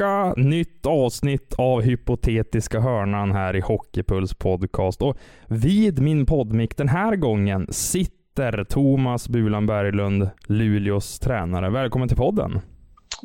Vecka, 0.00 0.34
nytt 0.36 0.86
avsnitt 0.86 1.54
av 1.58 1.80
Hypotetiska 1.80 2.80
hörnan 2.80 3.32
här 3.32 3.56
i 3.56 3.60
Hockeypuls 3.60 4.34
podcast. 4.34 5.02
Och 5.02 5.16
vid 5.48 6.02
min 6.02 6.26
poddmick 6.26 6.76
den 6.76 6.88
här 6.88 7.16
gången 7.16 7.66
sitter 7.70 8.64
Thomas 8.64 9.28
Bulan 9.28 9.66
Berglund, 9.66 10.30
Luleås 10.46 11.18
tränare. 11.18 11.70
Välkommen 11.70 12.08
till 12.08 12.16
podden. 12.16 12.60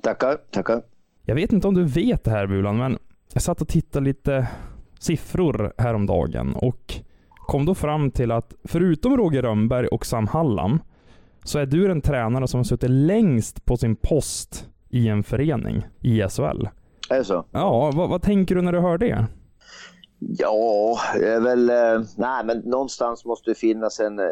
Tackar, 0.03 0.37
tackar. 0.51 0.81
Jag 1.21 1.35
vet 1.35 1.53
inte 1.53 1.67
om 1.67 1.73
du 1.73 1.83
vet 1.83 2.23
det 2.23 2.31
här 2.31 2.47
Bulan, 2.47 2.77
men 2.77 2.97
jag 3.33 3.41
satt 3.41 3.61
och 3.61 3.67
tittade 3.67 4.05
lite 4.05 4.47
siffror 4.99 5.73
häromdagen 5.77 6.55
och 6.55 6.93
kom 7.47 7.65
då 7.65 7.75
fram 7.75 8.11
till 8.11 8.31
att 8.31 8.53
förutom 8.63 9.17
Roger 9.17 9.41
Rönnberg 9.41 9.87
och 9.87 10.05
Sam 10.05 10.27
Hallam 10.27 10.79
så 11.43 11.59
är 11.59 11.65
du 11.65 11.87
den 11.87 12.01
tränare 12.01 12.47
som 12.47 12.57
har 12.57 12.63
suttit 12.63 12.89
längst 12.89 13.65
på 13.65 13.77
sin 13.77 13.95
post 13.95 14.69
i 14.95 15.07
en 15.07 15.23
förening 15.23 15.87
i 16.01 16.21
SHL. 16.21 16.67
Är 17.09 17.17
det 17.17 17.23
så? 17.23 17.45
Ja, 17.51 17.91
vad, 17.95 18.09
vad 18.09 18.21
tänker 18.21 18.55
du 18.55 18.61
när 18.61 18.71
du 18.71 18.79
hör 18.79 18.97
det? 18.97 19.27
Ja, 20.19 20.99
det 21.13 21.33
är 21.33 21.39
väl... 21.39 21.69
Eh, 21.69 22.07
nej, 22.17 22.45
men 22.45 22.59
någonstans 22.59 23.25
måste 23.25 23.51
det 23.51 23.55
finnas 23.55 23.99
en, 23.99 24.19
eh, 24.19 24.25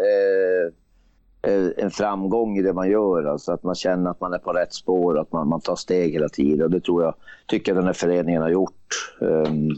eh, 1.42 1.70
en 1.78 1.92
framgång 1.92 2.58
i 2.58 2.62
det 2.62 2.74
man 2.74 2.90
gör. 2.90 3.24
Alltså 3.24 3.52
att 3.52 3.64
man 3.64 3.76
känner 3.76 4.12
att 4.12 4.22
man 4.22 4.34
är 4.34 4.38
på 4.38 4.54
rätt 4.54 4.74
spår, 4.74 5.20
att 5.20 5.32
man, 5.32 5.48
man 5.48 5.62
tar 5.62 5.76
steg 5.76 6.14
hela 6.14 6.30
tiden. 6.30 6.66
Och 6.66 6.72
det 6.72 6.80
tror 6.80 7.04
jag, 7.04 7.16
tycker 7.48 7.72
jag 7.72 7.78
den 7.78 7.86
här 7.86 7.94
föreningen 7.94 8.42
har 8.42 8.50
gjort. 8.50 9.16
Um, 9.20 9.70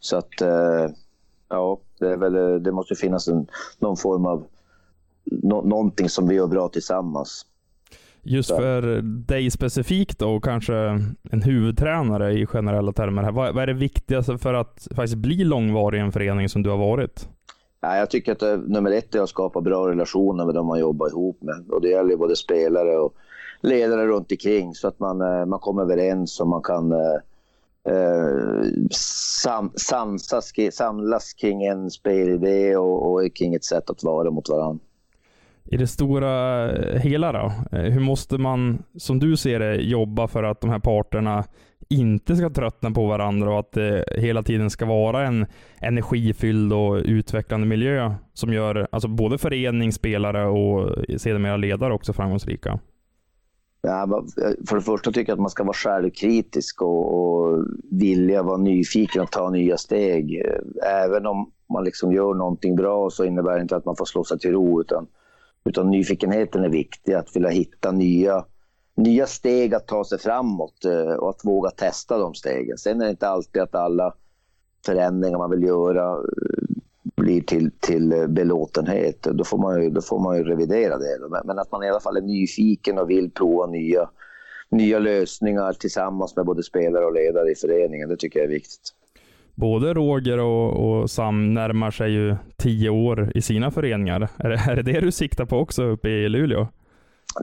så 0.00 0.16
att, 0.16 0.30
ja, 1.48 1.78
det, 1.98 2.08
är 2.08 2.16
väl, 2.16 2.62
det 2.62 2.72
måste 2.72 2.94
finnas 2.94 3.28
en, 3.28 3.46
någon 3.78 3.96
form 3.96 4.26
av... 4.26 4.44
Någonting 5.42 6.08
som 6.08 6.28
vi 6.28 6.34
gör 6.34 6.46
bra 6.46 6.68
tillsammans. 6.68 7.46
Just 8.24 8.50
för 8.50 9.02
dig 9.02 9.50
specifikt 9.50 10.18
då, 10.18 10.36
och 10.36 10.44
kanske 10.44 10.74
en 11.30 11.42
huvudtränare 11.44 12.32
i 12.32 12.46
generella 12.46 12.92
termer. 12.92 13.22
Här. 13.22 13.32
Vad, 13.32 13.54
vad 13.54 13.62
är 13.62 13.66
det 13.66 13.72
viktigaste 13.72 14.38
för 14.38 14.54
att 14.54 14.88
faktiskt 14.96 15.16
bli 15.18 15.44
långvarig 15.44 15.98
i 15.98 16.02
en 16.02 16.12
förening 16.12 16.48
som 16.48 16.62
du 16.62 16.70
har 16.70 16.76
varit? 16.76 17.28
Ja, 17.80 17.96
jag 17.96 18.10
tycker 18.10 18.32
att 18.32 18.38
det, 18.38 18.56
nummer 18.56 18.90
ett 18.90 19.14
är 19.14 19.20
att 19.20 19.28
skapa 19.28 19.60
bra 19.60 19.88
relationer 19.88 20.44
med 20.44 20.54
de 20.54 20.66
man 20.66 20.78
jobbar 20.78 21.08
ihop 21.08 21.42
med. 21.42 21.64
Och 21.70 21.80
det 21.80 21.88
gäller 21.88 22.16
både 22.16 22.36
spelare 22.36 22.96
och 22.96 23.14
ledare 23.60 24.06
runt 24.06 24.32
omkring 24.32 24.74
så 24.74 24.88
att 24.88 25.00
man, 25.00 25.20
eh, 25.20 25.46
man 25.46 25.58
kommer 25.58 25.82
överens 25.82 26.40
och 26.40 26.48
man 26.48 26.62
kan 26.62 26.92
eh, 26.92 27.20
sam, 29.42 29.72
samsas, 29.74 30.52
samlas 30.72 31.32
kring 31.32 31.64
en 31.64 31.90
spelidé 31.90 32.76
och, 32.76 33.12
och 33.12 33.36
kring 33.36 33.54
ett 33.54 33.64
sätt 33.64 33.90
att 33.90 34.04
vara 34.04 34.30
mot 34.30 34.48
varandra. 34.48 34.84
I 35.64 35.76
det 35.76 35.86
stora 35.86 36.72
eh, 36.72 37.00
hela 37.00 37.32
då? 37.32 37.52
Eh, 37.72 37.84
hur 37.84 38.00
måste 38.00 38.38
man, 38.38 38.82
som 38.96 39.18
du 39.18 39.36
ser 39.36 39.58
det, 39.58 39.76
jobba 39.76 40.28
för 40.28 40.42
att 40.42 40.60
de 40.60 40.70
här 40.70 40.78
parterna 40.78 41.44
inte 41.88 42.36
ska 42.36 42.50
tröttna 42.50 42.90
på 42.90 43.06
varandra 43.06 43.52
och 43.52 43.58
att 43.58 43.72
det 43.72 44.04
hela 44.16 44.42
tiden 44.42 44.70
ska 44.70 44.86
vara 44.86 45.26
en 45.26 45.46
energifylld 45.80 46.72
och 46.72 46.94
utvecklande 46.94 47.66
miljö 47.66 48.14
som 48.32 48.52
gör 48.52 48.88
alltså 48.92 49.08
både 49.08 49.38
förening, 49.38 49.92
spelare 49.92 50.46
och 50.46 50.90
sedermera 51.16 51.56
ledare 51.56 51.94
också 51.94 52.12
framgångsrika? 52.12 52.78
Ja, 53.82 54.24
för 54.68 54.76
det 54.76 54.82
första 54.82 55.12
tycker 55.12 55.30
jag 55.30 55.36
att 55.36 55.40
man 55.40 55.50
ska 55.50 55.64
vara 55.64 55.74
självkritisk 55.74 56.82
och, 56.82 57.14
och 57.14 57.64
vilja 57.90 58.42
vara 58.42 58.56
nyfiken 58.56 59.22
och 59.22 59.30
ta 59.30 59.50
nya 59.50 59.76
steg. 59.76 60.42
Även 61.04 61.26
om 61.26 61.50
man 61.72 61.84
liksom 61.84 62.12
gör 62.12 62.34
någonting 62.34 62.76
bra 62.76 63.10
så 63.10 63.24
innebär 63.24 63.56
det 63.56 63.62
inte 63.62 63.76
att 63.76 63.84
man 63.84 63.96
får 63.96 64.04
slå 64.04 64.24
sig 64.24 64.38
till 64.38 64.52
ro 64.52 64.80
utan 64.80 65.06
utan 65.64 65.90
nyfikenheten 65.90 66.64
är 66.64 66.68
viktig, 66.68 67.12
att 67.12 67.36
vilja 67.36 67.48
hitta 67.48 67.92
nya, 67.92 68.44
nya 68.96 69.26
steg 69.26 69.74
att 69.74 69.86
ta 69.86 70.04
sig 70.04 70.18
framåt 70.18 70.84
eh, 70.84 71.14
och 71.14 71.30
att 71.30 71.44
våga 71.44 71.70
testa 71.70 72.18
de 72.18 72.34
stegen. 72.34 72.78
Sen 72.78 73.00
är 73.00 73.04
det 73.04 73.10
inte 73.10 73.28
alltid 73.28 73.62
att 73.62 73.74
alla 73.74 74.14
förändringar 74.86 75.38
man 75.38 75.50
vill 75.50 75.62
göra 75.62 76.12
eh, 76.12 76.76
blir 77.16 77.40
till, 77.40 77.70
till 77.80 78.12
eh, 78.12 78.26
belåtenhet. 78.26 79.22
Då 79.22 79.44
får, 79.44 79.58
man 79.58 79.82
ju, 79.82 79.90
då 79.90 80.00
får 80.00 80.18
man 80.18 80.36
ju 80.36 80.44
revidera 80.44 80.98
det. 80.98 81.18
Men 81.44 81.58
att 81.58 81.72
man 81.72 81.84
i 81.84 81.88
alla 81.88 82.00
fall 82.00 82.16
är 82.16 82.22
nyfiken 82.22 82.98
och 82.98 83.10
vill 83.10 83.30
prova 83.30 83.66
nya, 83.66 84.10
nya 84.68 84.98
lösningar 84.98 85.72
tillsammans 85.72 86.36
med 86.36 86.46
både 86.46 86.62
spelare 86.62 87.04
och 87.04 87.14
ledare 87.14 87.50
i 87.50 87.54
föreningen, 87.54 88.08
det 88.08 88.16
tycker 88.16 88.38
jag 88.38 88.46
är 88.46 88.50
viktigt 88.50 88.94
både 89.54 89.94
Roger 89.94 90.38
och, 90.38 91.00
och, 91.00 91.10
Sam 91.10 91.54
närmar 91.54 91.90
sig 91.90 92.12
ju 92.12 92.36
tio 92.56 92.90
år 92.90 93.32
i 93.34 93.42
sina 93.42 93.70
föreningar. 93.70 94.28
Är 94.36 94.48
det, 94.48 94.60
är 94.68 94.76
det 94.76 94.82
det 94.82 95.00
du 95.00 95.12
siktar 95.12 95.44
på 95.44 95.58
också 95.58 95.82
uppe 95.82 96.08
i 96.08 96.28
Luleå? 96.28 96.68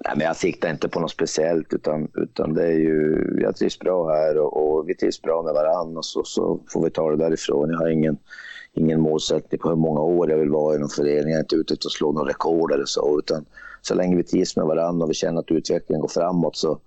Nej, 0.06 0.14
men 0.18 0.26
jag 0.26 0.36
siktar 0.36 0.72
inte 0.72 0.90
på 0.90 1.00
något 1.00 1.12
speciellt 1.12 1.74
utan, 1.74 2.08
utan 2.14 2.54
det 2.54 2.64
är 2.64 2.78
ju, 2.78 3.28
jag 3.42 3.56
trivs 3.56 3.80
bra 3.80 4.10
här 4.10 4.38
och, 4.38 4.78
och 4.78 4.90
vi 4.90 4.96
trivs 4.96 5.22
bra 5.22 5.44
med 5.44 5.54
varandra 5.54 5.98
och 5.98 6.06
så, 6.06 6.24
så 6.24 6.60
får 6.68 6.84
vi 6.84 6.90
ta 6.90 7.12
det 7.12 7.18
därifrån. 7.18 7.70
Jag 7.70 7.78
har 7.78 7.90
ingen, 7.90 8.18
ingen 8.74 9.02
målsättning 9.02 9.60
på 9.60 9.70
hur 9.70 9.76
många 9.76 10.02
år 10.02 10.32
jag 10.32 10.38
vill 10.38 10.50
vara 10.50 10.76
i 10.76 10.80
någon 10.80 10.90
förening. 10.90 11.32
Jag 11.32 11.38
är 11.38 11.44
inte 11.44 11.56
ute 11.56 11.74
efter 11.74 11.88
att 11.88 11.92
slå 11.92 12.12
någon 12.12 12.28
rekord 12.28 12.72
eller 12.72 12.86
så 12.86 13.20
utan 13.20 13.46
så 13.82 13.96
länge 13.96 14.16
vi 14.16 14.24
trivs 14.24 14.56
med 14.56 14.66
varandra 14.66 15.04
och 15.04 15.10
vi 15.10 15.14
känner 15.14 15.40
att 15.40 15.52
utvecklingen 15.52 16.02
går 16.02 16.08
framåt 16.08 16.56
så, 16.56 16.80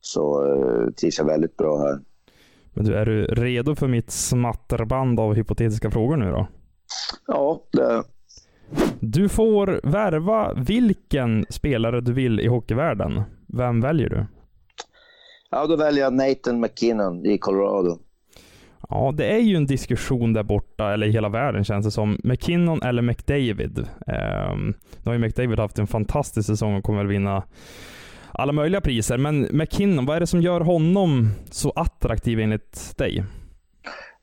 så 0.00 0.44
uh, 0.44 0.90
trivs 0.90 1.18
jag 1.18 1.24
väldigt 1.24 1.56
bra 1.56 1.78
här. 1.78 2.00
Men 2.78 2.86
du, 2.86 2.94
är 2.94 3.06
du 3.06 3.24
redo 3.24 3.74
för 3.74 3.88
mitt 3.88 4.10
smatterband 4.10 5.20
av 5.20 5.34
hypotetiska 5.34 5.90
frågor 5.90 6.16
nu 6.16 6.30
då? 6.30 6.46
Ja, 7.26 7.62
det 7.72 8.02
Du 9.00 9.28
får 9.28 9.80
värva 9.82 10.54
vilken 10.54 11.46
spelare 11.50 12.00
du 12.00 12.12
vill 12.12 12.40
i 12.40 12.46
hockeyvärlden. 12.46 13.22
Vem 13.46 13.80
väljer 13.80 14.08
du? 14.08 14.26
Ja, 15.50 15.66
då 15.66 15.76
väljer 15.76 16.04
jag 16.04 16.12
Nathan 16.12 16.60
McKinnon 16.60 17.26
i 17.26 17.38
Colorado. 17.38 17.98
Ja, 18.88 19.12
det 19.16 19.34
är 19.34 19.40
ju 19.40 19.56
en 19.56 19.66
diskussion 19.66 20.32
där 20.32 20.42
borta, 20.42 20.92
eller 20.92 21.06
i 21.06 21.10
hela 21.10 21.28
världen 21.28 21.64
känns 21.64 21.84
det 21.84 21.90
som. 21.90 22.20
McKinnon 22.24 22.82
eller 22.82 23.02
McDavid. 23.02 23.78
Um, 23.78 24.74
nu 24.98 25.04
har 25.04 25.12
ju 25.12 25.18
McDavid 25.18 25.58
haft 25.58 25.78
en 25.78 25.86
fantastisk 25.86 26.46
säsong 26.46 26.74
och 26.74 26.84
kommer 26.84 26.98
väl 26.98 27.06
vinna 27.06 27.42
alla 28.32 28.52
möjliga 28.52 28.80
priser. 28.80 29.18
Men 29.18 29.48
McKinnon, 29.50 30.06
vad 30.06 30.16
är 30.16 30.20
det 30.20 30.26
som 30.26 30.42
gör 30.42 30.60
honom 30.60 31.30
så 31.50 31.70
attraktiv 31.70 32.40
enligt 32.40 32.98
dig? 32.98 33.24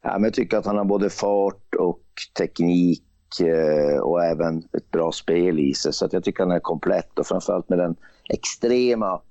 Ja, 0.04 0.14
men 0.14 0.24
jag 0.24 0.34
tycker 0.34 0.58
att 0.58 0.66
han 0.66 0.78
har 0.78 0.86
både 0.86 1.10
fart 1.10 1.76
och 1.80 2.02
teknik 2.38 3.04
eh, 3.42 4.00
och 4.00 4.24
även 4.24 4.58
ett 4.58 4.92
bra 4.92 5.12
spel 5.12 5.60
i 5.60 5.74
sig. 5.74 5.94
Så 5.94 6.06
att 6.06 6.14
jag 6.14 6.24
tycker 6.24 6.44
att 6.44 6.50
han 6.50 6.56
är 6.56 6.60
komplett 6.60 7.20
och 7.20 7.28
framförallt 7.28 7.70
med 7.70 7.80
den 7.80 7.96
extrema 8.30 9.22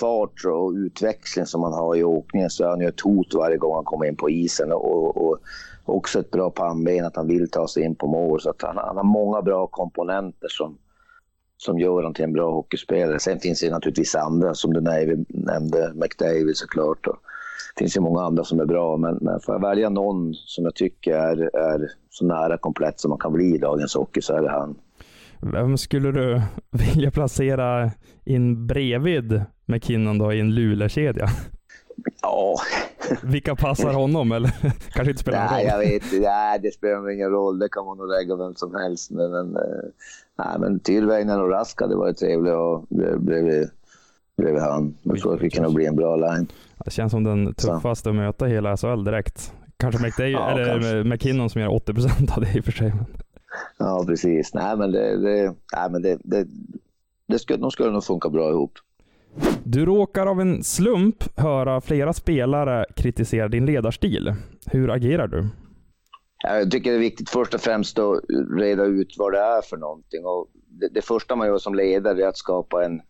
fart 0.00 0.44
och 0.44 0.72
utväxling 0.72 1.46
som 1.46 1.62
han 1.62 1.72
har 1.72 1.96
i 1.96 2.04
åkningen 2.04 2.50
så 2.50 2.64
är 2.64 2.68
han 2.68 2.80
ju 2.80 2.88
ett 2.88 3.00
hot 3.00 3.34
varje 3.34 3.56
gång 3.56 3.74
han 3.74 3.84
kommer 3.84 4.06
in 4.06 4.16
på 4.16 4.30
isen. 4.30 4.72
Och, 4.72 5.16
och 5.16 5.38
också 5.84 6.20
ett 6.20 6.30
bra 6.30 6.50
pannben, 6.50 7.04
att 7.04 7.16
han 7.16 7.28
vill 7.28 7.50
ta 7.50 7.68
sig 7.68 7.82
in 7.82 7.94
på 7.94 8.06
mål. 8.06 8.40
Så 8.40 8.50
att 8.50 8.62
han, 8.62 8.76
han 8.76 8.96
har 8.96 9.04
många 9.04 9.42
bra 9.42 9.66
komponenter 9.66 10.48
som, 10.50 10.78
som 11.64 11.78
gör 11.78 11.90
honom 11.90 12.14
till 12.14 12.24
en 12.24 12.32
bra 12.32 12.50
hockeyspelare. 12.50 13.18
Sen 13.18 13.40
finns 13.40 13.60
det 13.60 13.70
naturligtvis 13.70 14.14
andra, 14.14 14.54
som 14.54 14.72
du 14.72 14.80
nämnde, 15.28 15.92
McDavid 15.94 16.56
såklart. 16.56 17.06
Och 17.06 17.16
det 17.74 17.78
finns 17.78 17.96
ju 17.96 18.00
många 18.00 18.20
andra 18.20 18.44
som 18.44 18.60
är 18.60 18.64
bra, 18.64 18.96
men, 18.96 19.18
men 19.20 19.40
får 19.40 19.54
jag 19.54 19.62
välja 19.62 19.88
någon 19.88 20.34
som 20.34 20.64
jag 20.64 20.74
tycker 20.74 21.12
är, 21.12 21.56
är 21.56 21.90
så 22.10 22.26
nära 22.26 22.58
komplett 22.58 23.00
som 23.00 23.08
man 23.08 23.18
kan 23.18 23.32
bli 23.32 23.54
i 23.54 23.58
dagens 23.58 23.94
hockey 23.94 24.20
så 24.20 24.34
är 24.36 24.42
det 24.42 24.50
han. 24.50 24.78
Vem 25.52 25.78
skulle 25.78 26.12
du 26.12 26.42
vilja 26.70 27.10
placera 27.10 27.90
in 28.24 28.66
bredvid 28.66 29.42
McKinnon 29.66 30.18
då 30.18 30.32
i 30.32 30.40
en 30.40 30.54
Luleå-kedja? 30.54 31.26
Ja. 32.22 32.56
Vilka 33.22 33.56
passar 33.56 33.92
honom 33.92 34.32
eller? 34.32 34.50
Kanske 34.92 35.10
inte 35.10 35.22
spelar 35.22 35.38
någon 35.38 35.48
roll? 35.48 35.56
Nej, 35.56 35.66
jag 35.66 35.78
vet 35.78 36.22
Nej, 36.22 36.58
det 36.62 36.74
spelar 36.74 37.10
ingen 37.10 37.30
roll. 37.30 37.58
Det 37.58 37.68
kan 37.68 37.84
man 37.86 37.98
nog 37.98 38.08
lägga 38.08 38.36
vem 38.36 38.54
som 38.54 38.74
helst. 38.74 39.10
Men, 39.10 39.30
men, 39.30 39.56
eh, 39.56 39.62
nej, 40.38 40.58
men 40.58 40.80
Tyrväinen 40.80 41.40
och 41.40 41.50
Rask 41.50 41.80
hade 41.80 41.96
varit 41.96 42.18
trevliga 42.18 42.58
och 42.58 42.86
bredvid, 43.18 43.70
bredvid 44.36 44.62
han. 44.62 44.96
Jag 45.02 45.18
tror 45.18 45.34
att 45.34 45.42
vi 45.42 45.50
kan 45.50 45.74
bli 45.74 45.86
en 45.86 45.96
bra 45.96 46.16
line. 46.16 46.46
Det 46.84 46.90
känns 46.90 47.12
som 47.12 47.24
den 47.24 47.54
tuffaste 47.54 48.08
att 48.08 48.14
möta 48.16 48.46
hela 48.46 48.76
SHL 48.76 49.04
direkt. 49.04 49.52
Kanske 49.76 50.02
McDay, 50.06 50.30
Ja, 50.30 50.50
eller 50.50 50.64
kanske. 50.66 51.04
McKinnon 51.04 51.50
som 51.50 51.60
gör 51.60 51.68
80% 51.68 52.36
av 52.36 52.40
det 52.40 52.56
i 52.56 52.60
och 52.60 52.64
för 52.64 52.72
sig. 52.72 52.92
Ja, 53.78 54.04
precis. 54.06 54.54
Nej, 54.54 54.76
men 54.76 54.92
det, 54.92 55.16
det, 55.16 55.54
nej, 55.76 55.90
men 55.90 56.02
det, 56.02 56.18
det, 56.24 56.46
det 57.26 57.38
skulle, 57.38 57.58
de 57.58 57.70
skulle 57.70 57.90
nog 57.90 58.04
funka 58.04 58.28
bra 58.28 58.50
ihop. 58.50 58.72
Du 59.64 59.86
råkar 59.86 60.26
av 60.26 60.40
en 60.40 60.64
slump 60.64 61.38
höra 61.38 61.80
flera 61.80 62.12
spelare 62.12 62.86
kritisera 62.96 63.48
din 63.48 63.66
ledarstil. 63.66 64.34
Hur 64.66 64.90
agerar 64.90 65.26
du? 65.26 65.48
Jag 66.42 66.70
tycker 66.70 66.90
det 66.90 66.96
är 66.96 67.00
viktigt 67.00 67.30
först 67.30 67.54
och 67.54 67.60
främst 67.60 67.98
att 67.98 68.20
reda 68.58 68.84
ut 68.84 69.14
vad 69.18 69.32
det 69.32 69.38
är 69.38 69.62
för 69.62 69.76
någonting. 69.76 70.24
Och 70.24 70.48
det, 70.68 70.88
det 70.88 71.02
första 71.02 71.36
man 71.36 71.46
gör 71.46 71.58
som 71.58 71.74
ledare 71.74 72.22
är 72.22 72.28
att 72.28 72.36
skapa 72.36 72.84
en, 72.84 73.02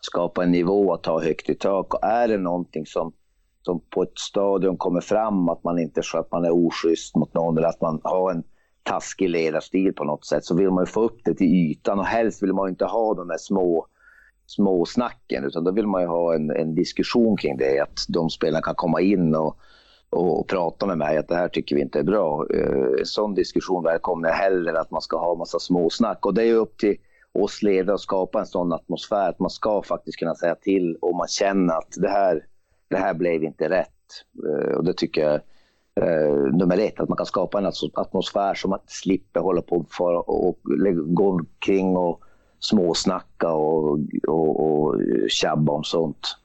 skapa 0.00 0.44
en 0.44 0.50
nivå 0.50 0.92
att 0.92 1.02
ta 1.02 1.22
högt 1.22 1.50
i 1.50 1.54
tak. 1.54 1.94
Och 1.94 2.04
är 2.04 2.28
det 2.28 2.38
någonting 2.38 2.86
som, 2.86 3.12
som 3.62 3.80
på 3.90 4.02
ett 4.02 4.18
stadion 4.18 4.76
kommer 4.76 5.00
fram 5.00 5.48
att 5.48 5.64
man 5.64 5.78
inte 5.78 6.02
att 6.14 6.32
man 6.32 6.44
är 6.44 6.66
oschysst 6.66 7.16
mot 7.16 7.34
någon 7.34 7.58
eller 7.58 7.68
att 7.68 7.80
man 7.80 8.00
har 8.04 8.30
en 8.30 8.42
taskig 8.82 9.28
ledarstil 9.30 9.92
på 9.92 10.04
något 10.04 10.26
sätt 10.26 10.44
så 10.44 10.56
vill 10.56 10.70
man 10.70 10.82
ju 10.82 10.86
få 10.86 11.02
upp 11.02 11.18
det 11.24 11.34
till 11.34 11.46
ytan 11.46 11.98
och 11.98 12.06
helst 12.06 12.42
vill 12.42 12.52
man 12.52 12.66
ju 12.66 12.70
inte 12.70 12.84
ha 12.84 13.14
de 13.14 13.30
här 13.30 13.38
små 13.38 13.86
småsnacken, 14.54 15.44
utan 15.44 15.64
då 15.64 15.72
vill 15.72 15.86
man 15.86 16.02
ju 16.02 16.08
ha 16.08 16.34
en, 16.34 16.50
en 16.50 16.74
diskussion 16.74 17.36
kring 17.36 17.56
det. 17.56 17.80
Att 17.80 18.04
de 18.08 18.30
spelarna 18.30 18.62
kan 18.62 18.74
komma 18.74 19.00
in 19.00 19.34
och, 19.34 19.56
och 20.10 20.48
prata 20.48 20.86
med 20.86 20.98
mig 20.98 21.16
att 21.16 21.28
det 21.28 21.36
här 21.36 21.48
tycker 21.48 21.76
vi 21.76 21.82
inte 21.82 21.98
är 21.98 22.02
bra. 22.02 22.46
Eh, 22.54 22.98
en 22.98 23.06
sån 23.06 23.34
diskussion 23.34 23.84
välkomnar 23.84 24.28
jag 24.28 24.36
hellre 24.36 24.70
än 24.70 24.76
att 24.76 24.90
man 24.90 25.02
ska 25.02 25.18
ha 25.18 25.34
massa 25.34 25.58
småsnack. 25.58 26.26
Och 26.26 26.34
det 26.34 26.42
är 26.42 26.46
ju 26.46 26.54
upp 26.54 26.78
till 26.78 26.96
oss 27.34 27.62
ledare 27.62 27.94
att 27.94 28.00
skapa 28.00 28.40
en 28.40 28.46
sån 28.46 28.72
atmosfär 28.72 29.28
att 29.28 29.38
man 29.38 29.50
ska 29.50 29.82
faktiskt 29.82 30.18
kunna 30.18 30.34
säga 30.34 30.54
till 30.54 30.96
om 31.00 31.16
man 31.16 31.28
känner 31.28 31.74
att 31.74 31.94
det 31.96 32.08
här, 32.08 32.46
det 32.88 32.96
här 32.96 33.14
blev 33.14 33.44
inte 33.44 33.68
rätt. 33.68 33.88
Eh, 34.48 34.74
och 34.74 34.84
det 34.84 34.92
tycker 34.92 35.22
jag 35.22 35.40
är 35.94 36.52
nummer 36.58 36.78
ett, 36.78 37.00
att 37.00 37.08
man 37.08 37.16
kan 37.16 37.26
skapa 37.26 37.58
en 37.58 37.72
atmosfär 37.94 38.54
som 38.54 38.72
att 38.72 38.90
slipper 38.90 39.40
hålla 39.40 39.62
på 39.62 39.76
och, 39.76 40.28
och, 40.28 40.48
och 40.48 40.58
gå 41.14 41.30
omkring 41.30 41.96
och 41.96 42.20
småsnacka 42.62 43.52
och, 43.52 43.98
och, 44.28 44.60
och 44.60 45.00
tjabba 45.28 45.72
om 45.72 45.84
sånt. 45.84 46.36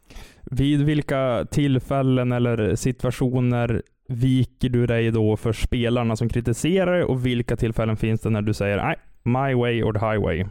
Vid 0.52 0.86
vilka 0.86 1.46
tillfällen 1.52 2.32
eller 2.32 2.76
situationer 2.76 3.82
viker 4.08 4.70
du 4.70 4.86
dig 4.86 5.12
då 5.12 5.38
för 5.38 5.54
spelarna 5.54 6.16
som 6.16 6.30
kritiserar 6.30 7.02
och 7.02 7.26
vilka 7.26 7.56
tillfällen 7.56 7.98
finns 7.98 8.22
det 8.22 8.30
när 8.30 8.42
du 8.42 8.54
säger 8.54 8.78
nej, 8.78 8.96
my 9.24 9.56
way 9.56 9.84
or 9.84 9.94
the 9.94 10.00
highway? 10.00 10.46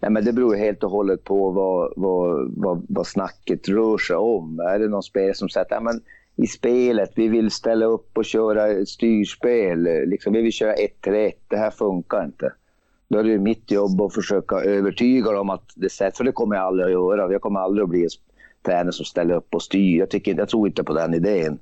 Nej, 0.00 0.10
men 0.10 0.24
det 0.24 0.32
beror 0.32 0.54
helt 0.54 0.84
och 0.84 0.90
hållet 0.90 1.24
på 1.24 1.50
vad, 1.50 1.92
vad, 1.96 2.52
vad, 2.56 2.86
vad 2.88 3.06
snacket 3.06 3.68
rör 3.68 3.98
sig 3.98 4.16
om. 4.16 4.60
Är 4.60 4.78
det 4.78 4.88
någon 4.88 5.02
spelare 5.02 5.34
som 5.34 5.48
säger 5.48 5.76
att 5.76 5.82
men 5.82 6.00
i 6.36 6.46
spelet, 6.46 7.12
vi 7.16 7.28
vill 7.28 7.50
ställa 7.50 7.86
upp 7.86 8.18
och 8.18 8.24
köra 8.24 8.86
styrspel, 8.86 9.82
liksom, 10.06 10.32
vi 10.32 10.42
vill 10.42 10.52
köra 10.52 10.74
1-1, 10.74 11.32
det 11.48 11.56
här 11.56 11.70
funkar 11.70 12.24
inte. 12.24 12.52
Då 13.10 13.18
är 13.18 13.24
det 13.24 13.38
mitt 13.38 13.70
jobb 13.70 14.00
att 14.00 14.14
försöka 14.14 14.56
övertyga 14.56 15.32
dem 15.32 15.50
att 15.50 15.72
det 15.74 15.90
sätt, 15.90 16.16
för 16.16 16.24
det 16.24 16.32
kommer 16.32 16.56
jag 16.56 16.64
aldrig 16.64 16.86
att 16.86 16.92
göra. 16.92 17.32
Jag 17.32 17.40
kommer 17.40 17.60
aldrig 17.60 17.82
att 17.82 17.90
bli 17.90 18.02
en 18.02 18.10
tränare 18.66 18.92
som 18.92 19.04
ställer 19.04 19.34
upp 19.34 19.54
och 19.54 19.62
styr. 19.62 19.98
Jag, 19.98 20.10
tycker, 20.10 20.34
jag 20.34 20.48
tror 20.48 20.68
inte 20.68 20.84
på 20.84 20.94
den 20.94 21.14
idén. 21.14 21.58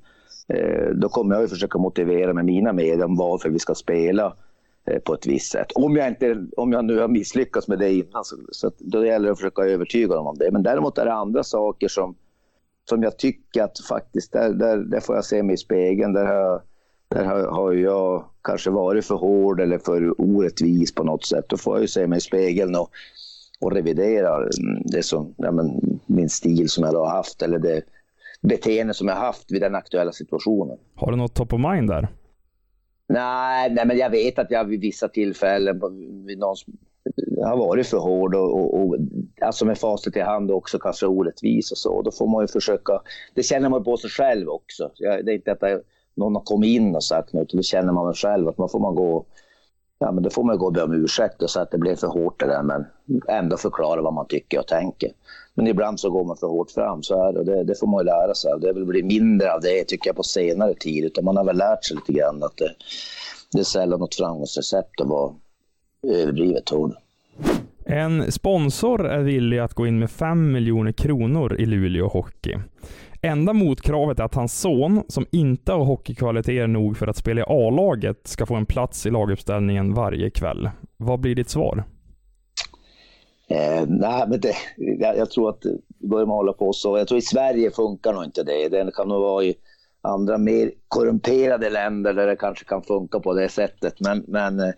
Eh, 0.47 0.89
då 0.95 1.09
kommer 1.09 1.35
jag 1.35 1.43
att 1.43 1.49
försöka 1.49 1.77
motivera 1.77 2.33
med 2.33 2.45
mina 2.45 2.73
medel 2.73 3.03
om 3.03 3.15
varför 3.15 3.49
vi 3.49 3.59
ska 3.59 3.75
spela 3.75 4.35
eh, 4.85 4.99
på 4.99 5.13
ett 5.13 5.27
visst 5.27 5.51
sätt. 5.51 5.71
Om 5.75 5.95
jag, 5.95 6.07
inte, 6.07 6.45
om 6.57 6.71
jag 6.71 6.85
nu 6.85 6.99
har 6.99 7.07
misslyckats 7.07 7.67
med 7.67 7.79
det 7.79 7.93
innan 7.93 8.23
så, 8.23 8.35
så 8.51 8.67
att 8.67 8.79
då 8.79 9.05
gäller 9.05 9.25
det 9.25 9.31
att 9.31 9.39
försöka 9.39 9.61
övertyga 9.61 10.15
dem 10.15 10.27
om 10.27 10.37
det. 10.37 10.51
Men 10.51 10.63
däremot 10.63 10.97
är 10.97 11.05
det 11.05 11.13
andra 11.13 11.43
saker 11.43 11.87
som, 11.87 12.15
som 12.89 13.03
jag 13.03 13.17
tycker 13.17 13.63
att 13.63 13.79
faktiskt, 13.89 14.31
där, 14.31 14.53
där, 14.53 14.77
där 14.77 14.99
får 14.99 15.15
jag 15.15 15.25
se 15.25 15.43
mig 15.43 15.53
i 15.53 15.57
spegeln. 15.57 16.13
Där 16.13 16.25
har, 16.25 16.61
där 17.09 17.25
har, 17.25 17.43
har 17.43 17.73
jag 17.73 18.25
kanske 18.41 18.69
varit 18.69 19.05
för 19.05 19.15
hård 19.15 19.61
eller 19.61 19.77
för 19.77 20.21
orättvis 20.21 20.95
på 20.95 21.03
något 21.03 21.25
sätt. 21.25 21.45
Då 21.49 21.57
får 21.57 21.75
jag 21.75 21.81
ju 21.81 21.87
se 21.87 22.07
mig 22.07 22.17
i 22.17 22.21
spegeln 22.21 22.75
och, 22.75 22.89
och 23.59 23.71
revidera 23.71 24.49
det 24.85 25.03
som, 25.03 25.33
ja, 25.37 25.51
men, 25.51 25.99
min 26.05 26.29
stil 26.29 26.69
som 26.69 26.83
jag 26.83 26.93
har 26.93 27.09
haft 27.09 27.41
eller 27.41 27.59
det 27.59 27.81
beteende 28.41 28.93
som 28.93 29.07
jag 29.07 29.15
har 29.15 29.25
haft 29.25 29.51
vid 29.51 29.61
den 29.61 29.75
aktuella 29.75 30.11
situationen. 30.11 30.77
Har 30.95 31.11
du 31.11 31.17
något 31.17 31.33
top 31.33 31.53
of 31.53 31.59
mind 31.59 31.89
där? 31.89 32.07
Nej, 33.07 33.73
nej 33.73 33.85
men 33.85 33.97
jag 33.97 34.09
vet 34.09 34.39
att 34.39 34.51
jag 34.51 34.65
vid 34.65 34.81
vissa 34.81 35.07
tillfällen 35.07 35.81
vid 36.25 36.39
någon, 36.39 36.55
har 37.43 37.57
varit 37.57 37.87
för 37.87 37.97
hård 37.97 38.35
och, 38.35 38.53
och, 38.53 38.81
och 38.81 38.95
alltså 39.41 39.65
med 39.65 39.77
facit 39.77 40.17
i 40.17 40.19
hand 40.19 40.51
också 40.51 40.79
kanske 40.79 41.05
orättvis 41.05 41.71
och 41.71 41.77
så. 41.77 42.01
Då 42.01 42.11
får 42.11 42.27
man 42.27 42.43
ju 42.43 42.47
försöka, 42.47 43.01
det 43.33 43.43
känner 43.43 43.69
man 43.69 43.83
på 43.83 43.97
sig 43.97 44.09
själv 44.09 44.49
också. 44.49 44.91
Jag, 44.95 45.25
det 45.25 45.31
är 45.31 45.35
inte 45.35 45.51
att 45.51 45.61
jag, 45.61 45.81
någon 46.15 46.35
har 46.35 46.43
kommit 46.43 46.67
in 46.67 46.95
och 46.95 47.03
sagt 47.03 47.33
något, 47.33 47.49
det 47.53 47.63
känner 47.63 47.93
man 47.93 48.05
väl 48.05 48.15
själv 48.15 48.47
att 48.47 48.57
man 48.57 48.69
får 48.69 48.79
man 48.79 48.95
gå 48.95 49.25
Ja, 50.01 50.11
men 50.11 50.23
då 50.23 50.29
får 50.29 50.43
man 50.43 50.57
gå 50.57 50.65
och 50.65 50.73
be 50.73 50.83
om 50.83 50.93
ursäkt 50.93 51.41
och 51.41 51.49
säga 51.49 51.63
att 51.63 51.71
det 51.71 51.77
blev 51.77 51.95
för 51.95 52.07
hårt 52.07 52.39
det 52.39 52.45
där, 52.45 52.63
men 52.63 52.85
ändå 53.27 53.57
förklara 53.57 54.01
vad 54.01 54.13
man 54.13 54.27
tycker 54.27 54.59
och 54.59 54.67
tänker. 54.67 55.11
Men 55.53 55.67
ibland 55.67 55.99
så 55.99 56.09
går 56.09 56.23
man 56.23 56.37
för 56.37 56.47
hårt 56.47 56.71
fram, 56.71 57.03
så 57.03 57.27
är 57.27 57.33
det, 57.33 57.39
och 57.39 57.45
det, 57.45 57.63
det 57.63 57.79
får 57.79 57.87
man 57.87 57.99
ju 57.99 58.05
lära 58.05 58.33
sig 58.33 58.51
av. 58.51 58.59
Det 58.59 58.67
har 58.67 58.73
blivit 58.73 59.05
mindre 59.05 59.53
av 59.53 59.61
det, 59.61 59.83
tycker 59.83 60.09
jag, 60.09 60.15
på 60.15 60.23
senare 60.23 60.73
tid. 60.73 61.05
Utan 61.05 61.25
man 61.25 61.37
har 61.37 61.43
väl 61.43 61.57
lärt 61.57 61.85
sig 61.85 61.95
lite 61.95 62.13
grann 62.13 62.43
att 62.43 62.57
det, 62.57 62.71
det 63.51 63.59
är 63.59 63.63
sällan 63.63 63.99
något 63.99 64.15
framgångsrecept 64.15 65.01
att 65.01 65.07
vara 65.07 65.33
överdrivet 66.07 66.69
hård. 66.69 66.93
En 67.85 68.31
sponsor 68.31 69.07
är 69.07 69.19
villig 69.19 69.59
att 69.59 69.73
gå 69.73 69.87
in 69.87 69.99
med 69.99 70.11
5 70.11 70.51
miljoner 70.51 70.91
kronor 70.91 71.55
i 71.59 71.65
Luleå 71.65 72.07
Hockey. 72.07 72.57
Enda 73.21 73.53
motkravet 73.53 74.19
är 74.19 74.23
att 74.23 74.35
hans 74.35 74.59
son, 74.59 75.03
som 75.07 75.25
inte 75.31 75.71
har 75.71 75.85
hockeykvaliteter 75.85 76.67
nog 76.67 76.97
för 76.97 77.07
att 77.07 77.17
spela 77.17 77.41
i 77.41 77.43
A-laget, 77.47 78.27
ska 78.27 78.45
få 78.45 78.55
en 78.55 78.65
plats 78.65 79.05
i 79.05 79.09
laguppställningen 79.09 79.93
varje 79.93 80.29
kväll. 80.29 80.69
Vad 80.97 81.19
blir 81.19 81.35
ditt 81.35 81.49
svar? 81.49 81.83
Eh, 83.47 83.83
nej, 83.87 84.25
men 84.27 84.39
det, 84.39 84.55
jag, 84.77 85.17
jag, 85.17 85.31
tror 85.31 85.49
att 85.49 85.63
börjar 85.97 86.25
man 86.25 86.35
hålla 86.35 86.53
på 86.53 86.73
så. 86.73 86.97
Jag 86.97 87.07
tror 87.07 87.17
i 87.17 87.21
Sverige 87.21 87.71
funkar 87.71 88.13
nog 88.13 88.23
inte 88.23 88.43
det. 88.43 88.69
Det 88.69 88.91
kan 88.95 89.07
nog 89.07 89.21
vara 89.21 89.43
i 89.43 89.55
andra 90.01 90.37
mer 90.37 90.71
korrumperade 90.87 91.69
länder 91.69 92.13
där 92.13 92.27
det 92.27 92.35
kanske 92.35 92.65
kan 92.65 92.81
funka 92.81 93.19
på 93.19 93.33
det 93.33 93.49
sättet. 93.49 93.99
Men, 93.99 94.23
men 94.27 94.59
eh, 94.59 94.73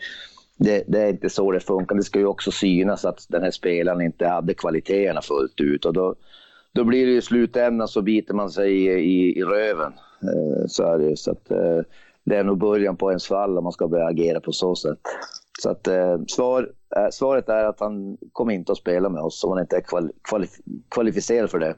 det, 0.57 0.83
det, 0.87 0.99
är 0.99 1.09
inte 1.09 1.29
så 1.29 1.51
det 1.51 1.59
funkar. 1.59 1.95
Det 1.95 2.03
ska 2.03 2.19
ju 2.19 2.25
också 2.25 2.51
synas 2.51 3.05
att 3.05 3.25
den 3.29 3.43
här 3.43 3.51
spelaren 3.51 4.01
inte 4.01 4.27
hade 4.27 4.53
kvaliteterna 4.53 5.21
fullt 5.21 5.59
ut. 5.59 5.85
Och 5.85 5.93
då, 5.93 6.15
då 6.75 6.83
blir 6.83 7.05
det 7.05 7.11
i 7.11 7.21
slutändan 7.21 7.87
så 7.87 8.01
biter 8.01 8.33
man 8.33 8.49
sig 8.49 8.71
i, 8.71 8.89
i, 8.89 9.39
i 9.39 9.43
röven. 9.43 9.93
Eh, 10.23 10.65
så 10.67 10.83
är 10.83 10.97
det 10.97 11.17
Så 11.17 11.31
att, 11.31 11.51
eh, 11.51 11.79
det 12.23 12.37
är 12.37 12.43
nog 12.43 12.57
början 12.57 12.97
på 12.97 13.09
ens 13.09 13.27
fall 13.27 13.57
om 13.57 13.63
man 13.63 13.73
ska 13.73 13.87
börja 13.87 14.05
agera 14.05 14.39
på 14.39 14.51
så 14.51 14.75
sätt. 14.75 14.99
Så 15.59 15.69
att, 15.69 15.87
eh, 15.87 16.17
svar, 16.27 16.69
eh, 16.95 17.07
svaret 17.11 17.49
är 17.49 17.65
att 17.65 17.79
han 17.79 18.17
kommer 18.31 18.53
inte 18.53 18.71
att 18.71 18.77
spela 18.77 19.09
med 19.09 19.21
oss 19.21 19.43
om 19.43 19.51
han 19.51 19.61
inte 19.61 19.77
är 19.77 19.81
kvali 19.81 20.09
kvalif 20.29 20.49
kvalificerad 20.89 21.49
för 21.49 21.59
det. 21.59 21.75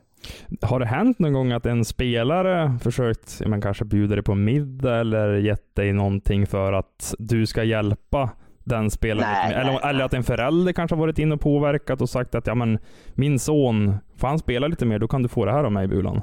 Har 0.61 0.79
det 0.79 0.85
hänt 0.85 1.19
någon 1.19 1.33
gång 1.33 1.51
att 1.51 1.65
en 1.65 1.85
spelare 1.85 2.71
försökt, 2.83 3.47
man 3.47 3.61
kanske 3.61 3.85
bjuda 3.85 4.15
dig 4.15 4.23
på 4.23 4.35
middag 4.35 4.99
eller 4.99 5.33
gett 5.33 5.75
dig 5.75 5.93
någonting 5.93 6.47
för 6.47 6.73
att 6.73 7.15
du 7.19 7.45
ska 7.45 7.63
hjälpa 7.63 8.29
den 8.63 8.91
spelaren? 8.91 9.29
Nej, 9.31 9.53
eller, 9.53 9.71
nej, 9.71 9.81
eller 9.83 10.03
att 10.03 10.13
en 10.13 10.23
förälder 10.23 10.73
kanske 10.73 10.95
har 10.95 10.99
varit 10.99 11.19
inne 11.19 11.35
och 11.35 11.41
påverkat 11.41 12.01
och 12.01 12.09
sagt 12.09 12.35
att 12.35 12.47
ja, 12.47 12.55
men, 12.55 12.79
min 13.13 13.39
son, 13.39 13.95
får 14.17 14.27
han 14.27 14.39
spela 14.39 14.67
lite 14.67 14.85
mer, 14.85 14.99
då 14.99 15.07
kan 15.07 15.23
du 15.23 15.29
få 15.29 15.45
det 15.45 15.51
här 15.51 15.63
av 15.63 15.71
mig 15.71 15.87
Bulan. 15.87 16.21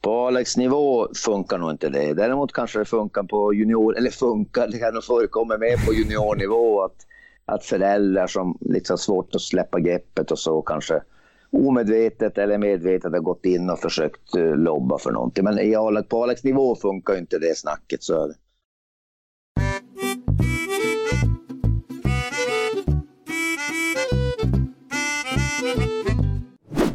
På 0.00 0.26
Alex-nivå 0.26 1.08
funkar 1.24 1.58
nog 1.58 1.70
inte 1.70 1.88
det. 1.88 2.14
Däremot 2.14 2.52
kanske 2.52 2.78
det 2.78 2.84
funkar 2.84 3.22
på 3.22 3.54
junior, 3.54 3.96
eller 3.96 4.10
funkar, 4.10 4.68
det 4.68 4.78
kan 4.78 4.94
nog 4.94 5.04
förekomma 5.04 5.56
mer 5.58 5.86
på 5.86 5.94
juniornivå 5.94 6.82
att, 6.84 6.96
att 7.44 7.64
föräldrar 7.64 8.26
som 8.26 8.58
liksom 8.60 8.92
har 8.92 8.98
svårt 8.98 9.34
att 9.34 9.40
släppa 9.40 9.80
greppet 9.80 10.30
och 10.30 10.38
så 10.38 10.62
kanske 10.62 11.02
omedvetet 11.50 12.38
eller 12.38 12.58
medvetet 12.58 13.12
har 13.12 13.20
gått 13.20 13.44
in 13.44 13.70
och 13.70 13.78
försökt 13.78 14.34
lobba 14.54 14.98
för 14.98 15.10
någonting. 15.10 15.44
Men 15.44 15.58
i 15.58 15.74
Alex, 15.74 16.08
på 16.08 16.22
Alex-nivå 16.22 16.76
funkar 16.76 17.18
inte 17.18 17.38
det 17.38 17.56
snacket. 17.56 18.02
Så 18.02 18.24
är 18.24 18.28
det. 18.28 18.34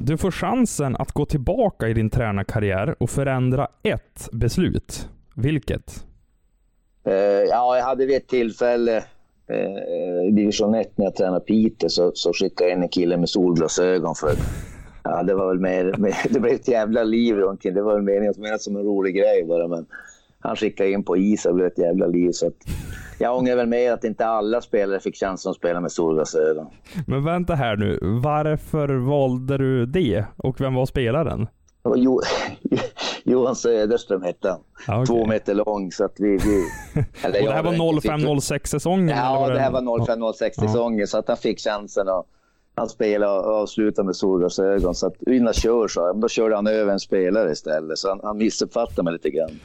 Du 0.06 0.18
får 0.18 0.32
chansen 0.32 0.96
att 0.96 1.12
gå 1.12 1.26
tillbaka 1.26 1.88
i 1.88 1.94
din 1.94 2.10
tränarkarriär 2.10 2.96
och 3.00 3.10
förändra 3.10 3.68
ett 3.84 4.30
beslut. 4.32 5.10
Vilket? 5.36 6.06
Uh, 7.08 7.14
ja, 7.50 7.78
jag 7.78 7.84
hade 7.84 8.06
vid 8.06 8.18
ett 8.18 8.28
tillfälle 8.28 8.98
uh, 9.52 10.28
i 10.28 10.32
division 10.32 10.76
1 10.76 10.98
när 10.98 11.06
jag 11.06 11.16
tränade 11.16 11.40
Piteå 11.40 11.90
så, 11.90 12.12
så 12.16 12.34
skickade 12.34 12.70
jag 12.70 12.78
in 12.78 12.84
en 12.84 12.90
kille 12.90 13.18
med 13.18 13.30
solglasögon 13.30 14.16
för 14.16 14.32
ja, 15.04 15.24
det 15.24 15.34
var 15.34 15.48
väl 15.48 15.60
mer, 15.60 15.96
mer, 15.98 16.16
det 16.30 16.40
blev 16.40 16.54
ett 16.54 16.68
jävla 16.68 17.04
liv 17.04 17.36
runt 17.36 17.62
Det 17.64 17.82
var 17.82 17.94
väl 17.94 18.04
meningen 18.04 18.60
som 18.60 18.76
en 18.76 18.84
rolig 18.84 19.16
grej 19.16 19.44
bara, 19.44 19.68
men 19.68 19.86
han 20.40 20.56
skickade 20.56 20.92
in 20.92 21.04
på 21.04 21.18
is 21.18 21.46
och 21.46 21.52
det 21.52 21.56
blev 21.56 21.68
ett 21.68 21.78
jävla 21.78 22.08
liv. 22.08 22.32
Så 22.32 22.48
att, 22.48 22.58
jag 23.24 23.38
ångrar 23.38 23.56
väl 23.56 23.68
mer 23.68 23.92
att 23.92 24.03
inte 24.03 24.25
alla 24.25 24.62
spelare 24.62 25.00
fick 25.00 25.15
chansen 25.15 25.50
att 25.50 25.56
spela 25.56 25.82
med 25.82 25.92
solglasögon. 25.92 26.68
Men 27.08 27.24
vänta 27.25 27.56
här 27.56 27.75
nu. 27.75 28.00
Varför 28.24 28.89
valde 28.89 29.58
du 29.58 29.86
det? 29.86 30.25
Och 30.38 30.62
vem 30.62 30.74
var 30.75 30.86
spelaren? 30.86 31.48
Jo, 31.96 32.22
Johan 33.24 33.56
Söderström 33.56 34.22
hette 34.24 34.50
han. 34.50 34.60
Ja, 34.88 34.94
okej. 34.96 35.06
Två 35.06 35.25
meter 35.25 35.53
lång. 35.56 35.92
Så 35.92 36.06
att 36.06 36.13
vi, 36.20 36.30
vi, 36.38 36.63
Och 37.25 37.32
det 37.32 37.51
här 37.53 37.63
var 37.63 37.74
inte 37.74 38.01
fick- 38.01 38.12
05-06 38.12 38.65
säsongen? 38.68 39.18
Ja, 39.18 39.50
det 39.50 39.60
här 39.60 39.72
var 39.72 39.82
05-06 39.82 40.34
Ja. 40.56 40.68
säsongen. 40.68 41.08
Så 41.08 41.18
att 41.18 41.27
han 41.27 41.38
fick 41.38 41.60
chansen. 41.60 42.08
Och 42.10 42.25
han 42.75 42.89
spelade 42.89 43.39
och 43.39 43.56
avslutade 43.56 44.06
med 44.06 44.15
solglasögon. 44.15 44.96
Så 44.96 45.08
att 45.08 45.22
innan 45.27 45.53
kör 45.53 45.88
så, 45.88 46.01
men 46.13 46.22
då 46.22 46.27
körde 46.27 46.56
han 46.56 46.68
över 46.68 46.94
en 46.94 47.00
spelare 47.00 47.51
istället. 47.51 47.98
Så 47.98 48.10
han, 48.10 48.20
han 48.24 48.38
missuppfattade 48.38 49.03
mig 49.03 49.13
lite 49.13 49.30
grann. 49.30 49.50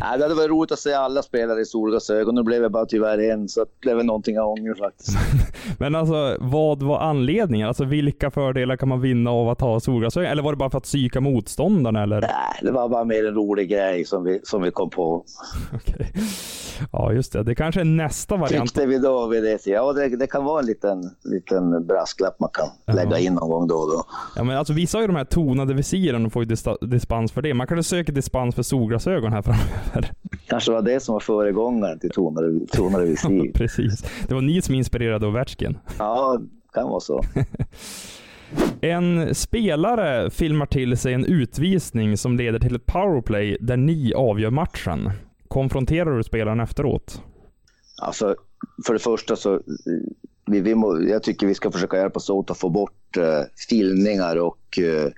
Nej, 0.00 0.18
det 0.18 0.24
hade 0.24 0.34
varit 0.34 0.50
roligt 0.50 0.72
att 0.72 0.78
se 0.78 0.92
alla 0.92 1.22
spelare 1.22 1.60
i 1.60 1.64
solglasögon. 1.64 2.34
Nu 2.34 2.42
blev 2.42 2.62
det 2.62 2.70
bara 2.70 2.86
tyvärr 2.86 3.18
en. 3.18 3.48
Så 3.48 3.66
det 3.82 3.90
är 3.90 3.94
väl 3.94 4.06
någonting 4.06 4.34
jag 4.34 4.50
ångrar 4.50 4.74
faktiskt. 4.74 5.16
Men 5.78 5.94
alltså, 5.94 6.36
vad 6.40 6.82
var 6.82 6.98
anledningen? 6.98 7.68
Alltså 7.68 7.84
vilka 7.84 8.30
fördelar 8.30 8.76
kan 8.76 8.88
man 8.88 9.00
vinna 9.00 9.30
av 9.30 9.48
att 9.48 9.60
ha 9.60 9.80
solglasögon? 9.80 10.30
Eller 10.30 10.42
var 10.42 10.52
det 10.52 10.56
bara 10.56 10.70
för 10.70 10.78
att 10.78 10.84
psyka 10.84 11.20
motståndarna 11.20 12.02
eller? 12.02 12.20
Nej, 12.20 12.30
det 12.62 12.70
var 12.70 12.88
bara 12.88 13.04
mer 13.04 13.26
en 13.26 13.34
rolig 13.34 13.68
grej 13.68 14.04
som 14.04 14.24
vi, 14.24 14.40
som 14.42 14.62
vi 14.62 14.70
kom 14.70 14.90
på. 14.90 15.24
Okej. 15.74 16.12
Ja, 16.92 17.12
just 17.12 17.32
det. 17.32 17.42
Det 17.42 17.54
kanske 17.54 17.80
är 17.80 17.84
nästa 17.84 18.36
variant. 18.36 18.74
Tyckte 18.74 18.86
vi 18.86 18.98
då 18.98 19.26
vid 19.26 19.42
det. 19.42 19.66
Ja, 19.66 19.92
det, 19.92 20.08
det 20.08 20.26
kan 20.26 20.44
vara 20.44 20.60
en 20.60 20.66
liten, 20.66 21.10
liten 21.24 21.86
brasklapp 21.86 22.40
man 22.40 22.50
kan 22.52 22.68
Ja. 22.86 22.92
lägga 22.94 23.18
in 23.18 23.34
någon 23.34 23.50
gång 23.50 23.66
då 23.68 23.74
och 23.74 23.88
då. 23.92 24.04
Ja, 24.36 24.44
men 24.44 24.56
alltså 24.56 24.72
vissa 24.72 25.00
ju 25.00 25.06
de 25.06 25.16
här 25.16 25.24
tonade 25.24 25.74
visiren 25.74 26.26
och 26.26 26.32
får 26.32 26.44
ju 26.44 26.56
dispens 26.80 27.32
för 27.32 27.42
det. 27.42 27.54
Man 27.54 27.66
kanske 27.66 27.82
söker 27.82 28.12
dispens 28.12 28.54
för 28.54 28.62
solglasögon 28.62 29.32
här 29.32 29.42
framöver. 29.42 30.12
Kanske 30.46 30.72
var 30.72 30.82
det 30.82 31.00
som 31.00 31.12
var 31.12 31.20
föregångaren 31.20 31.98
till 31.98 32.10
tonade, 32.10 32.66
tonade 32.66 33.04
visir. 33.08 33.52
Precis. 33.52 34.04
Det 34.28 34.34
var 34.34 34.40
ni 34.42 34.62
som 34.62 34.74
inspirerade 34.74 35.26
Ovechkin. 35.26 35.78
Ja, 35.98 36.38
kan 36.72 36.88
vara 36.88 37.00
så. 37.00 37.22
En 38.80 39.34
spelare 39.34 40.30
filmar 40.30 40.66
till 40.66 40.96
sig 40.96 41.14
en 41.14 41.24
utvisning 41.24 42.16
som 42.16 42.36
leder 42.36 42.58
till 42.58 42.74
ett 42.74 42.86
powerplay 42.86 43.56
där 43.60 43.76
ni 43.76 44.14
avgör 44.14 44.50
matchen. 44.50 45.10
Konfronterar 45.48 46.16
du 46.16 46.22
spelaren 46.22 46.60
efteråt? 46.60 47.22
Alltså, 48.02 48.36
för 48.86 48.92
det 48.92 48.98
första 48.98 49.36
så, 49.36 49.60
vi, 50.46 50.60
vi 50.60 50.74
må, 50.74 51.02
jag 51.02 51.22
tycker 51.22 51.46
vi 51.46 51.54
ska 51.54 51.70
försöka 51.70 51.96
hjälpas 51.96 52.30
åt 52.30 52.50
att 52.50 52.58
få 52.58 52.68
bort 52.68 53.16
eh, 53.16 53.42
filmningar 53.68 54.36
och 54.36 54.78
eh, 54.78 55.10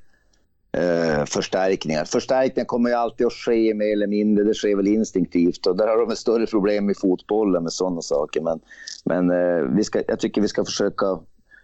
eh, 0.82 1.24
förstärkningar. 1.24 2.04
Förstärkningar 2.04 2.64
kommer 2.64 2.90
ju 2.90 2.96
alltid 2.96 3.26
att 3.26 3.32
ske 3.32 3.74
mer 3.74 3.92
eller 3.92 4.06
mindre, 4.06 4.44
det 4.44 4.54
sker 4.54 4.76
väl 4.76 4.88
instinktivt 4.88 5.66
och 5.66 5.76
där 5.76 5.88
har 5.88 5.98
de 5.98 6.10
ett 6.10 6.18
större 6.18 6.46
problem 6.46 6.90
i 6.90 6.94
fotbollen 6.94 7.62
med 7.62 7.72
sådana 7.72 8.02
saker. 8.02 8.40
Men, 8.40 8.60
men 9.04 9.30
eh, 9.30 9.76
vi 9.76 9.84
ska, 9.84 10.02
jag 10.08 10.20
tycker 10.20 10.40
vi 10.40 10.48
ska 10.48 10.64
försöka 10.64 11.18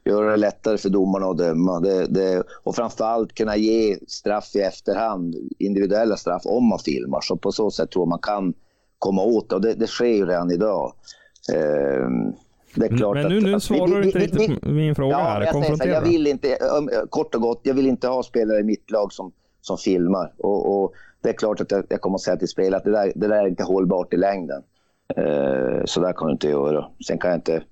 göra 0.05 0.31
det 0.31 0.37
lättare 0.37 0.79
för 0.79 0.89
domarna 0.89 1.27
att 1.27 1.39
döma. 1.39 1.81
Det, 1.81 2.07
det, 2.07 2.43
och 2.63 2.77
framförallt 2.77 3.35
kunna 3.35 3.57
ge 3.57 3.99
straff 4.09 4.57
i 4.57 4.61
efterhand, 4.61 5.35
individuella 5.59 6.17
straff, 6.17 6.43
om 6.45 6.65
man 6.69 6.79
filmar. 6.79 7.21
Så 7.21 7.37
på 7.37 7.53
så 7.53 7.71
sätt 7.71 7.91
tror 7.91 8.03
jag 8.03 8.09
man 8.09 8.19
kan 8.19 8.55
komma 8.99 9.23
åt 9.23 9.49
det. 9.49 9.55
Och 9.55 9.61
det, 9.61 9.75
det 9.75 9.87
sker 9.87 10.07
ju 10.07 10.27
redan 10.27 10.51
idag. 10.51 10.93
Eh, 11.55 12.09
det 12.75 12.87
är 12.87 12.97
klart 12.97 13.15
Men 13.17 13.29
nu, 13.29 13.37
att, 13.37 13.43
nu 13.43 13.55
att 13.55 13.63
svarar 13.63 14.01
du 14.01 14.05
inte 14.07 14.19
riktigt 14.19 14.61
på 14.61 14.69
min 14.69 14.95
fråga 14.95 15.11
Ja, 15.13 15.19
här. 15.19 15.41
jag, 15.41 15.65
säger 15.65 15.77
så 15.77 15.85
här, 15.85 15.91
jag 15.91 16.03
vill 16.03 16.27
inte, 16.27 16.59
um, 16.79 16.91
kort 17.09 17.35
och 17.35 17.41
gott, 17.41 17.61
jag 17.63 17.75
vill 17.75 17.87
inte 17.87 18.09
ha 18.09 18.23
spelare 18.23 18.59
i 18.61 18.63
mitt 18.63 18.91
lag 18.91 19.13
som, 19.13 19.33
som 19.61 19.79
filmar. 19.79 20.33
Och, 20.39 20.83
och 20.83 20.93
det 21.23 21.29
är 21.29 21.33
klart 21.33 21.61
att 21.61 21.71
jag, 21.71 21.85
jag 21.89 22.01
kommer 22.01 22.15
att 22.15 22.21
säga 22.21 22.37
till 22.37 22.49
spelare 22.49 22.77
att 22.79 22.85
det 22.85 22.91
där, 22.91 23.13
det 23.15 23.29
där 23.29 23.45
är 23.45 23.49
inte 23.49 23.63
hållbart 23.65 24.15
i 24.15 24.17
längden. 24.17 24.63
Eh, 25.17 25.85
så 25.85 26.01
där 26.01 26.13
kan 26.13 26.27
du 26.27 26.33
inte 26.33 26.49
göra. 26.49 26.87
Sen 27.07 27.19
kan 27.19 27.31
jag 27.31 27.39
inte... 27.39 27.63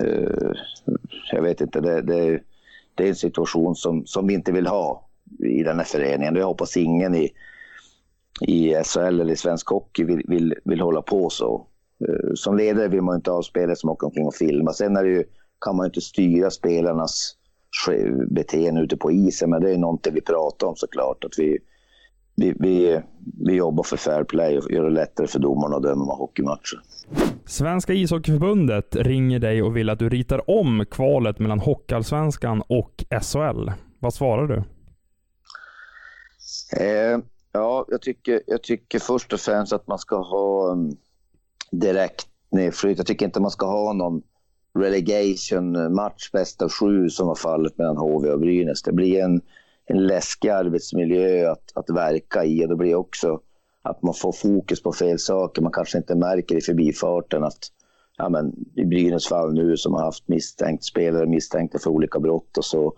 eh, 0.00 0.50
jag 1.32 1.42
vet 1.42 1.60
inte, 1.60 1.80
det, 1.80 2.02
det, 2.02 2.40
det 2.94 3.04
är 3.04 3.08
en 3.08 3.14
situation 3.14 3.74
som, 3.76 4.06
som 4.06 4.26
vi 4.26 4.34
inte 4.34 4.52
vill 4.52 4.66
ha 4.66 5.08
i 5.44 5.62
den 5.62 5.76
här 5.78 5.84
föreningen. 5.84 6.36
Jag 6.36 6.46
hoppas 6.46 6.76
ingen 6.76 7.14
i, 7.14 7.30
i 8.40 8.74
SHL 8.84 8.98
eller 9.20 9.30
i 9.32 9.36
svensk 9.36 9.68
hockey 9.68 10.04
vill, 10.04 10.22
vill, 10.28 10.54
vill 10.64 10.80
hålla 10.80 11.02
på 11.02 11.30
så. 11.30 11.66
Eh, 12.08 12.34
Som 12.34 12.56
ledare 12.56 12.88
vill 12.88 13.02
man 13.02 13.16
inte 13.16 13.30
ha 13.30 13.42
spelare 13.42 13.76
som 13.76 13.90
åker 13.90 14.06
omkring 14.06 14.26
och 14.26 14.34
filmar. 14.34 14.72
Sen 14.72 14.96
är 14.96 15.04
det 15.04 15.10
ju, 15.10 15.24
kan 15.64 15.76
man 15.76 15.84
ju 15.84 15.88
inte 15.88 16.00
styra 16.00 16.50
spelarnas 16.50 17.36
beteende 18.30 18.80
ute 18.80 18.96
på 18.96 19.12
isen, 19.12 19.50
men 19.50 19.62
det 19.62 19.70
är 19.70 19.78
någonting 19.78 20.14
vi 20.14 20.20
pratar 20.20 20.66
om 20.66 20.76
såklart. 20.76 21.24
Att 21.24 21.38
vi, 21.38 21.58
vi, 22.36 22.54
vi, 22.58 23.00
vi 23.46 23.54
jobbar 23.54 23.82
för 23.82 23.96
fair 23.96 24.24
play 24.24 24.58
och 24.58 24.72
gör 24.72 24.84
det 24.84 24.90
lättare 24.90 25.26
för 25.26 25.38
domarna 25.38 25.76
att 25.76 25.82
döma 25.82 26.14
hockeymatcher. 26.14 26.80
Svenska 27.46 27.92
ishockeyförbundet 27.92 28.96
ringer 28.96 29.38
dig 29.38 29.62
och 29.62 29.76
vill 29.76 29.90
att 29.90 29.98
du 29.98 30.08
ritar 30.08 30.50
om 30.50 30.84
kvalet 30.90 31.38
mellan 31.38 31.60
Hockeyallsvenskan 31.60 32.62
och 32.66 33.04
SHL. 33.22 33.70
Vad 33.98 34.14
svarar 34.14 34.46
du? 34.46 34.62
Eh, 36.76 37.18
ja, 37.52 37.84
jag 37.88 38.02
tycker, 38.02 38.42
jag 38.46 38.62
tycker 38.62 38.98
först 38.98 39.32
och 39.32 39.40
främst 39.40 39.72
att 39.72 39.86
man 39.86 39.98
ska 39.98 40.16
ha 40.16 40.72
um, 40.72 40.96
direkt 41.70 42.26
nedflytt. 42.50 42.98
Jag 42.98 43.06
tycker 43.06 43.26
inte 43.26 43.40
man 43.40 43.50
ska 43.50 43.66
ha 43.66 43.92
någon 43.92 44.22
relegation-match 44.78 46.30
bäst 46.32 46.62
av 46.62 46.70
sju 46.70 47.08
som 47.08 47.26
var 47.26 47.34
fallet 47.34 47.78
mellan 47.78 47.96
HV 47.96 48.30
och 48.30 48.40
Brynäs. 48.40 48.82
Det 48.82 48.92
blir 48.92 49.20
en, 49.20 49.40
en 49.86 50.06
läskig 50.06 50.48
arbetsmiljö 50.48 51.50
att, 51.50 51.72
att 51.74 51.90
verka 51.90 52.44
i 52.44 52.64
och 52.64 52.68
det 52.68 52.76
blir 52.76 52.94
också 52.94 53.40
att 53.82 54.02
man 54.02 54.14
får 54.14 54.32
fokus 54.32 54.82
på 54.82 54.92
fel 54.92 55.18
saker. 55.18 55.62
Man 55.62 55.72
kanske 55.72 55.98
inte 55.98 56.14
märker 56.14 56.56
i 56.56 56.60
förbifarten 56.60 57.44
att 57.44 57.58
ja, 58.18 58.28
men, 58.28 58.54
i 58.76 58.84
Brynäs 58.84 59.26
fall 59.26 59.52
nu 59.52 59.76
som 59.76 59.94
har 59.94 60.04
haft 60.04 60.28
misstänkt 60.28 60.84
spelare 60.84 61.26
misstänkta 61.26 61.78
för 61.78 61.90
olika 61.90 62.20
brott 62.20 62.58
och 62.58 62.64
så 62.64 62.94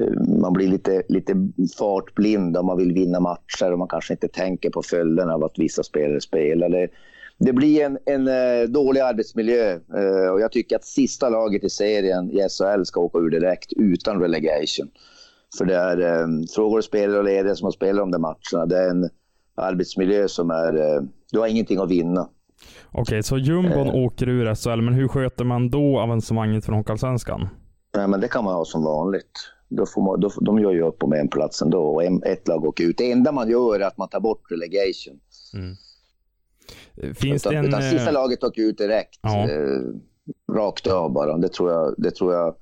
eh, 0.00 0.38
man 0.40 0.52
blir 0.52 0.68
lite, 0.68 1.02
lite 1.08 1.34
fartblind 1.78 2.56
om 2.56 2.66
man 2.66 2.78
vill 2.78 2.92
vinna 2.92 3.20
matcher 3.20 3.72
och 3.72 3.78
man 3.78 3.88
kanske 3.88 4.12
inte 4.12 4.28
tänker 4.28 4.70
på 4.70 4.82
följderna 4.82 5.34
av 5.34 5.44
att 5.44 5.58
vissa 5.58 5.82
spelare 5.82 6.20
spelar. 6.20 6.68
Det, 6.68 6.88
det 7.40 7.52
blir 7.52 7.84
en, 7.84 7.98
en 8.06 8.28
eh, 8.28 8.68
dålig 8.68 9.00
arbetsmiljö 9.00 9.72
eh, 9.72 10.32
och 10.32 10.40
jag 10.40 10.52
tycker 10.52 10.76
att 10.76 10.84
sista 10.84 11.28
laget 11.28 11.64
i 11.64 11.70
serien 11.70 12.30
i 12.30 12.48
SHL 12.48 12.84
ska 12.84 13.00
åka 13.00 13.18
ur 13.18 13.30
direkt 13.30 13.72
utan 13.72 14.20
relegation. 14.20 14.90
För 15.58 15.64
det 15.64 15.76
är 15.76 16.00
eh, 16.00 16.26
frågor 16.54 16.78
och 16.78 16.84
spelare 16.84 17.18
och 17.18 17.24
ledare 17.24 17.56
som 17.56 17.64
har 17.64 17.72
spelat 17.72 18.02
de 18.02 18.10
där 18.10 18.18
matcherna. 18.18 18.66
Det 18.66 18.78
är 18.78 18.90
en 18.90 19.08
arbetsmiljö 19.54 20.28
som 20.28 20.50
är... 20.50 21.00
Du 21.32 21.38
har 21.38 21.46
ingenting 21.46 21.78
att 21.78 21.90
vinna. 21.90 22.28
Okej, 22.92 23.22
så 23.22 23.38
jumbon 23.38 23.88
Eh. 23.88 23.94
åker 23.94 24.28
ur 24.28 24.54
SHL, 24.54 24.80
men 24.82 24.94
hur 24.94 25.08
sköter 25.08 25.44
man 25.44 25.70
då 25.70 26.00
avancemanget 26.00 26.64
från 26.64 26.74
Hockeyallsvenskan? 26.74 27.48
Nej, 27.96 28.08
men 28.08 28.20
det 28.20 28.28
kan 28.28 28.44
man 28.44 28.54
ha 28.54 28.64
som 28.64 28.84
vanligt. 28.84 29.32
Då 29.68 29.86
får 29.86 30.02
man, 30.02 30.20
då, 30.20 30.30
de 30.40 30.58
gör 30.58 30.72
ju 30.72 30.82
upp 30.82 31.02
om 31.02 31.12
en 31.12 31.28
plats 31.28 31.62
ändå 31.62 31.82
och 31.82 32.04
en, 32.04 32.22
ett 32.22 32.48
lag 32.48 32.64
åker 32.64 32.84
ut. 32.84 32.98
Det 32.98 33.12
enda 33.12 33.32
man 33.32 33.50
gör 33.50 33.80
är 33.80 33.84
att 33.86 33.98
man 33.98 34.08
tar 34.08 34.20
bort 34.20 34.42
relegation. 34.50 35.20
Finns 37.14 37.46
utan, 37.46 37.52
det 37.52 37.58
en... 37.58 37.66
utan 37.66 37.82
sista 37.82 38.06
eh, 38.06 38.12
laget 38.12 38.44
åker 38.44 38.62
ut 38.62 38.78
direkt. 38.78 39.18
Ja. 39.22 39.48
Eh, 39.50 39.80
rakt 40.52 40.86
av 40.86 41.12
bara. 41.12 41.36
Det 41.36 41.48
tror 41.48 41.70
jag, 41.70 41.94
det 41.98 42.10
tror 42.10 42.34
jag, 42.34 42.54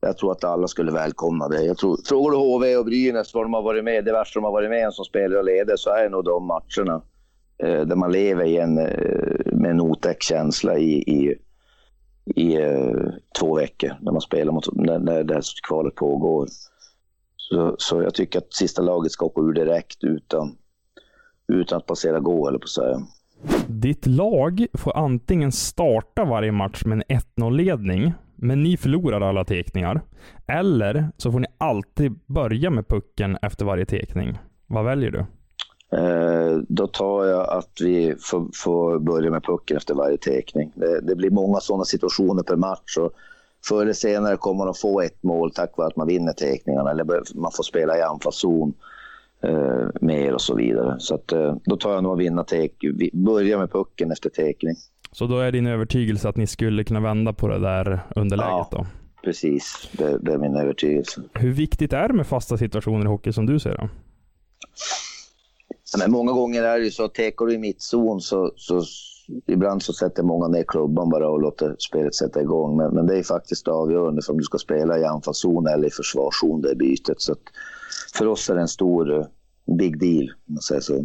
jag 0.00 0.18
tror 0.18 0.32
att 0.32 0.44
alla 0.44 0.68
skulle 0.68 0.92
välkomna 0.92 1.48
det. 1.48 1.62
Jag 1.62 1.78
tror, 1.78 1.98
frågar 2.04 2.30
du 2.30 2.36
HV 2.36 2.76
och 2.76 2.84
Brynäs 2.84 3.34
vad 3.34 3.44
de 3.44 3.54
har 3.54 3.62
varit 3.62 3.84
med, 3.84 4.04
det 4.04 4.12
värsta 4.12 4.40
de 4.40 4.44
har 4.44 4.52
varit 4.52 4.70
med 4.70 4.86
om 4.86 4.92
som 4.92 5.04
spelare 5.04 5.38
och 5.38 5.44
ledare, 5.44 5.78
så 5.78 5.90
är 5.90 6.02
det 6.02 6.08
nog 6.08 6.24
de 6.24 6.46
matcherna 6.46 7.02
eh, 7.62 7.86
där 7.86 7.96
man 7.96 8.12
lever 8.12 8.44
i 8.44 8.56
en, 8.56 8.78
eh, 8.78 9.52
med 9.52 9.70
en 9.70 9.80
otäck 9.80 10.22
känsla 10.22 10.78
i, 10.78 10.92
i, 10.92 11.34
i 12.24 12.56
eh, 12.56 12.96
två 13.38 13.54
veckor 13.56 13.92
när 14.00 14.12
man 14.12 14.20
spelar 14.20 14.52
mot, 14.52 14.72
när, 14.72 14.98
när 14.98 15.24
det 15.24 15.34
här 15.34 15.42
kvalet 15.68 15.94
pågår. 15.94 16.48
Så, 17.36 17.74
så 17.78 18.02
jag 18.02 18.14
tycker 18.14 18.38
att 18.38 18.54
sista 18.54 18.82
laget 18.82 19.12
ska 19.12 19.26
åka 19.26 19.40
ur 19.40 19.52
direkt 19.52 20.04
utan, 20.04 20.56
utan 21.48 21.78
att 21.78 21.86
passera 21.86 22.20
gå, 22.20 22.48
eller 22.48 22.58
på 22.58 22.64
att 22.64 22.68
säga. 22.68 23.02
Ditt 23.66 24.06
lag 24.06 24.66
får 24.74 24.96
antingen 24.96 25.52
starta 25.52 26.24
varje 26.24 26.52
match 26.52 26.84
med 26.84 27.02
en 27.08 27.18
1-0-ledning, 27.36 28.12
men 28.36 28.62
ni 28.62 28.76
förlorar 28.76 29.20
alla 29.20 29.44
tekningar. 29.44 30.00
Eller 30.46 31.08
så 31.16 31.32
får 31.32 31.40
ni 31.40 31.46
alltid 31.58 32.20
börja 32.26 32.70
med 32.70 32.88
pucken 32.88 33.38
efter 33.42 33.64
varje 33.64 33.86
tekning. 33.86 34.38
Vad 34.66 34.84
väljer 34.84 35.10
du? 35.10 35.18
Eh, 35.98 36.58
då 36.68 36.86
tar 36.86 37.24
jag 37.24 37.48
att 37.48 37.80
vi 37.80 38.14
får, 38.20 38.48
får 38.54 38.98
börja 38.98 39.30
med 39.30 39.44
pucken 39.44 39.76
efter 39.76 39.94
varje 39.94 40.16
tekning. 40.16 40.72
Det, 40.74 41.00
det 41.00 41.16
blir 41.16 41.30
många 41.30 41.60
sådana 41.60 41.84
situationer 41.84 42.42
per 42.42 42.56
match. 42.56 42.96
Och 42.98 43.12
förr 43.68 43.82
eller 43.82 43.92
senare 43.92 44.36
kommer 44.36 44.64
de 44.64 44.74
få 44.74 45.00
ett 45.00 45.22
mål 45.22 45.50
tack 45.50 45.76
vare 45.76 45.88
att 45.88 45.96
man 45.96 46.06
vinner 46.06 46.32
tekningarna. 46.32 46.90
Eller 46.90 47.04
man 47.34 47.52
får 47.52 47.62
spela 47.62 47.98
i 47.98 48.02
anfallszon 48.02 48.74
eh, 49.42 49.86
mer 50.00 50.34
och 50.34 50.40
så 50.40 50.54
vidare. 50.54 50.96
Så 50.98 51.14
att, 51.14 51.32
eh, 51.32 51.56
då 51.64 51.76
tar 51.76 51.92
jag 51.94 52.02
nog 52.02 52.12
att 52.12 52.18
vinna 52.18 52.44
tek, 52.44 52.72
börja 53.12 53.58
med 53.58 53.72
pucken 53.72 54.10
efter 54.12 54.30
tekning. 54.30 54.74
Så 55.12 55.26
då 55.26 55.38
är 55.38 55.52
din 55.52 55.66
övertygelse 55.66 56.28
att 56.28 56.36
ni 56.36 56.46
skulle 56.46 56.84
kunna 56.84 57.00
vända 57.00 57.32
på 57.32 57.48
det 57.48 57.58
där 57.58 58.00
underläget 58.16 58.50
Ja. 58.50 58.68
då? 58.70 58.86
Precis, 59.24 59.88
det, 59.92 60.18
det 60.18 60.32
är 60.32 60.38
min 60.38 60.56
övertygelse. 60.56 61.22
Hur 61.34 61.52
viktigt 61.52 61.92
är 61.92 62.08
det 62.08 62.14
med 62.14 62.26
fasta 62.26 62.56
situationer 62.58 63.04
i 63.04 63.08
hockey 63.08 63.32
som 63.32 63.46
du 63.46 63.58
ser 63.60 63.70
det? 63.70 63.88
Ja, 65.92 65.98
Men 65.98 66.10
många 66.12 66.32
gånger 66.32 66.62
är 66.62 66.78
det 66.78 66.84
ju 66.84 66.90
så 66.90 67.04
att 67.04 67.14
tekar 67.14 67.46
du 67.46 67.54
i 67.54 67.58
mittzon 67.58 68.20
så, 68.20 68.52
så 68.56 68.82
ibland 69.46 69.82
så 69.82 69.92
sätter 69.92 70.22
många 70.22 70.48
ner 70.48 70.64
klubban 70.68 71.10
bara 71.10 71.28
och 71.28 71.40
låter 71.40 71.76
spelet 71.78 72.14
sätta 72.14 72.40
igång. 72.40 72.76
Men, 72.76 72.94
men 72.94 73.06
det 73.06 73.18
är 73.18 73.22
faktiskt 73.22 73.68
avgörande 73.68 74.22
för 74.22 74.32
om 74.32 74.38
du 74.38 74.44
ska 74.44 74.58
spela 74.58 74.98
i 74.98 75.04
anfallszon 75.04 75.66
eller 75.66 75.86
i 75.88 75.90
försvarszon, 75.90 76.60
det 76.60 76.74
bytet. 76.76 77.20
Så 77.20 77.32
att 77.32 77.42
för 78.14 78.26
oss 78.26 78.50
är 78.50 78.54
det 78.54 78.60
en 78.60 78.68
stor, 78.68 79.26
big 79.78 80.00
deal, 80.00 80.30
om 80.48 80.54
man 80.54 80.62
säger 80.62 80.80
så. 80.80 81.04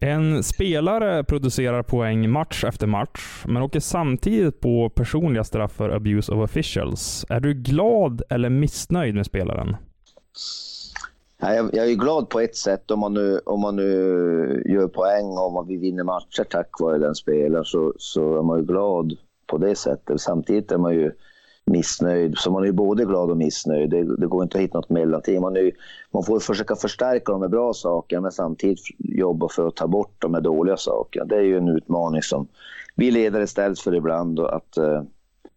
En 0.00 0.42
spelare 0.42 1.24
producerar 1.24 1.82
poäng 1.82 2.30
match 2.30 2.64
efter 2.64 2.86
match, 2.86 3.44
men 3.46 3.62
åker 3.62 3.80
samtidigt 3.80 4.60
på 4.60 4.90
personliga 4.90 5.44
straff 5.44 5.72
för 5.72 5.90
abuse 5.90 6.32
of 6.32 6.44
officials. 6.44 7.26
Är 7.28 7.40
du 7.40 7.54
glad 7.54 8.22
eller 8.30 8.50
missnöjd 8.50 9.14
med 9.14 9.26
spelaren? 9.26 9.76
Jag, 11.40 11.74
jag 11.74 11.90
är 11.90 11.94
glad 11.94 12.28
på 12.28 12.40
ett 12.40 12.56
sätt 12.56 12.90
om 12.90 13.00
man 13.00 13.14
nu, 13.14 13.38
om 13.38 13.60
man 13.60 13.76
nu 13.76 13.82
gör 14.66 14.88
poäng 14.88 15.26
och 15.26 15.56
om 15.56 15.66
vi 15.68 15.76
vinner 15.76 16.04
matcher 16.04 16.44
tack 16.50 16.80
vare 16.80 16.98
den 16.98 17.14
spelaren 17.14 17.64
så, 17.64 17.92
så 17.96 18.38
är 18.38 18.42
man 18.42 18.58
ju 18.58 18.64
glad 18.64 19.16
på 19.46 19.58
det 19.58 19.76
sättet. 19.76 20.20
Samtidigt 20.20 20.72
är 20.72 20.78
man 20.78 20.94
ju 20.94 21.12
missnöjd. 21.66 22.34
Så 22.38 22.50
man 22.50 22.62
är 22.62 22.66
ju 22.66 22.72
både 22.72 23.04
glad 23.04 23.30
och 23.30 23.36
missnöjd. 23.36 23.90
Det, 23.90 24.16
det 24.16 24.26
går 24.26 24.42
inte 24.42 24.58
att 24.58 24.64
hitta 24.64 24.78
något 24.78 24.90
mellanting. 24.90 25.40
Man, 25.40 25.56
är, 25.56 25.70
man 26.10 26.24
får 26.24 26.40
försöka 26.40 26.76
förstärka 26.76 27.32
de 27.32 27.50
bra 27.50 27.72
sakerna 27.72 28.20
men 28.20 28.32
samtidigt 28.32 28.80
jobba 28.98 29.48
för 29.48 29.68
att 29.68 29.76
ta 29.76 29.86
bort 29.86 30.14
de 30.18 30.42
dåliga 30.42 30.76
sakerna. 30.76 31.24
Det 31.24 31.36
är 31.36 31.42
ju 31.42 31.56
en 31.56 31.68
utmaning 31.68 32.22
som 32.22 32.46
vi 32.94 33.10
ledare 33.10 33.46
ställs 33.46 33.80
för 33.80 33.94
ibland 33.94 34.40
att, 34.40 34.76
eh, 34.76 35.02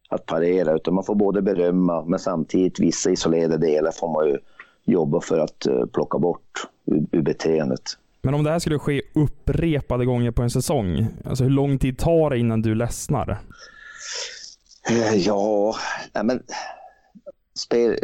att 0.09 0.25
parera. 0.25 0.75
Utan 0.75 0.93
man 0.93 1.03
får 1.03 1.15
både 1.15 1.41
berömma 1.41 2.05
men 2.05 2.19
samtidigt 2.19 2.79
vissa 2.79 3.09
isolerade 3.09 3.57
delar 3.57 3.91
får 3.91 4.13
man 4.13 4.27
ju 4.27 4.37
jobba 4.85 5.21
för 5.21 5.39
att 5.39 5.65
eh, 5.65 5.85
plocka 5.85 6.19
bort 6.19 6.67
ur, 6.85 7.05
ur 7.11 7.21
beteendet. 7.21 7.81
Men 8.21 8.33
om 8.33 8.43
det 8.43 8.51
här 8.51 8.59
skulle 8.59 8.79
ske 8.79 9.01
upprepade 9.15 10.05
gånger 10.05 10.31
på 10.31 10.41
en 10.41 10.49
säsong, 10.49 11.07
alltså 11.25 11.43
hur 11.43 11.51
lång 11.51 11.79
tid 11.79 11.97
tar 11.97 12.29
det 12.29 12.37
innan 12.37 12.61
du 12.61 12.75
ledsnar? 12.75 13.37
Eh, 14.89 15.15
ja, 15.15 15.75
men 16.23 16.43
spel, 17.55 17.97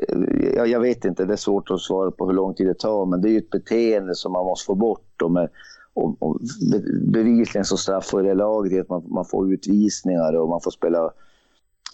jag, 0.55 0.67
jag, 0.67 0.79
vet 0.79 1.05
inte, 1.05 1.25
det 1.25 1.33
är 1.33 1.37
svårt 1.37 1.71
att 1.71 1.81
svara 1.81 2.11
på 2.11 2.25
hur 2.25 2.33
lång 2.33 2.53
tid 2.53 2.67
det 2.67 2.79
tar, 2.79 3.05
men 3.05 3.21
det 3.21 3.29
är 3.29 3.31
ju 3.31 3.37
ett 3.37 3.49
beteende 3.49 4.15
som 4.15 4.31
man 4.31 4.45
måste 4.45 4.65
få 4.65 4.75
bort. 4.75 5.21
Och 5.21 5.31
med, 5.31 5.49
och, 5.93 6.15
och 6.19 6.39
bevisligen 7.01 7.65
så 7.65 7.77
straffar 7.77 8.23
det 8.23 8.33
laget 8.33 8.81
att 8.81 8.89
man, 8.89 9.03
man 9.07 9.25
får 9.25 9.53
utvisningar 9.53 10.33
och 10.33 10.49
man 10.49 10.61
får 10.61 10.71
spela 10.71 11.11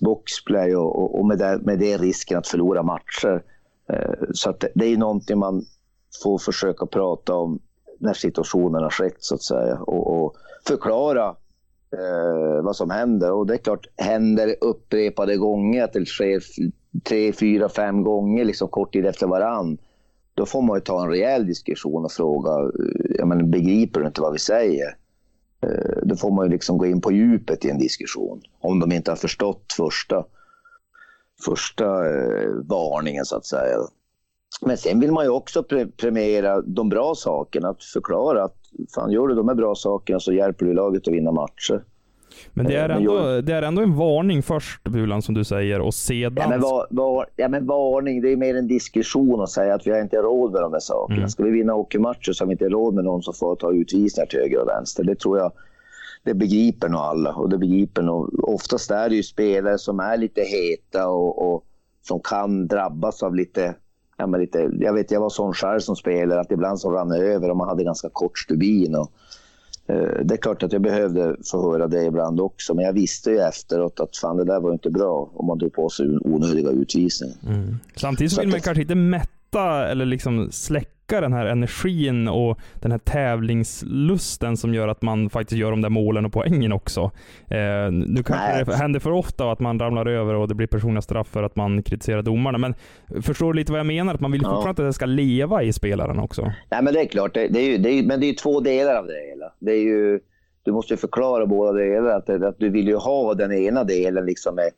boxplay 0.01 0.75
och, 0.75 0.95
och, 0.95 1.19
och 1.19 1.25
med, 1.25 1.37
det, 1.37 1.59
med 1.63 1.79
det 1.79 1.97
risken 1.97 2.37
att 2.37 2.47
förlora 2.47 2.83
matcher. 2.83 3.43
Eh, 3.89 4.13
så 4.33 4.49
att 4.49 4.59
det, 4.59 4.69
det 4.75 4.85
är 4.85 4.97
någonting 4.97 5.39
man 5.39 5.65
får 6.23 6.37
försöka 6.37 6.85
prata 6.85 7.35
om 7.35 7.59
när 7.99 8.13
situationen 8.13 8.83
har 8.83 8.89
skett 8.89 9.17
så 9.19 9.35
att 9.35 9.43
säga 9.43 9.77
och, 9.77 10.23
och 10.23 10.35
förklara 10.67 11.35
eh, 11.97 12.63
vad 12.63 12.75
som 12.75 12.89
händer. 12.89 13.31
Och 13.31 13.47
det 13.47 13.53
är 13.53 13.57
klart, 13.57 13.87
händer 13.97 14.47
det 14.47 14.55
upprepade 14.61 15.37
gånger, 15.37 15.83
att 15.83 15.93
det 15.93 16.05
sker 16.05 16.43
tre, 17.03 17.33
fyra, 17.33 17.69
fem 17.69 18.03
gånger 18.03 18.45
liksom 18.45 18.67
kort 18.67 18.93
tid 18.93 19.05
efter 19.05 19.27
varann, 19.27 19.77
då 20.33 20.45
får 20.45 20.61
man 20.61 20.77
ju 20.77 20.81
ta 20.81 21.03
en 21.03 21.09
rejäl 21.09 21.47
diskussion 21.47 22.05
och 22.05 22.11
fråga, 22.11 22.51
eh, 22.51 23.15
jag 23.17 23.27
menar, 23.27 23.43
begriper 23.43 23.99
du 23.99 24.07
inte 24.07 24.21
vad 24.21 24.33
vi 24.33 24.39
säger? 24.39 24.95
Eh, 25.63 25.97
då 26.03 26.15
får 26.15 26.31
man 26.31 26.45
ju 26.45 26.51
liksom 26.51 26.77
gå 26.77 26.85
in 26.85 27.01
på 27.01 27.11
djupet 27.11 27.65
i 27.65 27.69
en 27.69 27.79
diskussion, 27.79 28.41
om 28.59 28.79
de 28.79 28.91
inte 28.91 29.11
har 29.11 29.15
förstått 29.15 29.73
första, 29.77 30.25
första 31.45 31.85
eh, 31.85 32.49
varningen 32.63 33.25
så 33.25 33.35
att 33.35 33.45
säga. 33.45 33.77
Men 34.61 34.77
sen 34.77 34.99
vill 34.99 35.11
man 35.11 35.25
ju 35.25 35.29
också 35.29 35.63
pre 35.63 35.85
premiera 35.85 36.61
de 36.61 36.89
bra 36.89 37.15
sakerna, 37.15 37.69
att 37.69 37.83
förklara 37.83 38.43
att 38.43 38.55
fan, 38.95 39.11
gör 39.11 39.27
du 39.27 39.35
de 39.35 39.47
här 39.47 39.55
bra 39.55 39.75
sakerna 39.75 40.19
så 40.19 40.33
hjälper 40.33 40.65
du 40.65 40.73
laget 40.73 41.07
att 41.07 41.13
vinna 41.13 41.31
matcher. 41.31 41.83
Men 42.53 42.65
det 42.65 42.75
är, 42.75 42.89
eh, 42.89 42.95
ändå, 42.95 43.41
det 43.41 43.53
är 43.53 43.61
ändå 43.61 43.81
en 43.81 43.95
varning 43.95 44.43
först, 44.43 44.83
Bulan, 44.83 45.21
som 45.21 45.35
du 45.35 45.43
säger, 45.43 45.81
och 45.81 45.93
sedan... 45.93 46.33
Ja 46.37 46.49
men, 46.49 46.61
var, 46.61 46.87
var, 46.89 47.25
ja, 47.35 47.47
men 47.47 47.65
varning, 47.65 48.21
det 48.21 48.31
är 48.31 48.37
mer 48.37 48.55
en 48.55 48.67
diskussion 48.67 49.41
att 49.41 49.49
säga 49.49 49.75
att 49.75 49.87
vi 49.87 49.91
har 49.91 50.01
inte 50.01 50.17
råd 50.17 50.51
med 50.51 50.61
de 50.61 50.73
här 50.73 50.79
sakerna. 50.79 51.17
Mm. 51.17 51.29
Ska 51.29 51.43
vi 51.43 51.51
vinna 51.51 51.73
hockeymatcher 51.73 52.31
så 52.33 52.43
har 52.43 52.47
vi 52.47 52.51
inte 52.51 52.69
råd 52.69 52.93
med 52.93 53.03
någon 53.03 53.23
som 53.23 53.33
får 53.33 53.55
ta 53.55 53.73
utvisningar 53.73 54.25
till 54.25 54.39
höger 54.39 54.61
och 54.61 54.67
vänster. 54.67 55.03
Det 55.03 55.15
tror 55.15 55.37
jag, 55.37 55.51
det 56.23 56.33
begriper 56.33 56.89
nog 56.89 57.01
alla. 57.01 57.33
Och 57.33 57.49
det 57.49 57.57
begriper 57.57 58.01
nog, 58.01 58.49
oftast 58.49 58.91
är 58.91 59.09
det 59.09 59.15
ju 59.15 59.23
spelare 59.23 59.77
som 59.77 59.99
är 59.99 60.17
lite 60.17 60.41
heta 60.41 61.07
och, 61.07 61.53
och 61.53 61.63
som 62.01 62.19
kan 62.19 62.67
drabbas 62.67 63.23
av 63.23 63.35
lite 63.35 63.75
ja, 64.19 64.27
men 64.27 64.39
lite, 64.41 64.69
jag 64.79 64.93
vet, 64.93 65.11
jag 65.11 65.19
var 65.19 65.29
sån 65.29 65.53
själv 65.53 65.79
som 65.79 65.95
spelare 65.95 66.39
att 66.39 66.51
ibland 66.51 66.79
så 66.79 66.91
rann 66.91 67.09
det 67.09 67.17
över 67.17 67.49
och 67.49 67.57
man 67.57 67.67
hade 67.67 67.83
ganska 67.83 68.09
kort 68.09 68.39
stubin. 68.39 68.95
Och, 68.95 69.11
eh, 69.87 70.23
det 70.23 70.33
är 70.33 70.37
klart 70.37 70.63
att 70.63 70.73
jag 70.73 70.81
behövde 70.81 71.35
få 71.51 71.71
höra 71.71 71.87
det 71.87 72.05
ibland 72.05 72.39
också, 72.39 72.73
men 72.73 72.85
jag 72.85 72.93
visste 72.93 73.31
ju 73.31 73.39
efteråt 73.39 73.99
att 73.99 74.17
fan, 74.17 74.37
det 74.37 74.43
där 74.43 74.59
var 74.59 74.71
inte 74.71 74.89
bra 74.89 75.31
om 75.33 75.45
man 75.45 75.59
tog 75.59 75.73
på 75.73 75.89
sig 75.89 76.05
onödiga 76.21 76.69
utvisningar. 76.69 77.35
Mm. 77.47 77.79
Samtidigt 77.95 78.33
så 78.33 78.41
vill 78.41 78.49
man 78.49 78.61
kanske 78.61 78.81
inte 78.81 78.95
mätta 78.95 79.87
eller 79.87 80.05
liksom 80.05 80.51
släcka 80.51 80.98
öka 81.09 81.21
den 81.21 81.33
här 81.33 81.45
energin 81.45 82.27
och 82.27 82.57
den 82.79 82.91
här 82.91 82.99
tävlingslusten 82.99 84.57
som 84.57 84.73
gör 84.73 84.87
att 84.87 85.01
man 85.01 85.29
faktiskt 85.29 85.59
gör 85.59 85.71
de 85.71 85.81
där 85.81 85.89
målen 85.89 86.25
och 86.25 86.33
poängen 86.33 86.71
också. 86.71 87.11
Eh, 87.47 87.91
nu 87.91 88.23
kanske 88.23 88.53
Nej. 88.53 88.65
det 88.65 88.75
händer 88.75 88.99
för 88.99 89.11
ofta 89.11 89.51
att 89.51 89.59
man 89.59 89.79
ramlar 89.79 90.05
över 90.05 90.33
och 90.33 90.47
det 90.47 90.55
blir 90.55 90.67
personliga 90.67 91.01
straff 91.01 91.27
för 91.27 91.43
att 91.43 91.55
man 91.55 91.83
kritiserar 91.83 92.21
domarna. 92.21 92.57
Men 92.57 92.75
förstår 93.21 93.53
du 93.53 93.59
lite 93.59 93.71
vad 93.71 93.79
jag 93.79 93.87
menar? 93.87 94.13
Att 94.13 94.19
man 94.19 94.31
vill 94.31 94.41
ja. 94.43 94.49
fortfarande 94.49 94.81
att 94.81 94.89
det 94.89 94.93
ska 94.93 95.05
leva 95.05 95.63
i 95.63 95.73
spelaren 95.73 96.19
också. 96.19 96.51
Nej, 96.71 96.83
men 96.83 96.93
det 96.93 97.01
är 97.01 97.05
klart. 97.05 97.33
Det, 97.33 97.47
det 97.47 97.59
är 97.59 97.71
ju, 97.71 97.77
det 97.77 97.89
är, 97.89 98.03
men 98.03 98.19
det 98.19 98.29
är 98.29 98.33
två 98.33 98.59
delar 98.59 98.95
av 98.95 99.07
det 99.07 99.29
hela. 99.29 99.53
Det 99.59 99.71
är 99.71 99.83
ju, 99.83 100.19
du 100.63 100.71
måste 100.71 100.93
ju 100.93 100.97
förklara 100.97 101.45
båda 101.45 101.71
delarna. 101.71 102.15
Att, 102.15 102.29
att 102.29 102.59
du 102.59 102.69
vill 102.69 102.87
ju 102.87 102.95
ha 102.95 103.33
den 103.33 103.51
ena 103.51 103.83
delen 103.83 104.25
liksom 104.25 104.55
med 104.55 104.69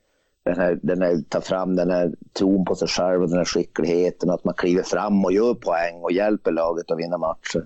den 0.43 0.55
här, 0.55 0.79
den 0.81 1.01
här, 1.01 1.23
ta 1.29 1.41
fram 1.41 1.75
den 1.75 1.91
här 1.91 2.11
tron 2.33 2.65
på 2.65 2.75
sig 2.75 2.87
själv 2.87 3.21
och 3.21 3.29
den 3.29 3.37
här 3.37 3.45
skickligheten. 3.45 4.29
Att 4.29 4.43
man 4.43 4.53
kliver 4.53 4.83
fram 4.83 5.25
och 5.25 5.33
gör 5.33 5.53
poäng 5.53 6.01
och 6.01 6.11
hjälper 6.11 6.51
laget 6.51 6.91
att 6.91 6.99
vinna 6.99 7.17
matcher. 7.17 7.65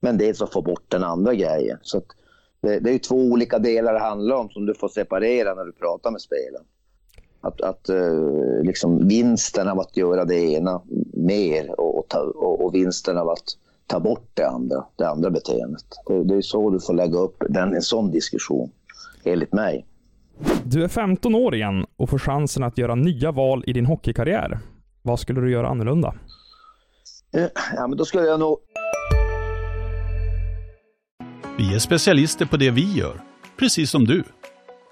Men 0.00 0.18
dels 0.18 0.42
att 0.42 0.52
få 0.52 0.62
bort 0.62 0.84
den 0.88 1.04
andra 1.04 1.34
grejen. 1.34 1.78
Så 1.82 2.02
det, 2.60 2.80
det, 2.80 2.90
är 2.90 2.98
två 2.98 3.16
olika 3.16 3.58
delar 3.58 3.92
det 3.92 3.98
handlar 3.98 4.36
om 4.36 4.50
som 4.50 4.66
du 4.66 4.74
får 4.74 4.88
separera 4.88 5.54
när 5.54 5.64
du 5.64 5.72
pratar 5.72 6.10
med 6.10 6.20
spelaren. 6.20 6.66
Att, 7.40 7.60
att 7.60 7.88
eh, 7.88 8.62
liksom 8.62 9.08
vinsten 9.08 9.68
av 9.68 9.80
att 9.80 9.96
göra 9.96 10.24
det 10.24 10.36
ena 10.36 10.82
mer 11.12 11.80
och, 11.80 11.98
och, 11.98 12.08
ta, 12.08 12.18
och, 12.18 12.64
och, 12.64 12.74
vinsten 12.74 13.18
av 13.18 13.28
att 13.28 13.44
ta 13.86 14.00
bort 14.00 14.30
det 14.34 14.48
andra, 14.48 14.84
det 14.96 15.08
andra 15.08 15.30
beteendet. 15.30 15.84
Det, 16.06 16.24
det 16.24 16.34
är 16.34 16.42
så 16.42 16.70
du 16.70 16.80
får 16.80 16.94
lägga 16.94 17.18
upp 17.18 17.42
den, 17.48 17.74
en 17.74 17.82
sån 17.82 18.10
diskussion, 18.10 18.70
enligt 19.24 19.52
mig. 19.52 19.86
Du 20.64 20.84
är 20.84 20.88
15 20.88 21.34
år 21.34 21.54
igen 21.54 21.86
och 21.98 22.10
får 22.10 22.18
chansen 22.18 22.62
att 22.62 22.78
göra 22.78 22.94
nya 22.94 23.32
val 23.32 23.64
i 23.66 23.72
din 23.72 23.86
hockeykarriär. 23.86 24.58
Vad 25.02 25.20
skulle 25.20 25.40
du 25.40 25.50
göra 25.50 25.68
annorlunda? 25.68 26.14
Eh, 27.34 27.46
ja, 27.76 27.86
men 27.86 27.98
då 27.98 28.04
skulle 28.04 28.22
jag 28.22 28.40
nog... 28.40 28.58
Vi 31.58 31.74
är 31.74 31.78
specialister 31.78 32.46
på 32.46 32.56
det 32.56 32.70
vi 32.70 32.92
gör, 32.92 33.20
precis 33.58 33.90
som 33.90 34.04
du. 34.04 34.24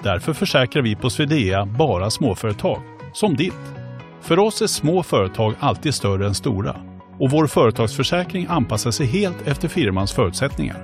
Därför 0.02 0.32
försäkrar 0.32 0.82
vi 0.82 0.96
på 0.96 1.10
Swedea 1.10 1.66
bara 1.66 2.10
småföretag, 2.10 2.82
som 3.14 3.36
ditt. 3.36 3.74
För 4.20 4.38
oss 4.38 4.62
är 4.62 4.66
små 4.66 5.02
företag 5.02 5.54
alltid 5.60 5.94
större 5.94 6.26
än 6.26 6.34
stora 6.34 6.76
och 7.18 7.30
vår 7.30 7.46
företagsförsäkring 7.46 8.46
anpassar 8.48 8.90
sig 8.90 9.06
helt 9.06 9.46
efter 9.46 9.68
firmans 9.68 10.12
förutsättningar. 10.12 10.76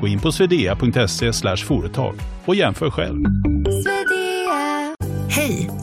Gå 0.00 0.08
in 0.08 0.20
på 0.20 0.32
swedea.se 0.32 1.56
företag 1.56 2.14
och 2.44 2.54
jämför 2.54 2.90
själv. 2.90 3.24
Hej, 3.86 4.33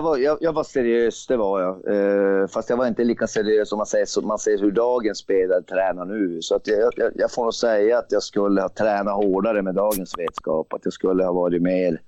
jag 0.00 0.04
var, 0.04 0.16
jag, 0.18 0.38
jag, 0.40 0.52
var 0.52 0.64
seriös, 0.64 1.26
det 1.26 1.36
var 1.36 1.60
jag. 1.60 1.94
Eh, 1.94 2.46
fast 2.46 2.70
jag 2.70 2.76
var 2.76 2.86
inte 2.86 3.04
lika 3.04 3.26
seriös 3.26 3.68
som 3.68 3.76
man 3.76 3.86
säger, 3.86 4.06
som 4.06 4.26
man 4.26 4.38
ser 4.38 4.58
hur 4.58 4.70
dagens 4.70 5.18
spelare 5.18 5.62
tränar 5.62 6.04
nu. 6.04 6.42
Så 6.42 6.54
att 6.54 6.66
jag, 6.66 6.92
jag, 6.96 7.12
jag, 7.14 7.32
får 7.32 7.42
nog 7.44 7.54
säga 7.54 7.98
att 7.98 8.12
jag 8.12 8.22
skulle 8.22 8.60
ha 8.60 8.68
tränat 8.68 9.14
hårdare 9.14 9.62
med 9.62 9.74
dagens 9.74 10.18
vetskap. 10.18 10.72
Att 10.72 10.80
jag 10.84 10.92
skulle 10.92 11.24
ha 11.24 11.32
varit 11.32 11.62
mer, 11.62 12.00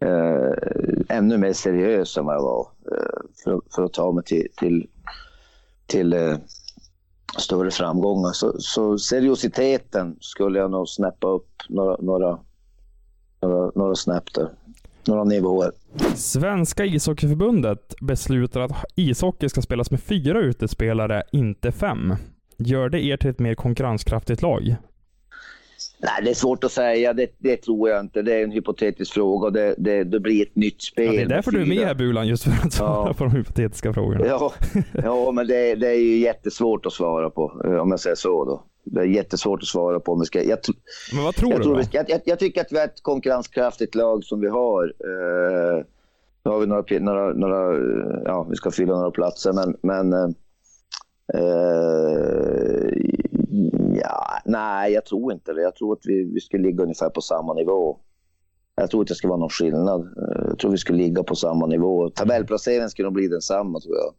eh, 0.00 1.16
ännu 1.16 1.38
mer 1.38 1.52
seriös 1.52 2.16
än 2.16 2.26
vad 2.26 2.34
jag 2.34 2.42
var. 2.42 2.68
Eh, 2.92 3.20
för, 3.44 3.60
för, 3.74 3.84
att 3.84 3.92
ta 3.92 4.12
mig 4.12 4.24
till, 4.24 4.48
till, 4.56 4.88
till 5.86 6.12
eh, 6.12 6.36
större 7.38 7.70
framgångar. 7.70 8.32
Så, 8.32 8.54
så, 8.58 8.98
seriositeten 8.98 10.16
skulle 10.20 10.58
jag 10.58 10.70
nog 10.70 10.88
snäppa 10.88 11.28
upp 11.28 11.50
några, 11.68 11.96
några, 12.00 12.38
några, 13.40 13.70
några 13.74 13.94
snäpp 13.94 14.34
där 14.34 14.48
några 15.06 15.24
nivåer. 15.24 15.72
Svenska 16.14 16.84
ishockeyförbundet 16.84 17.94
beslutar 18.00 18.60
att 18.60 18.84
ishockey 18.96 19.48
ska 19.48 19.62
spelas 19.62 19.90
med 19.90 20.00
fyra 20.00 20.40
utespelare, 20.40 21.22
inte 21.32 21.72
fem. 21.72 22.14
Gör 22.58 22.88
det 22.88 23.04
er 23.04 23.16
till 23.16 23.30
ett 23.30 23.38
mer 23.38 23.54
konkurrenskraftigt 23.54 24.42
lag? 24.42 24.76
Nej, 25.98 26.24
det 26.24 26.30
är 26.30 26.34
svårt 26.34 26.64
att 26.64 26.72
säga. 26.72 27.12
Det, 27.12 27.26
det 27.38 27.56
tror 27.56 27.90
jag 27.90 28.00
inte. 28.00 28.22
Det 28.22 28.34
är 28.34 28.44
en 28.44 28.50
hypotetisk 28.50 29.14
fråga. 29.14 29.50
Det, 29.50 29.74
det, 29.78 30.04
det 30.04 30.20
blir 30.20 30.42
ett 30.42 30.56
nytt 30.56 30.82
spel. 30.82 31.06
Ja, 31.06 31.12
det 31.12 31.22
är 31.22 31.26
därför 31.26 31.50
du 31.50 31.62
är 31.62 31.66
med 31.66 31.86
här 31.86 31.94
Bulan, 31.94 32.28
just 32.28 32.44
för 32.44 32.66
att 32.66 32.72
svara 32.72 33.08
ja. 33.08 33.14
på 33.14 33.24
de 33.24 33.32
hypotetiska 33.32 33.92
frågorna. 33.92 34.26
Ja, 34.26 34.52
ja 34.92 35.32
men 35.32 35.46
det, 35.46 35.74
det, 35.74 35.88
är 35.88 35.98
ju 35.98 36.18
jättesvårt 36.18 36.86
att 36.86 36.92
svara 36.92 37.30
på, 37.30 37.44
om 37.82 37.90
jag 37.90 38.00
säger 38.00 38.16
så. 38.16 38.44
Då. 38.44 38.64
Det 38.84 39.00
är 39.00 39.04
jättesvårt 39.04 39.62
att 39.62 39.68
svara 39.68 40.00
på. 40.00 40.14
Vi 40.20 40.26
ska, 40.26 40.42
jag, 40.42 40.58
men 41.14 41.24
vad 41.24 41.34
tror 41.34 41.50
jag 41.50 41.60
du 41.60 41.64
tror 41.64 41.74
då? 41.74 41.82
Jag, 41.92 42.10
jag, 42.10 42.20
jag, 42.24 42.38
tycker 42.38 42.60
att 42.60 42.72
vi 42.72 42.78
är 42.78 42.84
ett 42.84 43.02
konkurrenskraftigt 43.02 43.94
lag 43.94 44.24
som 44.24 44.40
vi 44.40 44.48
har. 44.48 44.84
Uh, 44.84 45.84
nu 46.44 46.50
har 46.50 46.60
vi 46.60 46.66
några, 46.66 46.98
några, 46.98 47.32
några, 47.32 47.78
ja, 48.24 48.46
vi 48.50 48.56
ska 48.56 48.70
fylla 48.70 48.94
några 48.94 49.10
platser, 49.10 49.52
men, 49.52 49.76
men 49.82 50.12
uh, 50.12 50.30
ja, 54.00 54.28
nej, 54.44 54.92
jag 54.92 55.04
tror 55.04 55.32
inte 55.32 55.52
det. 55.52 55.62
Jag 55.62 55.76
tror 55.76 55.92
att 55.92 56.02
vi, 56.04 56.24
vi 56.34 56.40
skulle 56.40 56.62
ligga 56.62 56.82
ungefär 56.82 57.08
på 57.08 57.20
samma 57.20 57.54
nivå. 57.54 57.98
Jag 58.74 58.90
tror 58.90 59.02
inte 59.02 59.12
det 59.12 59.16
ska 59.16 59.28
vara 59.28 59.38
någon 59.38 59.50
skillnad. 59.50 60.14
Jag 60.48 60.58
tror 60.58 60.70
vi 60.70 60.78
skulle 60.78 60.98
ligga 60.98 61.22
på 61.22 61.34
samma 61.34 61.66
nivå. 61.66 62.10
Tabellplaceringen 62.10 62.90
skulle 62.90 63.06
nog 63.06 63.14
bli 63.14 63.28
densamma 63.28 63.80
tror 63.80 63.94
jag. 63.96 64.14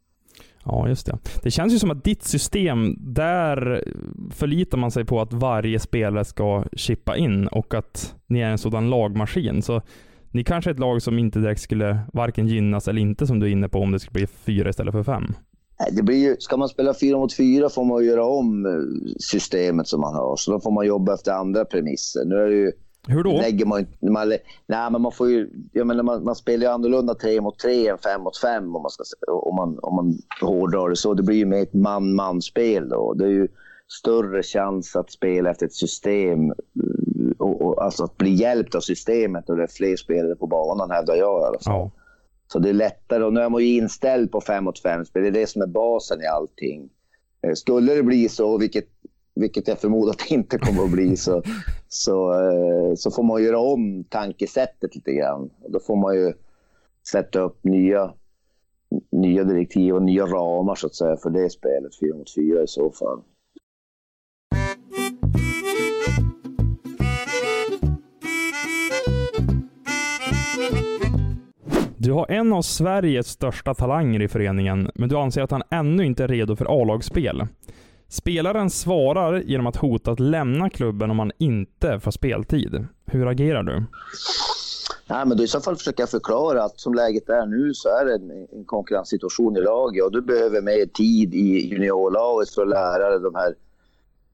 Ja, 0.64 0.88
just 0.88 1.06
det. 1.06 1.18
Det 1.42 1.50
känns 1.50 1.72
ju 1.72 1.78
som 1.78 1.90
att 1.90 2.04
ditt 2.04 2.22
system, 2.22 2.96
där 2.98 3.84
förlitar 4.30 4.78
man 4.78 4.90
sig 4.90 5.04
på 5.04 5.20
att 5.20 5.32
varje 5.32 5.78
spelare 5.78 6.24
ska 6.24 6.64
chippa 6.72 7.16
in 7.16 7.46
och 7.46 7.74
att 7.74 8.14
ni 8.26 8.40
är 8.40 8.50
en 8.50 8.58
sådan 8.58 8.90
lagmaskin. 8.90 9.62
Så 9.62 9.82
ni 10.30 10.44
kanske 10.44 10.70
är 10.70 10.74
ett 10.74 10.80
lag 10.80 11.02
som 11.02 11.18
inte 11.18 11.38
direkt 11.38 11.60
skulle 11.60 11.98
varken 12.12 12.48
gynnas 12.48 12.88
eller 12.88 13.00
inte, 13.00 13.26
som 13.26 13.40
du 13.40 13.46
är 13.46 13.50
inne 13.50 13.68
på, 13.68 13.78
om 13.78 13.92
det 13.92 14.00
skulle 14.00 14.12
bli 14.12 14.26
fyra 14.26 14.70
istället 14.70 14.92
för 14.92 15.02
fem. 15.02 15.34
Det 15.92 16.02
blir 16.02 16.16
ju, 16.16 16.36
ska 16.38 16.56
man 16.56 16.68
spela 16.68 16.94
fyra 16.94 17.18
mot 17.18 17.36
fyra 17.36 17.68
får 17.68 17.84
man 17.84 18.04
göra 18.04 18.24
om 18.24 18.66
eh, 18.66 19.14
systemet 19.18 19.88
som 19.88 20.00
man 20.00 20.14
har. 20.14 20.36
Så 20.36 20.52
då 20.52 20.60
får 20.60 20.70
man 20.70 20.86
jobba 20.86 21.14
efter 21.14 21.32
andra 21.32 21.64
premisser. 21.64 22.24
Nu 22.24 22.34
är 22.34 22.48
det 22.48 22.56
ju, 22.56 22.72
hur 23.08 23.22
då? 23.24 23.32
Lägger 23.32 23.66
man, 23.66 23.86
man, 24.00 24.28
nej, 24.66 24.90
men 24.90 25.02
man, 25.02 25.12
får 25.12 25.30
ju, 25.30 25.50
jag 25.72 25.86
menar, 25.86 26.02
man, 26.02 26.24
man 26.24 26.34
spelar 26.34 26.66
ju 26.66 26.72
annorlunda 26.72 27.14
tre 27.14 27.40
mot 27.40 27.58
tre 27.58 27.88
än 27.88 27.98
fem 27.98 28.22
mot 28.22 28.38
fem 28.38 28.76
om 28.76 28.82
man, 28.82 28.90
ska, 28.90 29.04
om 29.32 29.56
man, 29.56 29.78
om 29.82 29.94
man 29.94 30.18
hårdrar 30.40 30.88
det 30.88 30.96
så. 30.96 31.14
Det 31.14 31.22
blir 31.22 31.36
ju 31.36 31.46
mer 31.46 31.62
ett 31.62 31.74
man-man-spel 31.74 32.88
då. 32.88 33.14
Det 33.14 33.24
är 33.24 33.28
ju 33.28 33.48
större 34.00 34.42
chans 34.42 34.96
att 34.96 35.10
spela 35.10 35.50
efter 35.50 35.66
ett 35.66 35.74
system. 35.74 36.50
Eh, 36.50 36.54
och, 37.38 37.62
och, 37.62 37.84
alltså 37.84 38.04
att 38.04 38.16
bli 38.16 38.30
hjälpt 38.30 38.74
av 38.74 38.80
systemet 38.80 39.50
och 39.50 39.56
det 39.56 39.62
är 39.62 39.66
fler 39.66 39.96
spelare 39.96 40.36
på 40.36 40.46
banan 40.46 40.90
hävdar 40.90 41.14
jag 41.14 41.42
i 41.42 41.44
alla 41.44 41.58
fall. 41.58 41.74
Ja. 41.74 41.90
Så 42.52 42.58
det 42.58 42.68
är 42.68 42.72
lättare. 42.72 43.24
Och 43.24 43.32
nu 43.32 43.40
är 43.40 43.48
man 43.48 43.62
ju 43.62 43.76
inställd 43.76 44.32
på 44.32 44.40
5 44.40 44.64
mot 44.64 44.78
5 44.78 45.04
spel. 45.04 45.22
Det 45.22 45.28
är 45.28 45.32
det 45.32 45.46
som 45.46 45.62
är 45.62 45.66
basen 45.66 46.22
i 46.22 46.26
allting. 46.26 46.88
Eh, 47.46 47.54
skulle 47.54 47.94
det 47.94 48.02
bli 48.02 48.28
så, 48.28 48.58
vilket, 48.58 48.88
vilket 49.34 49.68
jag 49.68 49.78
förmodar 49.78 50.10
att 50.10 50.18
det 50.28 50.34
inte 50.34 50.58
kommer 50.58 50.84
att 50.84 50.90
bli, 50.90 51.16
så, 51.16 51.42
så, 51.88 52.32
eh, 52.32 52.94
så 52.94 53.10
får 53.10 53.22
man 53.22 53.42
göra 53.42 53.58
om 53.58 54.04
tankesättet 54.08 54.94
lite 54.94 55.12
grann. 55.12 55.50
Då 55.68 55.80
får 55.80 55.96
man 55.96 56.14
ju 56.14 56.32
sätta 57.10 57.40
upp 57.40 57.64
nya, 57.64 58.14
nya 59.12 59.44
direktiv 59.44 59.94
och 59.94 60.02
nya 60.02 60.26
ramar 60.26 60.74
så 60.74 60.86
att 60.86 60.94
säga 60.94 61.16
för 61.16 61.30
det 61.30 61.50
spelet, 61.50 61.98
4 62.00 62.16
mot 62.16 62.34
4 62.34 62.62
i 62.62 62.66
så 62.66 62.90
fall. 62.90 63.22
Du 71.96 72.12
har 72.12 72.30
en 72.30 72.52
av 72.52 72.62
Sveriges 72.62 73.26
största 73.26 73.74
talanger 73.74 74.22
i 74.22 74.28
föreningen, 74.28 74.90
men 74.94 75.08
du 75.08 75.16
anser 75.16 75.42
att 75.42 75.50
han 75.50 75.62
ännu 75.70 76.06
inte 76.06 76.24
är 76.24 76.28
redo 76.28 76.56
för 76.56 76.82
A-lagsspel. 76.82 77.42
Spelaren 78.14 78.70
svarar 78.70 79.40
genom 79.40 79.66
att 79.66 79.76
hota 79.76 80.10
att 80.10 80.20
lämna 80.20 80.70
klubben 80.70 81.10
om 81.10 81.18
han 81.18 81.32
inte 81.38 82.00
får 82.00 82.10
speltid. 82.10 82.86
Hur 83.06 83.26
agerar 83.26 83.62
du? 83.62 83.84
Nej, 85.06 85.26
men 85.26 85.36
då 85.36 85.44
i 85.44 85.48
så 85.48 85.60
fall 85.60 85.76
försöker 85.76 86.02
jag 86.02 86.10
förklara 86.10 86.64
att 86.64 86.80
som 86.80 86.94
läget 86.94 87.28
är 87.28 87.46
nu 87.46 87.74
så 87.74 87.88
är 87.88 88.04
det 88.04 88.14
en, 88.14 88.30
en 88.52 88.64
konkurrenssituation 88.64 89.56
i 89.56 89.60
laget 89.60 90.04
och 90.04 90.12
du 90.12 90.22
behöver 90.22 90.62
mer 90.62 90.86
tid 90.86 91.34
i 91.34 91.66
juniorlaget 91.68 92.50
för 92.50 92.62
att 92.62 92.68
lära 92.68 93.10
dig 93.10 93.20
de 93.20 93.34
här 93.34 93.54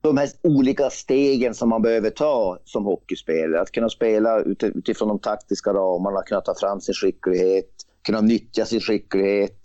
de 0.00 0.16
här 0.16 0.28
olika 0.42 0.90
stegen 0.90 1.54
som 1.54 1.68
man 1.68 1.82
behöver 1.82 2.10
ta 2.10 2.58
som 2.64 2.84
hockeyspelare. 2.84 3.60
Att 3.60 3.72
kunna 3.72 3.88
spela 3.88 4.40
utifrån 4.40 5.08
de 5.08 5.18
taktiska 5.18 5.72
ramarna, 5.72 6.22
kunna 6.22 6.40
ta 6.40 6.54
fram 6.54 6.80
sin 6.80 6.94
skicklighet, 6.94 7.70
kunna 8.02 8.20
nyttja 8.20 8.64
sin 8.64 8.80
skicklighet 8.80 9.60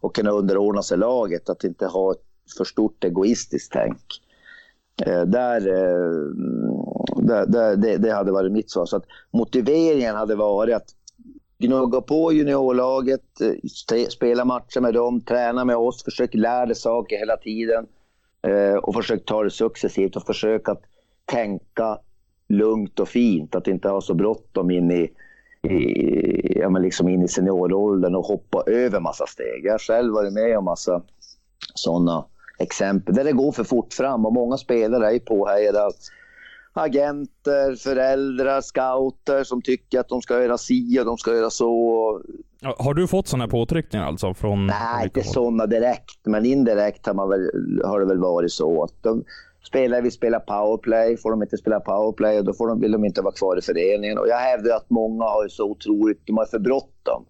och 0.00 0.14
kunna 0.14 0.30
underordna 0.30 0.82
sig 0.82 0.98
laget. 0.98 1.48
Att 1.48 1.64
inte 1.64 1.86
ha 1.86 2.12
ett 2.12 2.25
för 2.58 2.64
stort 2.64 3.04
egoistiskt 3.04 3.72
tänk. 3.72 4.02
Eh, 5.06 5.22
där, 5.22 5.68
eh, 5.68 6.32
där, 7.16 7.46
där 7.46 7.76
det, 7.76 7.96
det, 7.96 8.12
hade 8.12 8.32
varit 8.32 8.52
mitt 8.52 8.70
svar. 8.70 8.86
Så 8.86 8.96
att 8.96 9.04
motiveringen 9.30 10.16
hade 10.16 10.34
varit 10.34 10.74
att 10.76 10.94
gnugga 11.58 12.00
på 12.00 12.32
juniorlaget, 12.32 13.40
eh, 13.40 14.06
spela 14.08 14.44
matcher 14.44 14.80
med 14.80 14.94
dem, 14.94 15.20
träna 15.20 15.64
med 15.64 15.76
oss, 15.76 16.04
försök 16.04 16.34
lära 16.34 16.66
dig 16.66 16.76
saker 16.76 17.18
hela 17.18 17.36
tiden 17.36 17.86
Eh, 18.46 18.76
och 18.76 18.94
försök 18.94 19.24
ta 19.24 19.42
det 19.42 19.50
successivt 19.50 20.16
och 20.16 20.26
försök 20.26 20.68
att 20.68 20.82
tänka 21.24 21.98
lugnt 22.48 23.00
och 23.00 23.08
fint. 23.08 23.54
Att 23.54 23.68
inte 23.68 23.88
ha 23.88 24.00
så 24.00 24.14
bråttom 24.14 24.70
in 24.70 24.90
i, 24.90 25.10
i, 25.68 26.58
ja, 26.58 26.68
men 26.68 26.82
liksom 26.82 27.08
in 27.08 27.22
i 27.22 27.28
senioråldern 27.28 28.14
och 28.14 28.24
hoppa 28.24 28.62
över 28.66 29.00
massa 29.00 29.26
steg. 29.26 29.64
Jag 29.64 29.72
har 29.72 29.78
själv 29.78 30.12
varit 30.12 30.32
med 30.32 30.58
om 30.58 30.64
massa 30.64 31.02
sådana 31.74 32.24
exempel 32.58 33.14
där 33.14 33.24
det 33.24 33.32
går 33.32 33.52
för 33.52 33.64
fort 33.64 33.92
fram 33.92 34.26
och 34.26 34.32
många 34.32 34.56
spelare 34.56 35.14
är 35.14 35.18
påhejade 35.18 35.84
av 35.84 35.92
agenter, 36.72 37.74
föräldrar, 37.76 38.60
scouter 38.60 39.44
som 39.44 39.62
tycker 39.62 40.00
att 40.00 40.08
de 40.08 40.22
ska 40.22 40.42
göra 40.42 40.58
si 40.58 41.00
och 41.00 41.04
de 41.04 41.18
ska 41.18 41.34
göra 41.34 41.50
så. 41.50 42.22
Har 42.78 42.94
du 42.94 43.06
fått 43.06 43.28
sådana 43.28 43.48
påtryckningar 43.48 44.06
alltså? 44.06 44.34
Från 44.34 44.66
Nej, 44.66 45.04
inte 45.04 45.22
sådana 45.22 45.66
direkt, 45.66 46.20
men 46.24 46.46
indirekt 46.46 47.06
har, 47.06 47.14
man 47.14 47.28
väl, 47.28 47.50
har 47.84 48.00
det 48.00 48.06
väl 48.06 48.18
varit 48.18 48.52
så 48.52 48.82
att 48.82 49.02
de 49.02 49.24
spelare 49.66 50.00
vill 50.00 50.12
spela 50.12 50.40
powerplay, 50.40 51.16
får 51.16 51.30
de 51.30 51.42
inte 51.42 51.56
spela 51.56 51.80
powerplay 51.80 52.38
och 52.38 52.44
då 52.44 52.52
får 52.52 52.68
de, 52.68 52.80
vill 52.80 52.92
de 52.92 53.04
inte 53.04 53.22
vara 53.22 53.34
kvar 53.34 53.58
i 53.58 53.62
föreningen. 53.62 54.18
Och 54.18 54.28
jag 54.28 54.38
hävdar 54.38 54.76
att 54.76 54.90
många 54.90 55.24
har 55.24 55.48
så 55.48 55.70
otroligt, 55.70 56.20
de 56.26 56.36
har 56.36 56.46
för 56.46 56.58
bråttom. 56.58 57.24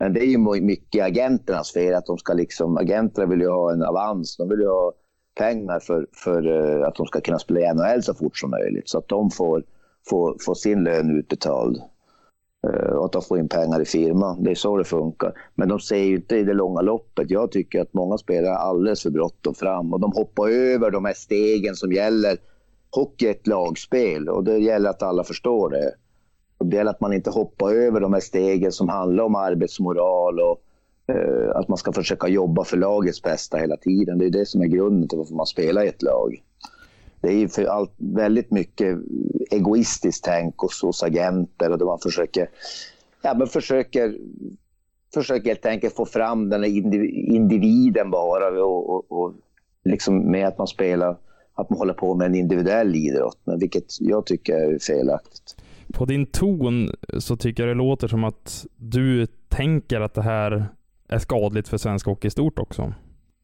Men 0.00 0.12
det 0.12 0.20
är 0.20 0.26
ju 0.26 0.60
mycket 0.60 1.04
agenternas 1.04 1.72
fel 1.72 1.94
att 1.94 2.06
de 2.06 2.18
ska 2.18 2.32
liksom, 2.32 2.76
agenterna 2.76 3.26
vill 3.26 3.40
ju 3.40 3.48
ha 3.48 3.72
en 3.72 3.82
avans, 3.82 4.36
de 4.36 4.48
vill 4.48 4.60
ju 4.60 4.68
ha 4.68 4.92
pengar 5.38 5.80
för, 5.80 6.06
för 6.12 6.46
eh, 6.46 6.86
att 6.86 6.94
de 6.94 7.06
ska 7.06 7.20
kunna 7.20 7.38
spela 7.38 7.60
i 7.60 7.74
NHL 7.74 8.02
så 8.02 8.14
fort 8.14 8.38
som 8.38 8.50
möjligt. 8.50 8.88
Så 8.88 8.98
att 8.98 9.08
de 9.08 9.30
får, 9.30 9.62
får, 10.10 10.36
får 10.40 10.54
sin 10.54 10.84
lön 10.84 11.18
utbetald. 11.18 11.82
Eh, 12.66 12.92
och 12.92 13.04
att 13.04 13.12
de 13.12 13.22
får 13.22 13.38
in 13.38 13.48
pengar 13.48 13.80
i 13.80 13.84
firman. 13.84 14.42
Det 14.42 14.50
är 14.50 14.54
så 14.54 14.76
det 14.76 14.84
funkar. 14.84 15.32
Men 15.54 15.68
de 15.68 15.80
ser 15.80 16.04
ju 16.04 16.16
inte 16.16 16.36
i 16.36 16.44
det 16.44 16.54
långa 16.54 16.80
loppet. 16.80 17.30
Jag 17.30 17.52
tycker 17.52 17.80
att 17.80 17.94
många 17.94 18.18
spelare 18.18 18.52
har 18.52 18.58
alldeles 18.58 19.02
för 19.02 19.10
bråttom 19.10 19.54
fram 19.54 19.92
och 19.92 20.00
de 20.00 20.12
hoppar 20.12 20.48
över 20.48 20.90
de 20.90 21.04
här 21.04 21.14
stegen 21.14 21.74
som 21.74 21.92
gäller. 21.92 22.38
Hockey 22.90 23.26
är 23.26 23.30
ett 23.30 23.46
lagspel 23.46 24.28
och 24.28 24.44
det 24.44 24.58
gäller 24.58 24.90
att 24.90 25.02
alla 25.02 25.24
förstår 25.24 25.70
det. 25.70 25.94
Det 26.64 26.76
gäller 26.76 26.90
att 26.90 27.00
man 27.00 27.12
inte 27.12 27.30
hoppar 27.30 27.74
över 27.74 28.00
de 28.00 28.12
här 28.12 28.20
stegen 28.20 28.72
som 28.72 28.88
handlar 28.88 29.24
om 29.24 29.34
arbetsmoral 29.34 30.40
och 30.40 30.62
Eh, 31.10 31.56
att 31.56 31.68
man 31.68 31.78
ska 31.78 31.92
försöka 31.92 32.28
jobba 32.28 32.64
för 32.64 32.76
lagets 32.76 33.22
bästa 33.22 33.58
hela 33.58 33.76
tiden. 33.76 34.18
Det 34.18 34.26
är 34.26 34.30
det 34.30 34.46
som 34.46 34.62
är 34.62 34.66
grunden 34.66 35.08
till 35.08 35.18
varför 35.18 35.34
man 35.34 35.46
spelar 35.46 35.84
i 35.84 35.88
ett 35.88 36.02
lag. 36.02 36.42
Det 37.20 37.28
är 37.28 37.48
för 37.48 37.64
allt, 37.64 37.92
väldigt 37.96 38.50
mycket 38.50 38.98
egoistiskt 39.50 40.24
tänk 40.24 40.58
hos, 40.58 40.82
hos 40.82 41.02
agenter 41.02 41.70
och 41.70 41.78
där 41.78 41.86
man 41.86 41.98
försöker, 41.98 42.48
ja, 43.22 43.34
men 43.34 43.46
försöker, 43.46 44.18
försöker 45.14 45.46
helt 45.46 45.66
enkelt 45.66 45.94
få 45.94 46.06
fram 46.06 46.48
den 46.48 46.64
individen 46.64 48.10
bara 48.10 48.64
och, 48.64 48.90
och, 48.90 49.12
och 49.12 49.34
liksom 49.84 50.30
med 50.30 50.48
att 50.48 50.58
man 50.58 50.66
spelar, 50.66 51.16
att 51.54 51.70
man 51.70 51.78
håller 51.78 51.94
på 51.94 52.14
med 52.14 52.26
en 52.26 52.34
individuell 52.34 52.94
idrott, 52.94 53.38
vilket 53.44 54.00
jag 54.00 54.26
tycker 54.26 54.54
är 54.54 54.78
felaktigt. 54.78 55.56
På 55.92 56.04
din 56.04 56.26
ton 56.26 56.90
så 57.18 57.36
tycker 57.36 57.62
jag 57.62 57.76
det 57.76 57.78
låter 57.78 58.08
som 58.08 58.24
att 58.24 58.66
du 58.76 59.26
tänker 59.48 60.00
att 60.00 60.14
det 60.14 60.22
här 60.22 60.66
är 61.08 61.18
skadligt 61.18 61.68
för 61.68 61.76
svensk 61.76 62.06
hockey 62.06 62.28
i 62.28 62.30
stort 62.30 62.58
också. 62.58 62.94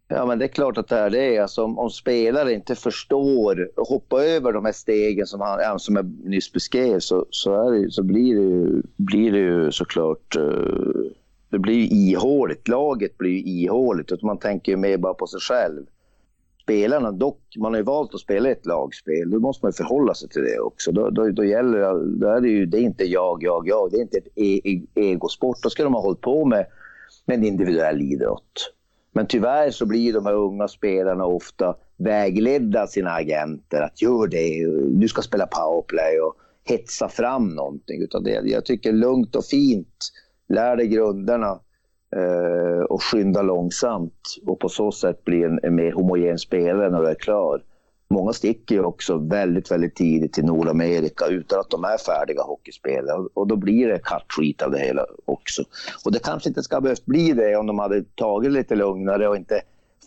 Ja, 0.09 0.27
men 0.27 0.39
det 0.39 0.45
är 0.45 0.49
klart 0.49 0.79
att 0.79 0.89
det 0.89 0.97
är 0.97 1.11
det. 1.11 1.39
Alltså, 1.39 1.65
om, 1.65 1.79
om 1.79 1.91
spelare 1.91 2.53
inte 2.53 2.75
förstår 2.75 3.71
och 3.77 3.87
hoppar 3.87 4.21
över 4.21 4.53
de 4.53 4.65
här 4.65 4.73
stegen 4.73 5.27
som, 5.27 5.41
han, 5.41 5.79
som 5.79 5.97
jag 5.97 6.13
nyss 6.25 6.53
beskrev 6.53 7.01
så, 7.01 7.27
så, 7.31 7.71
det, 7.71 7.91
så 7.91 8.03
blir, 8.03 8.37
det, 8.37 8.83
blir 8.97 9.33
det 9.33 9.39
ju 9.39 9.73
såklart 9.73 10.37
uh, 10.37 11.11
det 11.49 11.59
blir 11.59 11.75
ju 11.75 11.87
ihåligt. 11.87 12.69
Laget 12.69 13.19
blir 13.19 13.31
ju 13.31 13.65
ihåligt. 13.65 14.23
Man 14.23 14.39
tänker 14.39 14.73
ju 14.73 14.77
mer 14.77 14.99
bara 14.99 15.15
på 15.15 15.27
sig 15.27 15.41
själv. 15.41 15.87
Spelarna, 16.67 17.13
dock, 17.13 17.41
man 17.59 17.73
har 17.73 17.79
ju 17.79 17.85
valt 17.85 18.15
att 18.15 18.21
spela 18.21 18.49
ett 18.49 18.67
lagspel. 18.67 19.31
Då 19.31 19.39
måste 19.39 19.65
man 19.65 19.71
ju 19.71 19.73
förhålla 19.73 20.15
sig 20.15 20.29
till 20.29 20.43
det 20.43 20.59
också. 20.59 20.93
Då, 20.93 21.11
då, 21.11 21.31
då 21.31 21.45
gäller 21.45 21.79
det, 21.79 22.19
då 22.19 22.29
är 22.29 22.41
det 22.41 22.49
ju, 22.49 22.67
det 22.67 22.79
är 22.79 22.83
inte 22.83 23.05
jag, 23.05 23.43
jag, 23.43 23.69
jag. 23.69 23.91
Det 23.91 23.97
är 23.97 24.03
inte 24.03 24.19
ett 24.19 24.29
e, 24.35 24.61
e, 24.65 24.83
egosport. 24.95 25.63
Då 25.63 25.71
ska 25.71 25.85
de 25.85 25.95
ha 25.95 26.01
hållit 26.01 26.21
på 26.21 26.45
med 26.45 26.67
med 27.27 27.39
en 27.39 27.45
individuell 27.45 28.03
idrott. 28.03 28.73
Men 29.13 29.27
tyvärr 29.27 29.71
så 29.71 29.87
blir 29.87 30.13
de 30.13 30.27
här 30.27 30.35
unga 30.35 30.69
spelarna 30.69 31.25
ofta 31.25 31.77
vägledda 31.97 32.83
av 32.83 32.87
sina 32.87 33.11
agenter 33.11 33.83
att 33.83 34.03
gör 34.03 34.27
det, 34.27 34.67
du 35.01 35.09
ska 35.09 35.23
spela 35.23 35.47
powerplay 35.47 36.21
och 36.21 36.37
hetsa 36.65 37.09
fram 37.09 37.49
någonting. 37.49 38.03
Utan 38.03 38.25
det, 38.25 38.31
jag 38.45 38.65
tycker 38.65 38.93
lugnt 38.93 39.37
och 39.37 39.45
fint, 39.45 40.13
lär 40.49 40.77
dig 40.77 40.89
grunderna 40.89 41.61
Eh, 42.17 42.83
och 42.83 43.03
skynda 43.03 43.43
långsamt 43.43 44.39
och 44.47 44.59
på 44.59 44.69
så 44.69 44.93
sätt 44.93 45.25
bli 45.25 45.43
en, 45.43 45.61
en 45.63 45.75
mer 45.75 45.93
homogen 45.93 46.39
spelare 46.39 46.91
när 46.91 47.03
du 47.03 47.09
är 47.09 47.15
klar. 47.15 47.63
Många 48.11 48.33
sticker 48.33 48.75
ju 48.75 48.83
också 48.83 49.19
väldigt, 49.19 49.71
väldigt 49.71 49.95
tidigt 49.95 50.33
till 50.33 50.45
Nordamerika 50.45 51.27
utan 51.27 51.61
att 51.61 51.71
de 51.71 51.85
är 51.85 51.99
färdiga 51.99 52.43
hockeyspelare 52.43 53.29
och 53.35 53.47
då 53.47 53.57
blir 53.57 53.89
det 53.89 53.99
cut 53.99 54.23
treat 54.37 54.63
av 54.63 54.71
det 54.71 54.79
hela 54.79 55.07
också. 55.25 55.63
Och 56.05 56.13
det 56.13 56.19
kanske 56.19 56.49
inte 56.49 56.63
ska 56.63 56.81
behövt 56.81 57.07
bli 57.07 57.33
det 57.33 57.57
om 57.57 57.67
de 57.67 57.79
hade 57.79 58.05
tagit 58.15 58.53
lite 58.53 58.75
lugnare 58.75 59.29
och 59.29 59.37
inte 59.37 59.61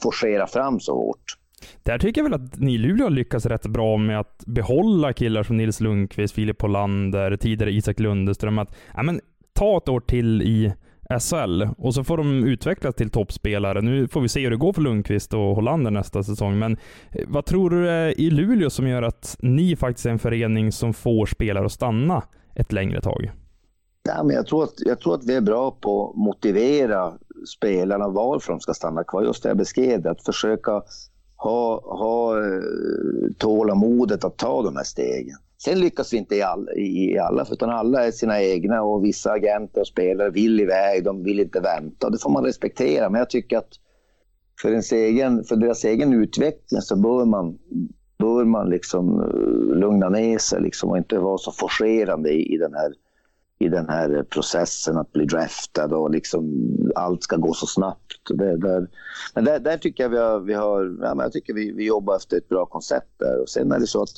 forcera 0.04 0.48
fram 0.48 0.80
så 0.80 0.96
hårt. 0.96 1.38
Där 1.84 2.00
tycker 2.00 2.22
jag 2.22 2.30
väl 2.30 2.42
att 2.42 2.60
ni 2.60 2.74
i 2.74 2.78
Luleå 2.78 3.06
har 3.06 3.12
lyckats 3.12 3.46
rätt 3.46 3.66
bra 3.66 3.98
med 3.98 4.20
att 4.20 4.44
behålla 4.46 5.14
killar 5.14 5.44
som 5.44 5.58
Nils 5.58 5.80
Lundqvist, 5.80 6.36
Filip 6.36 6.62
Hollander, 6.62 7.38
tidigare 7.38 7.72
Isak 7.72 8.00
Lundeström. 8.00 8.60
Att, 8.60 8.76
ja, 8.96 9.04
men, 9.04 9.22
ta 9.54 9.78
ett 9.78 9.90
år 9.90 10.00
till 10.00 10.42
i 10.42 10.74
SHL 11.18 11.64
och 11.78 11.94
så 11.94 12.04
får 12.04 12.18
de 12.18 12.44
utvecklas 12.44 12.96
till 12.96 13.10
toppspelare. 13.10 13.82
Nu 13.82 14.08
får 14.08 14.22
vi 14.22 14.30
se 14.30 14.44
hur 14.44 14.52
det 14.52 14.58
går 14.58 14.74
för 14.74 14.82
Lundqvist 14.82 15.34
och 15.34 15.40
Hollander 15.40 15.92
nästa 15.92 16.24
säsong, 16.24 16.60
men 16.60 16.78
eh, 17.12 17.26
vad 17.28 17.46
tror 17.46 17.70
du 17.70 17.90
är 17.90 18.20
i 18.20 18.30
Luleå 18.30 18.70
som 18.70 18.88
gör 18.88 19.02
att 19.02 19.38
ni 19.40 19.76
faktiskt 19.76 20.06
är 20.06 20.10
en 20.10 20.20
förening 20.20 20.72
som 20.72 20.94
får 20.94 21.26
spelare 21.26 21.66
att 21.66 21.72
stanna 21.72 22.24
ett 22.56 22.72
längre 22.72 23.02
tag? 23.02 23.32
Ja, 24.04 24.24
men 24.24 24.36
jag, 24.36 24.48
tror 24.48 24.64
att, 24.64 24.74
jag 24.78 25.00
tror 25.00 25.16
att 25.16 25.26
vi 25.26 25.36
är 25.36 25.42
bra 25.42 25.72
på 25.72 26.10
att 26.10 26.16
motivera 26.16 27.14
spelarna 27.58 28.08
varför 28.08 28.54
de 28.54 28.60
ska 28.60 28.74
stanna 28.74 29.04
kvar. 29.04 29.24
Just 29.24 29.44
det 29.44 29.50
jag 29.50 29.58
beskrev, 29.58 30.08
att 30.08 30.26
försöka 30.26 30.84
ha, 31.36 31.82
ha 31.98 32.38
eh, 32.38 32.62
tålamodet 33.38 34.24
att 34.24 34.38
ta 34.38 34.64
de 34.64 34.76
här 34.76 34.84
stegen. 34.84 35.38
Sen 35.64 35.80
lyckas 35.80 36.14
vi 36.14 36.18
inte 36.18 36.36
i 36.36 36.42
alla, 36.42 36.74
i 36.74 37.18
alla, 37.18 37.48
utan 37.52 37.70
alla 37.70 38.06
är 38.06 38.12
sina 38.12 38.42
egna 38.42 38.82
och 38.82 39.06
vissa 39.06 39.32
agenter 39.32 39.82
och 39.82 39.88
spelare 39.88 40.30
vill 40.30 40.60
iväg, 40.60 41.04
de 41.04 41.24
vill 41.24 41.40
inte 41.40 41.60
vänta. 41.60 42.10
Det 42.10 42.18
får 42.22 42.30
man 42.30 42.46
respektera, 42.46 43.10
men 43.10 43.20
jag 43.20 43.30
tycker 43.30 43.58
att 43.58 43.70
för, 44.62 44.70
ens 44.70 44.92
egen, 44.92 45.44
för 45.44 45.56
deras 45.56 45.84
egen 45.86 46.14
utveckling 46.14 46.82
så 46.82 46.96
bör 46.96 47.26
man, 47.26 47.58
bör 48.18 48.46
man 48.46 48.70
liksom 48.70 49.20
eh, 49.20 49.78
lugna 49.78 50.10
ner 50.10 50.38
sig 50.38 50.62
liksom 50.62 50.90
och 50.90 50.98
inte 50.98 51.20
vara 51.20 51.38
så 51.38 51.52
forcerande 51.52 52.30
i, 52.30 52.54
i 52.54 52.58
den 52.58 52.74
här 52.74 52.94
i 53.62 53.70
den 53.70 53.90
här 53.90 54.24
processen 54.24 54.98
att 54.98 55.12
bli 55.12 55.26
draftad 55.26 55.96
och 55.96 56.12
liksom 56.12 56.68
allt 56.96 57.24
ska 57.24 57.36
gå 57.36 57.54
så 57.54 57.66
snabbt. 57.66 58.14
Det, 58.30 58.58
där, 58.58 58.88
men 59.36 59.46
där, 59.46 59.60
där, 59.60 59.78
tycker 59.78 60.04
jag 60.04 60.10
vi 60.10 60.18
har, 60.18 60.40
vi 60.40 60.54
har 60.54 60.98
ja, 61.02 61.16
men 61.16 61.24
jag 61.24 61.32
tycker 61.32 61.54
vi, 61.54 61.72
vi 61.72 61.86
jobbar 61.86 62.16
efter 62.16 62.38
ett 62.38 62.50
bra 62.50 62.66
koncept 62.66 63.12
där. 63.18 63.42
Och 63.42 63.50
sen 63.50 63.72
är 63.72 63.80
det 63.80 63.88
så 63.88 64.02
att 64.02 64.10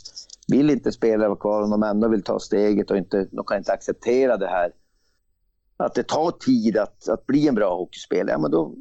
vill 0.52 0.70
inte 0.70 0.92
spelare 0.92 1.28
vara 1.28 1.40
kvar 1.40 1.62
om 1.62 1.70
de 1.70 1.84
ändå 1.84 2.08
vill 2.08 2.24
ta 2.24 2.40
steget 2.40 2.92
och 2.92 2.98
inte, 2.98 3.28
de 3.32 3.46
kan 3.46 3.58
inte 3.58 3.74
acceptera 3.74 4.38
det 4.38 4.48
här 4.48 4.72
att 5.78 5.96
det 5.96 6.04
tar 6.04 6.32
tid 6.32 6.78
att, 6.78 7.10
att 7.10 7.28
bli 7.28 7.48
en 7.48 7.56
bra 7.56 7.76
hockeyspelare, 7.76 8.32
ja, 8.32 8.38
men 8.38 8.52
då, 8.52 8.76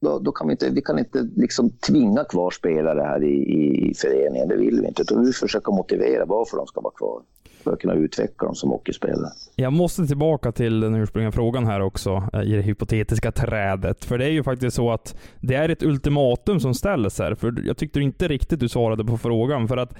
då, 0.00 0.18
då, 0.18 0.32
kan 0.32 0.46
vi 0.46 0.52
inte, 0.52 0.70
vi 0.70 0.82
kan 0.82 0.98
inte 0.98 1.28
liksom 1.36 1.70
tvinga 1.70 2.24
kvar 2.24 2.50
spelare 2.50 3.00
här 3.00 3.24
i, 3.24 3.90
i 3.90 3.94
föreningen. 3.94 4.48
Det 4.48 4.56
vill 4.56 4.80
vi 4.80 4.88
inte. 4.88 5.02
Utan 5.02 5.26
vi 5.26 5.32
försöker 5.32 5.72
motivera 5.72 6.24
varför 6.24 6.56
de 6.56 6.66
ska 6.66 6.80
vara 6.80 6.94
kvar 6.94 7.22
för 7.64 7.72
att 7.72 7.80
kunna 7.80 7.94
utveckla 7.94 8.46
dem 8.46 8.54
som 8.54 8.70
hockeyspelare. 8.70 9.32
Jag 9.56 9.72
måste 9.72 10.06
tillbaka 10.06 10.52
till 10.52 10.80
den 10.80 10.94
ursprungliga 10.94 11.32
frågan 11.32 11.66
här 11.66 11.80
också, 11.80 12.28
eh, 12.32 12.42
i 12.42 12.52
det 12.52 12.62
hypotetiska 12.62 13.32
trädet. 13.32 14.04
För 14.04 14.18
det 14.18 14.24
är 14.24 14.30
ju 14.30 14.42
faktiskt 14.42 14.76
så 14.76 14.90
att 14.90 15.16
det 15.40 15.54
är 15.54 15.68
ett 15.68 15.82
ultimatum 15.82 16.60
som 16.60 16.74
ställs 16.74 17.18
här. 17.18 17.34
För 17.34 17.54
jag 17.66 17.76
tyckte 17.76 18.00
inte 18.00 18.28
riktigt 18.28 18.60
du 18.60 18.68
svarade 18.68 19.04
på 19.04 19.18
frågan. 19.18 19.68
För 19.68 19.76
att 19.76 19.94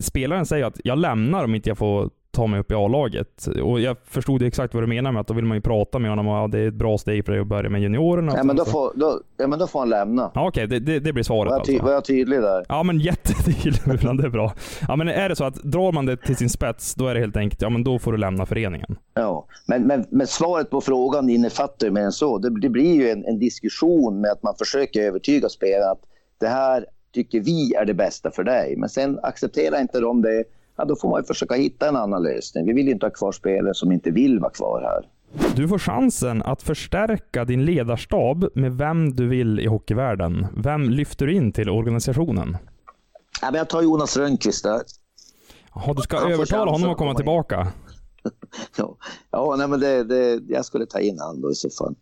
spelaren 0.00 0.46
säger 0.46 0.64
att 0.64 0.80
jag 0.84 0.98
lämnar 0.98 1.44
om 1.44 1.54
inte 1.54 1.70
jag 1.70 1.78
får 1.78 2.10
ta 2.30 2.46
mig 2.46 2.60
upp 2.60 2.72
i 2.72 2.74
A-laget. 2.74 3.46
Och 3.62 3.80
jag 3.80 3.96
förstod 4.04 4.42
exakt 4.42 4.74
vad 4.74 4.82
du 4.82 4.86
menar 4.86 5.12
med 5.12 5.20
att 5.20 5.26
då 5.26 5.34
vill 5.34 5.44
man 5.44 5.56
ju 5.56 5.60
prata 5.60 5.98
med 5.98 6.10
honom 6.10 6.28
och 6.28 6.36
ja, 6.36 6.48
det 6.48 6.58
är 6.58 6.68
ett 6.68 6.74
bra 6.74 6.98
steg 6.98 7.24
för 7.24 7.32
dig 7.32 7.40
att 7.40 7.46
börja 7.46 7.70
med 7.70 7.82
juniorerna. 7.82 8.32
Ja, 8.36 8.44
men 8.44 8.56
då 8.56 8.64
får, 8.64 8.92
då, 8.94 9.20
ja, 9.36 9.46
men 9.46 9.58
då 9.58 9.66
får 9.66 9.78
han 9.78 9.88
lämna. 9.88 10.30
Ja, 10.34 10.48
Okej, 10.48 10.64
okay, 10.64 10.78
det, 10.78 10.92
det, 10.92 11.00
det, 11.00 11.12
blir 11.12 11.24
svaret 11.24 11.50
var 11.50 11.56
jag, 11.56 11.60
alltså. 11.60 11.84
Var 11.84 11.92
jag 11.92 12.04
tydlig 12.04 12.40
där? 12.40 12.64
Ja, 12.68 12.82
men 12.82 12.98
jättetydlig. 12.98 13.82
det 14.18 14.24
är 14.24 14.28
bra. 14.28 14.52
Ja, 14.88 14.96
men 14.96 15.08
är 15.08 15.28
det 15.28 15.36
så 15.36 15.44
att 15.44 15.54
drar 15.54 15.92
man 15.92 16.06
det 16.06 16.16
till 16.16 16.36
sin 16.36 16.50
spets, 16.50 16.94
då 16.94 17.06
är 17.06 17.14
det 17.14 17.20
helt 17.20 17.36
enkelt, 17.36 17.62
ja 17.62 17.68
men 17.68 17.84
då 17.84 17.98
får 17.98 18.12
du 18.12 18.18
lämna 18.18 18.46
föreningen. 18.46 18.96
Ja, 19.14 19.46
men, 19.66 19.82
men, 19.82 20.04
men 20.10 20.26
svaret 20.26 20.70
på 20.70 20.80
frågan 20.80 21.30
innefattar 21.30 21.86
ju 21.86 21.92
mer 21.92 22.02
än 22.02 22.12
så. 22.12 22.38
Det, 22.38 22.60
det 22.60 22.68
blir 22.68 22.94
ju 22.94 23.10
en, 23.10 23.24
en 23.24 23.38
diskussion 23.38 24.20
med 24.20 24.30
att 24.30 24.42
man 24.42 24.54
försöker 24.58 25.02
övertyga 25.02 25.48
spelarna 25.48 25.92
att 25.92 26.02
det 26.40 26.48
här 26.48 26.86
tycker 27.18 27.40
vi 27.40 27.74
är 27.74 27.84
det 27.84 27.94
bästa 27.94 28.30
för 28.30 28.44
dig. 28.44 28.76
Men 28.76 28.88
sen 28.88 29.18
accepterar 29.22 29.80
inte 29.80 30.00
de 30.00 30.22
det, 30.22 30.44
ja, 30.76 30.84
då 30.84 30.96
får 30.96 31.10
man 31.10 31.24
försöka 31.24 31.54
hitta 31.54 31.88
en 31.88 31.96
annan 31.96 32.22
lösning. 32.22 32.66
Vi 32.66 32.72
vill 32.72 32.88
inte 32.88 33.06
ha 33.06 33.10
kvar 33.10 33.32
spelare 33.32 33.74
som 33.74 33.92
inte 33.92 34.10
vill 34.10 34.38
vara 34.38 34.50
kvar 34.50 34.82
här. 34.82 35.08
Du 35.56 35.68
får 35.68 35.78
chansen 35.78 36.42
att 36.42 36.62
förstärka 36.62 37.44
din 37.44 37.64
ledarstab 37.64 38.48
med 38.54 38.72
vem 38.72 39.12
du 39.12 39.28
vill 39.28 39.60
i 39.60 39.66
hockeyvärlden. 39.66 40.46
Vem 40.56 40.90
lyfter 40.90 41.26
du 41.26 41.34
in 41.34 41.52
till 41.52 41.68
organisationen? 41.68 42.56
Ja, 43.42 43.50
men 43.50 43.58
jag 43.58 43.68
tar 43.68 43.82
Jonas 43.82 44.16
Rönnqvist 44.16 44.64
där. 44.64 44.80
Jaha, 45.74 45.94
du 45.94 46.02
ska 46.02 46.16
övertala 46.16 46.70
honom 46.70 46.90
att 46.90 46.98
komma 46.98 47.14
tillbaka? 47.14 47.72
ja, 48.76 48.96
ja 49.30 49.54
nej, 49.58 49.68
men 49.68 49.80
det, 49.80 50.04
det, 50.04 50.40
jag 50.48 50.64
skulle 50.64 50.86
ta 50.86 51.00
in 51.00 51.18
honom 51.18 51.40
då 51.40 51.50
i 51.50 51.54
så 51.54 51.70
fall. 51.70 51.94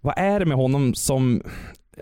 Vad 0.00 0.14
är 0.18 0.40
det 0.40 0.46
med 0.46 0.56
honom 0.56 0.94
som 0.94 1.42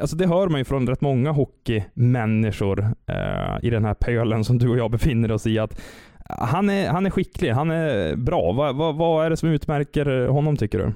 Alltså 0.01 0.17
det 0.17 0.27
hör 0.27 0.49
man 0.49 0.61
ju 0.61 0.65
från 0.65 0.87
rätt 0.87 1.01
många 1.01 1.31
hockeymänniskor 1.31 2.81
eh, 3.07 3.59
i 3.63 3.71
den 3.71 3.85
här 3.85 3.95
pölen 3.95 4.45
som 4.45 4.59
du 4.59 4.69
och 4.69 4.79
jag 4.79 4.91
befinner 4.91 5.33
oss 5.33 5.47
i. 5.47 5.59
att 5.59 5.81
han 6.29 6.71
är, 6.71 6.89
han 6.89 7.07
är 7.07 7.11
skicklig, 7.11 7.51
han 7.51 7.71
är 7.71 8.17
bra. 8.17 8.53
Vad, 8.53 8.77
va, 8.77 8.93
vad 8.93 9.27
är 9.27 9.31
det 9.31 9.37
som 9.37 9.49
utmärker 9.49 10.27
honom 10.27 10.57
tycker 10.57 10.79
du? 10.79 10.93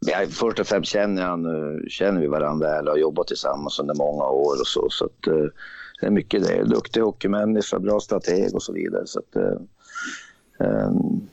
Ja, 0.00 0.18
först 0.30 0.58
och 0.58 0.66
främst 0.66 0.90
känner, 0.90 1.22
han, 1.22 1.46
eh, 1.46 1.80
känner 1.88 2.20
vi 2.20 2.26
varandra 2.26 2.68
väl 2.68 2.86
och 2.86 2.92
har 2.92 2.98
jobbat 2.98 3.26
tillsammans 3.26 3.78
under 3.78 3.94
många 3.94 4.24
år 4.24 4.52
och 4.60 4.66
så. 4.66 4.86
så 4.90 5.04
att, 5.04 5.26
eh, 5.26 5.46
det 6.00 6.06
är 6.06 6.10
mycket 6.10 6.42
det. 6.42 6.64
Duktig 6.64 7.00
hockeymänniska, 7.00 7.78
bra 7.78 8.00
strateg 8.00 8.54
och 8.54 8.62
så 8.62 8.72
vidare. 8.72 9.06
Så 9.06 9.18
att, 9.18 9.36
eh, 9.36 10.66
ehm, 10.68 11.28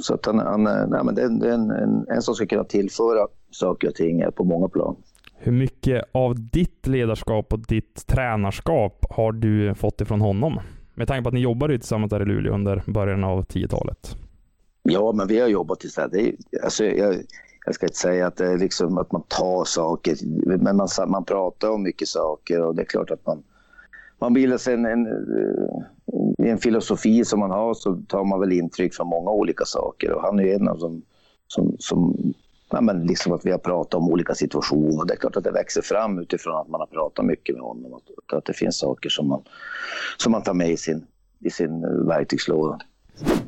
så 0.00 0.14
att 0.14 0.26
han, 0.26 0.38
han 0.38 0.66
eh, 0.66 0.86
nej, 0.88 1.04
men 1.04 1.14
det 1.14 1.22
är 1.22 1.26
en, 1.26 1.70
en, 1.70 2.06
en 2.08 2.22
som 2.22 2.34
ska 2.34 2.46
kunna 2.46 2.64
tillföra 2.64 3.26
saker 3.50 3.88
och 3.88 3.94
ting 3.94 4.24
på 4.36 4.44
många 4.44 4.68
plan. 4.68 4.96
Hur 5.44 5.52
mycket 5.52 6.04
av 6.12 6.50
ditt 6.50 6.86
ledarskap 6.86 7.52
och 7.52 7.60
ditt 7.60 8.06
tränarskap 8.06 9.06
har 9.10 9.32
du 9.32 9.74
fått 9.74 10.00
ifrån 10.00 10.20
honom? 10.20 10.60
Med 10.94 11.08
tanke 11.08 11.22
på 11.22 11.28
att 11.28 11.34
ni 11.34 11.40
jobbade 11.40 11.78
tillsammans 11.78 12.10
där 12.10 12.22
i 12.22 12.24
Luleå 12.24 12.54
under 12.54 12.82
början 12.86 13.24
av 13.24 13.44
10-talet. 13.44 14.16
Ja, 14.82 15.12
men 15.12 15.28
vi 15.28 15.40
har 15.40 15.48
jobbat 15.48 15.80
tillsammans. 15.80 16.12
Det 16.12 16.28
är, 16.28 16.34
alltså, 16.64 16.84
jag, 16.84 17.14
jag 17.66 17.74
ska 17.74 17.86
inte 17.86 17.98
säga 17.98 18.26
att 18.26 18.36
det 18.36 18.46
är 18.46 18.58
liksom 18.58 18.98
att 18.98 19.12
man 19.12 19.22
tar 19.28 19.64
saker, 19.64 20.16
men 20.46 20.76
man, 20.76 20.88
man 21.08 21.24
pratar 21.24 21.70
om 21.70 21.82
mycket 21.82 22.08
saker 22.08 22.62
och 22.62 22.74
det 22.74 22.82
är 22.82 22.86
klart 22.86 23.10
att 23.10 23.26
man, 23.26 23.42
man 24.18 24.32
bildar 24.32 24.58
sig 24.58 24.74
en, 24.74 24.86
en, 24.86 25.06
eh, 25.06 26.50
en 26.50 26.58
filosofi 26.58 27.24
som 27.24 27.40
man 27.40 27.50
har 27.50 27.74
så 27.74 28.02
tar 28.08 28.24
man 28.24 28.40
väl 28.40 28.52
intryck 28.52 28.94
från 28.94 29.06
många 29.08 29.30
olika 29.30 29.64
saker 29.64 30.12
och 30.12 30.22
han 30.22 30.40
är 30.40 30.54
en 30.54 30.68
av 30.68 30.78
dem 30.78 31.02
som, 31.46 31.76
som 31.78 32.16
ja, 32.72 32.80
men 32.80 33.06
liksom 33.06 33.32
att 33.32 33.46
vi 33.46 33.50
har 33.50 33.58
pratat 33.58 33.94
om 33.94 34.08
olika 34.08 34.34
situationer. 34.34 35.04
Det 35.04 35.14
är 35.14 35.16
klart 35.16 35.36
att 35.36 35.44
det 35.44 35.50
växer 35.50 35.82
fram 35.82 36.18
utifrån 36.18 36.56
att 36.56 36.68
man 36.68 36.80
har 36.80 36.86
pratat 36.86 37.24
mycket 37.24 37.54
med 37.54 37.62
honom. 37.64 37.94
Att, 37.94 38.36
att 38.36 38.44
det 38.44 38.52
finns 38.52 38.78
saker 38.78 39.08
som 39.08 39.28
man, 39.28 39.42
som 40.16 40.32
man 40.32 40.42
tar 40.42 40.54
med 40.54 40.70
i 40.70 40.76
sin, 40.76 41.06
i 41.40 41.50
sin 41.50 41.84
eh, 41.84 41.90
verktygslåda. 41.90 42.78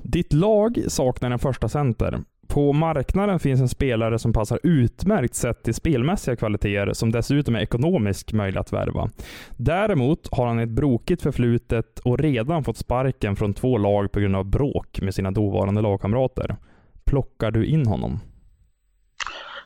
Ditt 0.02 0.32
lag 0.32 0.84
saknar 0.88 1.30
en 1.30 1.38
första 1.38 1.68
center. 1.68 2.24
På 2.46 2.72
marknaden 2.72 3.38
finns 3.38 3.60
en 3.60 3.68
spelare 3.68 4.18
som 4.18 4.32
passar 4.32 4.60
utmärkt 4.62 5.34
sett 5.34 5.62
till 5.62 5.74
spelmässiga 5.74 6.36
kvaliteter 6.36 6.92
som 6.92 7.12
dessutom 7.12 7.56
är 7.56 7.60
ekonomiskt 7.60 8.32
möjlig 8.32 8.60
att 8.60 8.72
värva. 8.72 9.10
Däremot 9.56 10.28
har 10.32 10.46
han 10.46 10.58
ett 10.58 10.68
brokigt 10.68 11.22
förflutet 11.22 11.98
och 11.98 12.18
redan 12.18 12.64
fått 12.64 12.76
sparken 12.76 13.36
från 13.36 13.54
två 13.54 13.78
lag 13.78 14.12
på 14.12 14.20
grund 14.20 14.36
av 14.36 14.44
bråk 14.44 15.00
med 15.00 15.14
sina 15.14 15.30
dåvarande 15.30 15.80
lagkamrater. 15.80 16.56
Plockar 17.04 17.50
du 17.50 17.66
in 17.66 17.86
honom? 17.86 18.18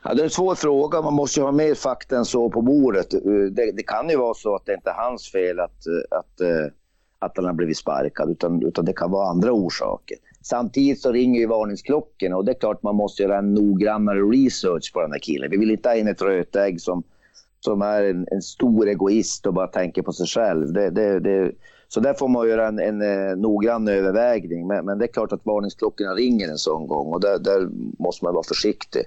Ja, 0.09 0.15
det 0.15 0.21
är 0.21 0.23
en 0.23 0.29
svår 0.29 0.55
fråga. 0.55 1.01
Man 1.01 1.13
måste 1.13 1.39
ju 1.39 1.43
ha 1.43 1.51
mer 1.51 1.75
fakta 1.75 2.17
än 2.17 2.25
så 2.25 2.49
på 2.49 2.61
bordet. 2.61 3.09
Det, 3.51 3.71
det 3.71 3.83
kan 3.83 4.09
ju 4.09 4.17
vara 4.17 4.33
så 4.33 4.55
att 4.55 4.65
det 4.65 4.73
inte 4.73 4.89
är 4.89 4.93
hans 4.93 5.31
fel 5.31 5.59
att, 5.59 5.77
att, 6.11 6.41
eh, 6.41 6.71
att 7.19 7.31
han 7.35 7.45
har 7.45 7.53
blivit 7.53 7.77
sparkad, 7.77 8.29
utan, 8.29 8.63
utan 8.63 8.85
det 8.85 8.93
kan 8.93 9.11
vara 9.11 9.29
andra 9.29 9.51
orsaker. 9.51 10.17
Samtidigt 10.41 11.01
så 11.01 11.11
ringer 11.11 11.39
ju 11.39 11.47
varningsklockorna 11.47 12.37
och 12.37 12.45
det 12.45 12.51
är 12.51 12.59
klart 12.59 12.83
man 12.83 12.95
måste 12.95 13.23
göra 13.23 13.37
en 13.37 13.53
noggrannare 13.53 14.19
research 14.19 14.93
på 14.93 15.01
den 15.01 15.11
här 15.11 15.19
killen. 15.19 15.51
Vi 15.51 15.57
vill 15.57 15.71
inte 15.71 15.89
ha 15.89 15.95
in 15.95 16.07
ett 16.07 16.21
rötägg 16.21 16.81
som, 16.81 17.03
som 17.59 17.81
är 17.81 18.03
en, 18.03 18.27
en 18.31 18.41
stor 18.41 18.87
egoist 18.87 19.45
och 19.45 19.53
bara 19.53 19.67
tänker 19.67 20.01
på 20.01 20.13
sig 20.13 20.27
själv. 20.27 20.73
Det, 20.73 20.89
det, 20.89 21.19
det, 21.19 21.51
så 21.87 21.99
där 21.99 22.13
får 22.13 22.27
man 22.27 22.49
göra 22.49 22.67
en, 22.67 22.79
en, 22.79 23.01
en 23.01 23.41
noggrann 23.41 23.87
övervägning. 23.87 24.67
Men, 24.67 24.85
men, 24.85 24.97
det 24.97 25.05
är 25.05 25.13
klart 25.13 25.31
att 25.31 25.45
varningsklockorna 25.45 26.13
ringer 26.13 26.49
en 26.49 26.57
sån 26.57 26.87
gång 26.87 27.13
och 27.13 27.21
där, 27.21 27.39
där 27.39 27.69
måste 27.99 28.25
man 28.25 28.33
vara 28.33 28.43
försiktig 28.43 29.01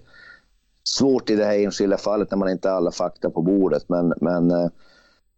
svårt 0.84 1.30
i 1.30 1.36
det 1.36 1.44
här 1.44 1.58
enskilda 1.58 1.96
fallet 1.96 2.30
när 2.30 2.38
man 2.38 2.50
inte 2.50 2.68
har 2.68 2.76
alla 2.76 2.90
fakta 2.90 3.30
på 3.30 3.42
bordet. 3.42 3.88
Men, 3.88 4.14
men 4.20 4.50
eh, 4.50 4.68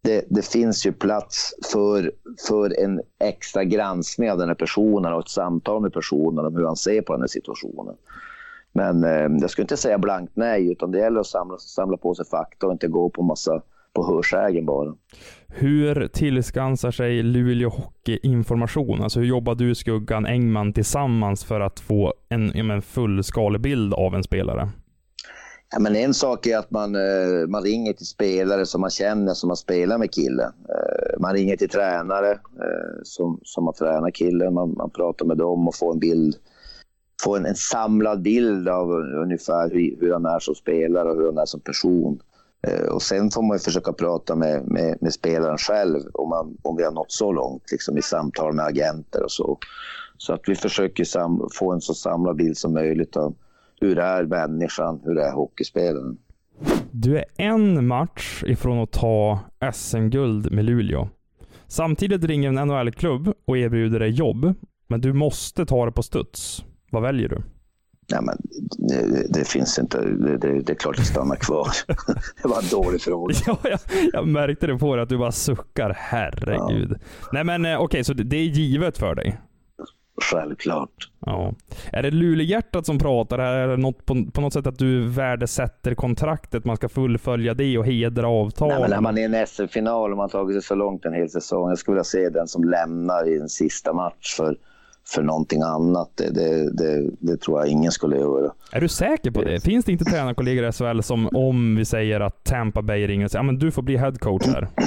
det, 0.02 0.24
det, 0.30 0.46
finns 0.46 0.86
ju 0.86 0.92
plats 0.92 1.54
för, 1.72 2.12
för 2.48 2.80
en 2.80 3.00
extra 3.20 3.64
granskning 3.64 4.30
av 4.30 4.38
den 4.38 4.48
här 4.48 4.54
personen 4.54 5.12
och 5.12 5.20
ett 5.20 5.28
samtal 5.28 5.82
med 5.82 5.92
personen 5.92 6.44
om 6.44 6.56
hur 6.56 6.64
han 6.64 6.76
ser 6.76 7.02
på 7.02 7.12
den 7.12 7.22
här 7.22 7.28
situationen. 7.28 7.94
Men 8.72 9.04
eh, 9.04 9.40
jag 9.40 9.50
skulle 9.50 9.62
inte 9.62 9.76
säga 9.76 9.98
blankt 9.98 10.32
nej, 10.36 10.72
utan 10.72 10.90
det 10.90 10.98
gäller 10.98 11.20
att 11.20 11.26
samla, 11.26 11.58
samla 11.58 11.96
på 11.96 12.14
sig 12.14 12.26
fakta 12.26 12.66
och 12.66 12.72
inte 12.72 12.88
gå 12.88 13.10
på 13.10 13.22
massa 13.22 13.62
på 13.92 14.06
hörsägen 14.06 14.66
bara. 14.66 14.94
Hur 15.48 16.08
tillskansar 16.08 16.90
sig 16.90 17.22
Luleå 17.22 17.68
Hockey 17.68 18.18
information? 18.22 19.02
Alltså 19.02 19.20
hur 19.20 19.26
jobbar 19.26 19.54
du, 19.54 19.74
Skuggan, 19.74 20.26
Engman 20.26 20.72
tillsammans 20.72 21.44
för 21.44 21.60
att 21.60 21.80
få 21.80 22.14
en, 22.28 22.70
en 22.70 22.82
fullskalig 22.82 23.60
bild 23.60 23.94
av 23.94 24.14
en 24.14 24.22
spelare? 24.22 24.68
Ja, 25.74 25.80
men 25.80 25.96
en 25.96 26.14
sak 26.14 26.46
är 26.46 26.58
att 26.58 26.70
man, 26.70 26.94
eh, 26.94 27.46
man 27.48 27.62
ringer 27.62 27.92
till 27.92 28.06
spelare 28.06 28.66
som 28.66 28.80
man 28.80 28.90
känner, 28.90 29.34
som 29.34 29.48
man 29.48 29.56
spelar 29.56 29.98
med 29.98 30.14
killen. 30.14 30.52
Eh, 30.68 31.20
man 31.20 31.34
ringer 31.34 31.56
till 31.56 31.68
tränare 31.68 32.30
eh, 32.30 33.00
som, 33.02 33.40
som 33.42 33.66
har 33.66 33.72
tränat 33.72 34.14
killen. 34.14 34.54
Man, 34.54 34.74
man 34.74 34.90
pratar 34.90 35.26
med 35.26 35.36
dem 35.36 35.68
och 35.68 35.74
får 35.74 35.92
en 35.92 35.98
bild 35.98 36.36
få 37.22 37.36
en, 37.36 37.46
en 37.46 37.54
samlad 37.54 38.22
bild 38.22 38.68
av 38.68 38.90
ungefär 39.22 39.70
hur, 39.70 39.96
hur 40.00 40.12
han 40.12 40.26
är 40.26 40.38
som 40.38 40.54
spelare 40.54 41.10
och 41.10 41.16
hur 41.16 41.26
han 41.26 41.38
är 41.38 41.46
som 41.46 41.60
person. 41.60 42.20
Och 42.90 43.02
sen 43.02 43.30
får 43.30 43.42
man 43.42 43.58
försöka 43.58 43.92
prata 43.92 44.34
med, 44.34 44.66
med, 44.66 44.98
med, 45.00 45.12
spelaren 45.12 45.58
själv 45.58 46.00
om, 46.12 46.28
man, 46.28 46.56
om 46.62 46.76
vi 46.76 46.84
har 46.84 46.92
nått 46.92 47.12
så 47.12 47.32
långt 47.32 47.70
liksom 47.70 47.98
i 47.98 48.02
samtal 48.02 48.52
med 48.54 48.64
agenter 48.64 49.22
och 49.22 49.30
så. 49.30 49.58
Så 50.18 50.32
att 50.32 50.42
vi 50.46 50.54
försöker 50.54 51.04
sam, 51.04 51.48
få 51.54 51.72
en 51.72 51.80
så 51.80 51.94
samlad 51.94 52.36
bild 52.36 52.56
som 52.56 52.72
möjligt 52.72 53.16
av 53.16 53.34
hur 53.80 53.98
är 53.98 54.24
människan, 54.24 55.00
hur 55.04 55.18
är 55.18 55.32
hockeyspelaren. 55.32 56.16
Du 56.90 57.18
är 57.18 57.24
en 57.36 57.86
match 57.86 58.42
ifrån 58.46 58.78
att 58.78 58.92
ta 58.92 59.40
SM-guld 59.72 60.52
med 60.52 60.64
Luleå. 60.64 61.08
Samtidigt 61.66 62.24
ringer 62.24 62.48
en 62.48 62.68
NHL-klubb 62.68 63.32
och 63.44 63.58
erbjuder 63.58 63.98
dig 63.98 64.10
jobb, 64.10 64.54
men 64.88 65.00
du 65.00 65.12
måste 65.12 65.66
ta 65.66 65.86
det 65.86 65.92
på 65.92 66.02
studs. 66.02 66.64
Vad 66.90 67.02
väljer 67.02 67.28
du? 67.28 67.42
Ja, 68.06 68.20
men 68.20 68.36
det, 68.88 69.26
det 69.28 69.48
finns 69.48 69.78
inte. 69.78 70.00
Det, 70.00 70.38
det, 70.38 70.60
det, 70.60 70.72
är 70.72 70.76
klart 70.76 70.98
jag 70.98 71.06
stannar 71.06 71.36
kvar. 71.36 71.68
det 72.42 72.48
var 72.48 72.62
en 72.62 72.68
dålig 72.70 73.00
fråga. 73.00 73.34
ja, 73.46 73.58
jag, 73.62 73.80
jag 74.12 74.28
märkte 74.28 74.66
det 74.66 74.78
på 74.78 74.96
dig 74.96 75.02
att 75.02 75.08
du 75.08 75.18
bara 75.18 75.32
suckar. 75.32 75.96
Herregud. 75.98 76.90
Ja. 76.90 77.28
Nej, 77.32 77.44
men 77.44 77.64
eh, 77.64 77.74
okej, 77.74 77.84
okay, 77.84 78.04
så 78.04 78.12
det 78.12 78.36
är 78.36 78.44
givet 78.44 78.98
för 78.98 79.14
dig? 79.14 79.40
Självklart. 80.22 81.10
Ja. 81.26 81.54
Är 81.92 82.02
det 82.02 82.10
Luleåhjärtat 82.10 82.86
som 82.86 82.98
pratar? 82.98 83.38
Är 83.38 83.68
det 83.68 83.76
något 83.76 84.06
på, 84.06 84.26
på 84.32 84.40
något 84.40 84.52
sätt 84.52 84.66
att 84.66 84.78
du 84.78 85.08
värdesätter 85.08 85.94
kontraktet? 85.94 86.64
Man 86.64 86.76
ska 86.76 86.88
fullfölja 86.88 87.54
det 87.54 87.78
och 87.78 87.86
hedra 87.86 88.28
avtal? 88.28 88.68
Nej, 88.68 88.80
men 88.80 88.90
när 88.90 89.00
man 89.00 89.18
är 89.18 89.22
i 89.22 89.24
en 89.24 89.46
SM-final 89.46 90.10
och 90.10 90.16
man 90.16 90.28
tagit 90.28 90.54
sig 90.54 90.62
så 90.62 90.74
långt 90.74 91.04
en 91.04 91.12
hel 91.12 91.30
säsong. 91.30 91.68
Jag 91.68 91.78
skulle 91.78 91.94
vilja 91.94 92.04
se 92.04 92.28
den 92.28 92.48
som 92.48 92.64
lämnar 92.64 93.28
i 93.28 93.40
en 93.40 93.48
sista 93.48 93.92
match 93.92 94.34
för, 94.36 94.56
för 95.06 95.22
någonting 95.22 95.62
annat. 95.62 96.10
Det, 96.14 96.30
det, 96.30 96.72
det, 96.72 97.10
det 97.18 97.36
tror 97.36 97.60
jag 97.60 97.68
ingen 97.68 97.92
skulle 97.92 98.16
göra. 98.16 98.52
Är 98.72 98.80
du 98.80 98.88
säker 98.88 99.30
på 99.30 99.42
det? 99.42 99.60
Finns 99.60 99.84
det 99.84 99.92
inte 99.92 100.04
tränarkollegor 100.04 100.68
i 100.68 100.72
SHL 100.72 101.00
som, 101.00 101.28
om 101.32 101.76
vi 101.76 101.84
säger 101.84 102.20
att 102.20 102.44
Tampa 102.44 102.82
Bay 102.82 103.06
ringer 103.06 103.24
och 103.24 103.30
säger 103.30 103.52
att 103.52 103.60
du 103.60 103.70
får 103.70 103.82
bli 103.82 103.96
headcoach 103.96 104.46
här? 104.46 104.68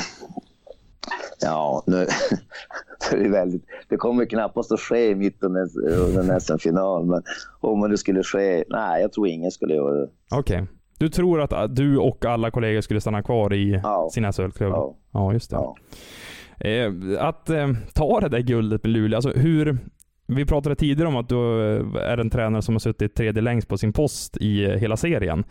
Ja, 1.41 1.83
nu, 1.87 1.95
det, 3.11 3.25
är 3.25 3.29
väldigt, 3.29 3.65
det 3.89 3.97
kommer 3.97 4.25
knappast 4.25 4.71
att 4.71 4.79
ske 4.79 5.15
mitt 5.15 5.43
under 5.43 6.39
SM-final, 6.39 7.05
men 7.05 7.23
om 7.59 7.89
det 7.89 7.97
skulle 7.97 8.23
ske, 8.23 8.63
nej, 8.69 9.01
jag 9.01 9.11
tror 9.11 9.27
ingen 9.27 9.51
skulle 9.51 9.75
göra 9.75 9.93
det. 9.93 10.09
Okej. 10.31 10.61
Okay. 10.61 10.67
Du 10.99 11.09
tror 11.09 11.41
att 11.41 11.75
du 11.75 11.97
och 11.97 12.25
alla 12.25 12.51
kollegor 12.51 12.81
skulle 12.81 13.01
stanna 13.01 13.23
kvar 13.23 13.53
i 13.53 13.79
ja. 13.83 14.09
sin 14.11 14.33
SHL-klubb? 14.33 14.71
Ja. 14.71 14.95
ja, 15.11 15.33
just 15.33 15.49
det. 15.49 15.55
Ja. 15.55 15.75
Eh, 16.59 16.93
att 17.19 17.49
eh, 17.49 17.67
ta 17.93 18.19
det 18.19 18.29
där 18.29 18.39
guldet 18.39 18.83
med 18.83 18.91
Luleå, 18.91 19.15
alltså 19.15 19.29
hur... 19.29 19.77
Vi 20.29 20.45
pratade 20.45 20.75
tidigare 20.75 21.07
om 21.07 21.15
att 21.15 21.29
du 21.29 21.35
eh, 21.35 22.11
är 22.11 22.17
en 22.17 22.29
tränare 22.29 22.61
som 22.61 22.75
har 22.75 22.79
suttit 22.79 23.15
tredje 23.15 23.41
längst 23.41 23.67
på 23.67 23.77
sin 23.77 23.93
post 23.93 24.37
i 24.37 24.65
eh, 24.65 24.71
hela 24.71 24.97
serien. 24.97 25.43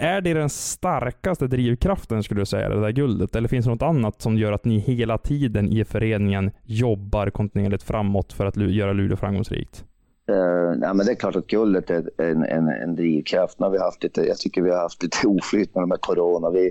Är 0.00 0.20
det 0.20 0.34
den 0.34 0.48
starkaste 0.48 1.46
drivkraften 1.46 2.22
skulle 2.22 2.40
du 2.40 2.46
säga, 2.46 2.68
det 2.68 2.80
där 2.80 2.90
guldet? 2.90 3.36
Eller 3.36 3.48
finns 3.48 3.64
det 3.64 3.70
något 3.70 3.82
annat 3.82 4.20
som 4.20 4.36
gör 4.36 4.52
att 4.52 4.64
ni 4.64 4.78
hela 4.78 5.18
tiden 5.18 5.68
i 5.68 5.84
föreningen 5.84 6.50
jobbar 6.62 7.30
kontinuerligt 7.30 7.82
framåt 7.82 8.32
för 8.32 8.46
att 8.46 8.56
göra 8.56 8.92
Luleå 8.92 9.16
framgångsrikt? 9.16 9.84
Uh, 10.30 10.78
nej, 10.78 10.94
men 10.94 11.06
det 11.06 11.12
är 11.12 11.14
klart 11.14 11.36
att 11.36 11.46
guldet 11.46 11.90
är 11.90 12.10
en, 12.20 12.44
en, 12.44 12.68
en 12.68 12.96
drivkraft. 12.96 13.58
Nu 13.58 13.66
har 13.66 13.70
vi 13.70 13.78
haft 13.78 14.02
lite, 14.02 14.22
jag 14.22 14.38
tycker 14.38 14.62
vi 14.62 14.70
har 14.70 14.78
haft 14.78 15.02
lite 15.02 15.26
oflyt 15.26 15.74
med 15.74 15.82
de 15.82 15.90
här 15.90 15.98
corona. 15.98 16.50
Vi, 16.50 16.70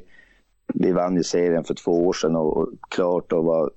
vi 0.74 0.92
vann 0.92 1.16
ju 1.16 1.24
serien 1.24 1.64
för 1.64 1.74
två 1.74 2.08
år 2.08 2.14
sedan 2.14 2.36
och, 2.36 2.58
och 2.58 2.70
klart 2.90 3.32
och 3.32 3.46
var 3.46 3.72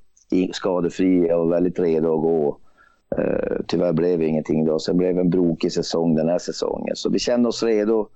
skadefria 0.52 1.36
och 1.36 1.52
väldigt 1.52 1.78
redo 1.78 2.14
att 2.14 2.22
gå. 2.22 2.58
Uh, 3.18 3.60
tyvärr 3.66 3.92
blev 3.92 4.18
det 4.18 4.26
ingenting 4.26 4.64
då. 4.64 4.78
Sen 4.78 4.96
blev 4.96 5.14
det 5.14 5.20
en 5.20 5.30
brokig 5.30 5.72
säsong 5.72 6.14
den 6.14 6.28
här 6.28 6.38
säsongen. 6.38 6.96
Så 6.96 7.10
vi 7.10 7.18
kände 7.18 7.48
oss 7.48 7.62
redo 7.62 8.08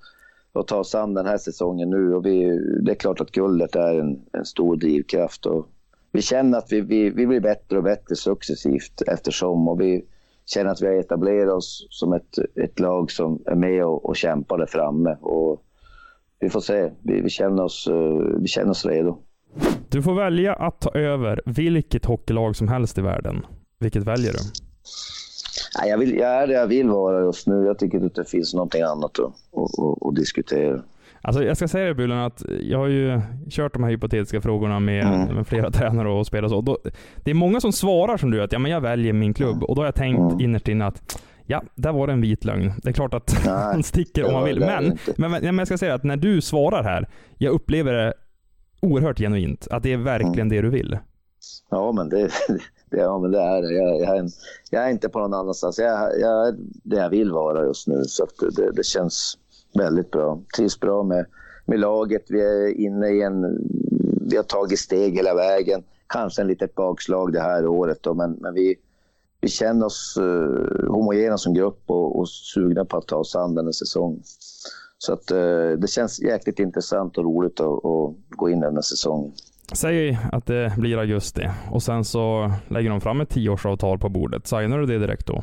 att 0.53 0.67
ta 0.67 0.77
oss 0.77 0.95
an 0.95 1.15
den 1.15 1.27
här 1.27 1.39
säsongen 1.39 1.91
nu. 1.91 2.15
Och 2.15 2.27
vi, 2.27 2.59
det 2.83 2.91
är 2.91 2.95
klart 2.95 3.21
att 3.21 3.31
guldet 3.31 3.77
är 3.77 4.01
en, 4.01 4.21
en 4.33 4.45
stor 4.45 4.77
drivkraft. 4.77 5.47
Och 5.47 5.69
vi 6.13 6.23
känner 6.23 6.59
att 6.59 6.73
vi, 6.73 6.81
vi, 6.81 7.11
vi 7.11 7.27
blir 7.27 7.41
bättre 7.41 7.77
och 7.77 7.85
bättre 7.85 8.17
successivt 8.17 9.03
eftersom. 9.07 9.69
Och 9.69 9.81
vi 9.81 10.05
känner 10.47 10.71
att 10.71 10.83
vi 10.83 10.87
har 10.87 10.95
etablerat 10.95 11.53
oss 11.53 11.87
som 11.91 12.13
ett, 12.13 12.39
ett 12.55 12.81
lag 12.81 13.11
som 13.11 13.43
är 13.47 13.55
med 13.55 13.85
och, 13.85 14.07
och 14.07 14.17
kämpar 14.17 14.59
där 14.59 14.67
framme. 14.67 15.17
Och 15.21 15.65
vi 16.41 16.51
får 16.51 16.61
se. 16.61 16.91
Vi, 17.03 17.21
vi, 17.21 17.31
känner 17.31 17.65
oss, 17.65 17.89
eh, 17.91 18.41
vi 18.41 18.47
känner 18.47 18.71
oss 18.71 18.87
redo. 18.87 19.19
Du 19.89 20.03
får 20.03 20.15
välja 20.15 20.55
att 20.55 20.81
ta 20.81 20.91
över 20.91 21.43
vilket 21.47 22.05
hockeylag 22.05 22.57
som 22.57 22.69
helst 22.69 22.99
i 22.99 23.01
världen. 23.01 23.47
Vilket 23.81 24.05
väljer 24.05 24.33
du? 24.33 24.39
Jag, 25.87 25.99
vill, 25.99 26.19
jag 26.19 26.31
är 26.31 26.47
det 26.47 26.53
jag 26.53 26.67
vill 26.67 26.89
vara 26.89 27.21
just 27.21 27.47
nu. 27.47 27.67
Jag 27.67 27.79
tycker 27.79 28.07
att 28.07 28.15
det 28.15 28.25
finns 28.25 28.55
någonting 28.55 28.83
annat 28.83 29.19
att, 29.19 29.25
att, 29.27 29.79
att, 29.79 30.07
att 30.07 30.15
diskutera. 30.15 30.83
Alltså 31.23 31.45
jag 31.45 31.57
ska 31.57 31.69
säga 31.69 31.87
det 31.87 31.95
Bulen, 31.95 32.19
att 32.19 32.43
jag 32.61 32.79
har 32.79 32.87
ju 32.87 33.21
kört 33.51 33.73
de 33.73 33.85
här 33.85 33.91
hypotetiska 33.91 34.41
frågorna 34.41 34.81
med, 34.81 35.07
mm. 35.07 35.35
med 35.35 35.47
flera 35.47 35.71
tränare 35.71 36.09
och 36.09 36.27
spelare. 36.27 36.51
Så. 36.51 36.61
Då, 36.61 36.79
det 37.17 37.31
är 37.31 37.35
många 37.35 37.61
som 37.61 37.73
svarar 37.73 38.17
som 38.17 38.31
du, 38.31 38.43
att 38.43 38.53
ja, 38.53 38.59
men 38.59 38.71
jag 38.71 38.81
väljer 38.81 39.13
min 39.13 39.35
klubb. 39.35 39.63
Och 39.63 39.75
då 39.75 39.81
har 39.81 39.87
jag 39.87 39.95
tänkt 39.95 40.33
mm. 40.33 40.41
innerst 40.41 40.69
inne 40.69 40.87
att 40.87 41.23
ja, 41.47 41.63
där 41.75 41.93
var 41.93 42.07
det 42.07 42.13
en 42.13 42.21
vit 42.21 42.45
lögn. 42.45 42.73
Det 42.83 42.89
är 42.89 42.93
klart 42.93 43.15
att 43.15 43.41
Nej, 43.45 43.55
han 43.55 43.83
sticker 43.83 44.25
om 44.25 44.33
man 44.33 44.45
vill. 44.45 44.61
Men, 44.61 44.99
men, 45.17 45.31
men, 45.31 45.59
jag 45.59 45.67
ska 45.67 45.79
säga 45.79 45.95
att 45.95 46.05
när 46.05 46.17
du 46.17 46.41
svarar 46.41 46.83
här, 46.83 47.09
jag 47.39 47.53
upplever 47.53 47.93
det 47.93 48.15
oerhört 48.81 49.19
genuint. 49.19 49.69
Att 49.71 49.83
det 49.83 49.93
är 49.93 49.97
verkligen 49.97 50.35
mm. 50.35 50.49
det 50.49 50.63
du 50.63 50.71
vill. 50.71 50.99
Ja, 51.71 51.93
men 51.93 52.09
det, 52.09 52.31
ja, 52.91 53.19
men 53.19 53.31
det 53.31 53.41
är 53.41 53.63
det. 53.63 53.73
Jag, 53.73 54.01
jag, 54.01 54.17
är, 54.19 54.29
jag 54.71 54.85
är 54.85 54.91
inte 54.91 55.09
på 55.09 55.19
någon 55.19 55.35
annanstans. 55.35 55.79
Jag, 55.79 56.21
jag 56.21 56.49
är 56.49 56.55
det 56.83 56.97
jag 56.97 57.11
vill 57.11 57.33
vara 57.33 57.65
just 57.65 57.87
nu. 57.87 58.05
Så 58.05 58.27
det, 58.57 58.71
det 58.73 58.85
känns 58.85 59.39
väldigt 59.75 60.11
bra. 60.11 60.41
Trivs 60.57 60.81
bra 60.81 61.03
med, 61.03 61.27
med 61.67 61.81
laget. 61.81 62.25
Vi 62.29 62.41
är 62.41 62.81
inne 62.81 63.09
i 63.09 63.23
en... 63.23 63.59
Vi 64.31 64.37
har 64.37 64.45
tagit 64.45 64.79
steg 64.79 65.15
hela 65.15 65.35
vägen. 65.35 65.83
Kanske 66.07 66.43
en 66.43 66.49
litet 66.49 66.75
bakslag 66.75 67.33
det 67.33 67.41
här 67.41 67.67
året 67.67 68.03
då, 68.03 68.15
men, 68.15 68.33
men 68.33 68.55
vi, 68.55 68.77
vi 69.41 69.49
känner 69.49 69.87
oss 69.87 70.19
uh, 70.21 70.89
homogena 70.89 71.39
som 71.39 71.55
grupp 71.55 71.83
och, 71.87 72.19
och 72.19 72.29
sugna 72.29 72.85
på 72.85 72.97
att 72.97 73.07
ta 73.07 73.17
oss 73.17 73.37
an 73.37 73.55
den 73.55 73.65
här 73.65 73.73
säsongen. 73.73 74.23
Så 74.99 75.13
att, 75.13 75.33
uh, 75.33 75.73
det 75.73 75.91
känns 75.91 76.21
jäkligt 76.21 76.59
intressant 76.59 77.19
och 77.19 77.25
roligt 77.25 77.61
att, 77.61 77.85
att 77.85 78.15
gå 78.29 78.51
in 78.51 78.61
den 78.61 78.75
här 78.75 78.83
säsongen. 78.83 79.33
Säg 79.73 80.19
att 80.33 80.47
det 80.47 80.73
blir 80.79 80.99
augusti 80.99 81.49
och 81.71 81.83
sen 81.83 82.05
så 82.05 82.53
lägger 82.69 82.91
de 82.91 83.01
fram 83.01 83.21
ett 83.21 83.29
tioårsavtal 83.29 83.99
på 83.99 84.09
bordet. 84.09 84.47
Signar 84.47 84.79
du 84.79 84.87
det 84.87 84.99
direkt 84.99 85.27
då? 85.27 85.43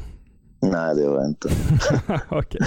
Nej, 0.62 0.96
det 0.96 1.02
gör 1.02 1.16
jag 1.16 1.28
inte. 1.28 1.48
okay. 2.36 2.62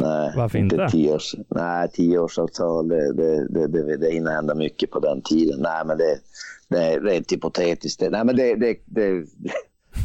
Nej, 0.00 0.32
Varför 0.36 0.58
inte? 0.58 0.74
inte? 0.74 0.88
Tio 0.90 1.14
års, 1.14 1.34
nej, 1.48 1.90
tioårsavtal, 1.90 2.88
det, 2.88 3.12
det, 3.12 3.48
det, 3.48 3.66
det, 3.66 3.96
det 3.96 4.10
hinner 4.12 4.30
hända 4.32 4.54
mycket 4.54 4.90
på 4.90 5.00
den 5.00 5.22
tiden. 5.22 5.60
Nej, 5.60 5.84
men 5.86 5.98
det, 5.98 6.18
det 6.68 6.84
är 6.84 7.00
rent 7.00 7.32
hypotetiskt. 7.32 8.00
Nej, 8.10 8.24
men 8.24 8.36
det, 8.36 8.54
det, 8.54 8.76
det, 8.84 9.26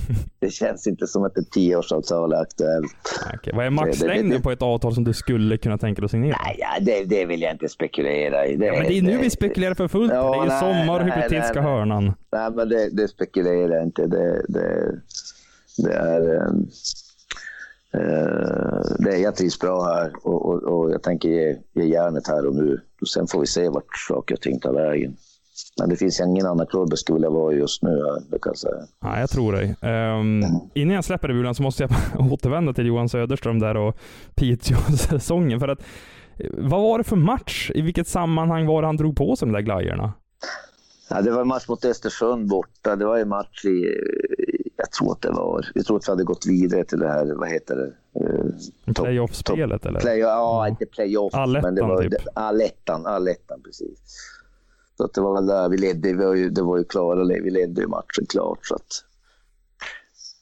det 0.40 0.50
känns 0.50 0.88
inte 0.88 1.08
som 1.08 1.24
att 1.24 1.38
ett 1.38 1.52
tioårsavtal 1.52 2.34
är 2.34 2.42
aktuellt. 2.42 2.96
Okay. 3.34 3.54
Vad 3.54 3.66
är 3.66 3.70
maxlängden 3.70 4.42
på 4.42 4.52
ett 4.52 4.62
avtal 4.62 4.94
som 4.94 5.04
du 5.04 5.14
skulle 5.14 5.58
kunna 5.58 5.78
tänka 5.78 6.02
dig 6.02 6.06
att 6.06 6.12
signera? 6.12 6.38
Nej, 6.46 6.58
ja, 6.60 6.68
det, 6.82 7.04
det 7.04 7.26
vill 7.26 7.42
jag 7.42 7.52
inte 7.52 7.70
spekulera 7.70 8.46
i. 8.46 8.56
Det, 8.56 8.66
ja, 8.66 8.74
men 8.74 8.88
det 8.88 8.98
är 8.98 9.02
nu 9.02 9.18
vi 9.18 9.30
spekulerar 9.30 9.74
för 9.74 9.88
fullt. 9.88 10.14
Ja, 10.14 10.32
det 10.32 10.38
är 10.38 10.44
ju 10.44 10.50
nej, 10.50 10.60
sommar 10.60 11.00
och 11.00 11.06
hypotetiska 11.06 11.62
nej, 11.62 11.72
hörnan. 11.72 12.14
Nej, 12.32 12.52
men 12.52 12.70
det, 12.70 12.90
det 12.90 13.08
spekulerar 13.08 13.76
jag 13.76 13.84
inte. 13.84 14.08
Det, 14.08 14.46
det, 14.48 15.02
det 15.78 15.94
är... 15.94 16.48
Um, 16.48 16.70
uh, 17.96 18.96
det, 19.00 19.18
jag 19.18 19.36
trivs 19.36 19.60
bra 19.60 19.84
här 19.84 20.12
och, 20.24 20.46
och, 20.46 20.64
och 20.64 20.92
jag 20.92 21.04
tänker 21.04 21.30
ge, 21.30 21.58
ge 21.74 21.84
järnet 21.84 22.28
här 22.28 22.46
och 22.46 22.56
nu. 22.56 22.82
Och 23.02 23.08
sen 23.08 23.28
får 23.28 23.40
vi 23.40 23.48
se 23.48 23.70
vart 23.70 23.98
saker 24.08 24.36
och 24.36 24.42
ting 24.42 24.60
tar 24.60 24.74
vägen. 24.74 25.18
Men 25.80 25.90
det 25.90 25.96
finns 25.96 26.20
ingen 26.20 26.46
annan 26.46 26.68
klubb 26.68 26.88
jag 26.90 27.00
skulle 27.00 27.16
vilja 27.16 27.30
vara 27.30 27.54
just 27.54 27.82
nu, 27.84 28.04
det 28.32 28.40
kan 28.40 28.50
jag 28.50 28.58
säga. 28.58 28.88
Ja, 29.02 29.20
jag 29.20 29.30
tror 29.30 29.54
dig. 29.54 29.76
Um. 29.82 30.44
Innan 30.74 30.96
jag 30.96 31.06
släpper 31.06 31.28
det 31.28 31.34
Bulan 31.34 31.56
så 31.56 31.64
måste 31.64 31.84
jag 31.84 31.92
återvända 32.34 32.74
till 32.74 32.86
Johan 32.86 33.10
Söderström 33.10 33.60
där 33.60 33.78
och 33.78 33.96
Piteå-säsongen. 34.36 35.60
För 35.60 35.68
att 35.68 35.80
Vad 36.58 36.82
var 36.82 36.98
det 36.98 37.04
för 37.04 37.16
match? 37.16 37.72
I 37.76 37.82
vilket 37.82 38.08
sammanhang 38.08 38.66
var 38.66 38.82
det 38.82 38.88
han 38.88 38.98
drog 38.98 39.16
på 39.18 39.36
sig 39.36 39.46
de 39.46 39.52
där 39.52 39.62
glajjorna? 39.62 40.14
Ja, 41.10 41.22
det 41.22 41.32
var 41.32 41.42
en 41.42 41.48
match 41.48 41.68
mot 41.68 41.86
Östersund 41.86 42.48
borta. 42.50 42.96
Det 42.96 43.06
var 43.06 43.18
en 43.18 43.30
match 43.30 43.66
i, 43.66 43.96
jag 44.78 44.92
tror 44.92 45.12
att 45.12 45.22
det 45.22 45.32
var, 45.32 45.66
jag 45.74 45.86
tror 45.86 45.98
att 45.98 46.08
vi 46.08 46.12
hade 46.12 46.24
gått 46.24 46.46
vidare 46.46 46.84
till 46.84 47.00
det 47.00 47.08
här, 47.08 47.34
vad 47.36 47.50
heter 47.50 47.76
det? 47.76 47.92
Uh, 48.26 48.94
Playoff-spelet 48.94 49.86
eller? 49.86 50.00
Play, 50.00 50.20
ja, 50.20 50.68
inte 50.68 50.86
playoff. 50.86 51.34
Allettan 51.34 51.64
men 51.64 51.76
det 51.76 51.82
var, 51.82 52.04
typ? 52.04 52.14
Allettan, 52.34 53.06
allettan 53.06 53.62
precis. 53.62 54.00
Så 54.98 55.04
att 55.04 55.14
det 55.14 55.22
var 55.22 55.34
väl 55.34 55.46
där 55.46 55.70
vi 55.70 55.78
ledde, 55.78 56.14
vi 56.14 56.26
var 56.26 56.36
ju, 56.36 56.50
det 56.50 56.62
var 56.62 56.78
ju 56.78 56.84
klara, 56.84 57.24
vi 57.24 57.50
ledde 57.50 57.82
ju 57.82 57.88
matchen 57.88 58.26
klart. 58.30 58.60
Så 58.62 58.76
att 58.76 59.04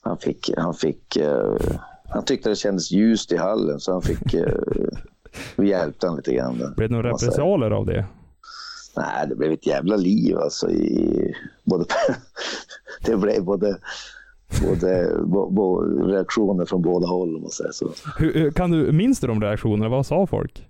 han 0.01 0.17
fick, 0.17 0.49
han 0.57 0.73
fick, 0.73 1.17
uh, 1.17 1.57
han 2.09 2.25
tyckte 2.25 2.49
det 2.49 2.55
kändes 2.55 2.91
ljust 2.91 3.31
i 3.31 3.37
hallen 3.37 3.79
så 3.79 3.91
han 3.91 4.01
fick, 4.01 4.33
uh, 4.33 4.47
vi 5.55 5.69
hjälpte 5.69 6.07
honom 6.07 6.17
lite 6.17 6.33
grann. 6.33 6.73
Blev 6.77 6.89
det 6.89 6.95
några 6.95 7.09
repressalier 7.09 7.71
av 7.71 7.85
det? 7.85 8.05
Nej, 8.97 9.27
det 9.29 9.35
blev 9.35 9.51
ett 9.51 9.67
jävla 9.67 9.95
liv 9.95 10.37
alltså. 10.37 10.69
I, 10.69 11.33
både, 11.63 11.85
det 13.05 13.17
blev 13.17 13.43
både, 13.43 13.77
både 14.61 15.17
bo, 15.25 15.49
bo, 15.49 15.81
reaktioner 16.07 16.65
från 16.65 16.81
båda 16.81 17.07
håll 17.07 17.35
om 17.35 17.41
man 17.41 17.51
säger 17.51 17.71
så. 17.71 17.89
Hur, 18.17 18.51
kan 18.51 18.71
du, 18.71 18.91
minns 18.91 19.19
du 19.19 19.27
de 19.27 19.41
reaktionerna? 19.41 19.89
Vad 19.89 20.05
sa 20.05 20.27
folk? 20.27 20.67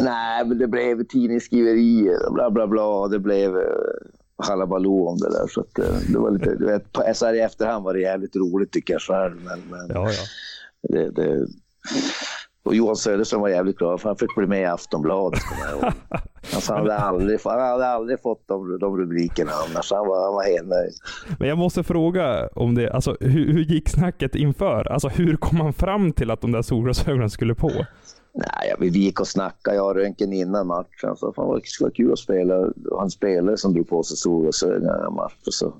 Nej, 0.00 0.46
men 0.46 0.58
det 0.58 0.66
blev 0.66 1.04
tidningsskriverier 1.04 2.30
bla 2.30 2.50
bla 2.50 2.66
bla. 2.66 3.08
Det 3.08 3.18
blev 3.18 3.56
uh, 3.56 3.62
halabaloo 4.48 5.08
om 5.08 5.18
det 5.18 5.30
där. 5.30 5.46
Så 5.48 5.60
uh, 5.60 6.12
det 6.12 6.18
var 6.18 6.30
lite, 6.30 6.54
du 6.54 6.66
vet, 6.66 6.92
på, 6.92 7.02
här 7.02 7.34
i 7.34 7.40
efterhand 7.40 7.84
var 7.84 7.94
det 7.94 8.00
jävligt 8.00 8.36
roligt 8.36 8.72
tycker 8.72 8.94
jag 8.94 9.02
själv. 9.02 9.36
Men, 9.44 9.60
men 9.70 9.88
ja, 9.88 10.10
ja. 10.10 10.22
Det, 10.88 11.10
det, 11.10 11.46
och 12.66 12.74
Johan 12.74 12.96
Söderström 12.96 13.40
var 13.40 13.48
jävligt 13.48 13.78
glad 13.78 14.00
för 14.00 14.08
han 14.08 14.16
fick 14.16 14.34
bli 14.34 14.46
med 14.46 14.62
i 14.62 14.64
Aftonbladet. 14.64 15.40
Alltså, 16.54 16.72
han, 16.72 16.82
hade 16.82 16.96
aldrig, 16.96 17.40
han 17.44 17.60
hade 17.60 17.86
aldrig 17.86 18.20
fått 18.20 18.48
de, 18.48 18.78
de 18.78 18.98
rubrikerna 18.98 19.50
annars. 19.68 19.92
Han 19.92 20.06
var, 20.06 20.24
han 20.24 20.34
var 20.34 20.44
helt 20.44 20.68
nöjd. 20.68 20.92
Men 21.38 21.48
jag 21.48 21.58
måste 21.58 21.82
fråga 21.82 22.48
om 22.48 22.74
det. 22.74 22.92
Alltså, 22.92 23.16
hur, 23.20 23.52
hur 23.52 23.60
gick 23.60 23.88
snacket 23.88 24.34
inför? 24.34 24.92
Alltså, 24.92 25.08
hur 25.08 25.36
kom 25.36 25.58
man 25.58 25.72
fram 25.72 26.12
till 26.12 26.30
att 26.30 26.40
de 26.40 26.52
där 26.52 26.62
solglasögonen 26.62 27.30
skulle 27.30 27.54
på? 27.54 27.70
Nej, 28.36 28.74
vi 28.78 28.88
gick 28.88 29.20
och 29.20 29.28
snackade, 29.28 29.76
jag 29.76 29.86
och 29.86 29.94
Röntgen 29.94 30.32
innan 30.32 30.66
matchen. 30.66 31.16
Så 31.16 31.32
fan, 31.32 31.54
det 31.54 31.66
skulle 31.66 31.86
vara 31.86 31.94
kul 31.94 32.12
att 32.12 32.18
spela. 32.18 32.72
Han 32.98 33.10
spelare 33.10 33.56
som 33.56 33.72
drog 33.72 33.88
på 33.88 34.02
sig 34.02 34.16
solglasögon 34.16 34.82
i 34.82 35.14
matchen. 35.14 35.52
Så, 35.52 35.74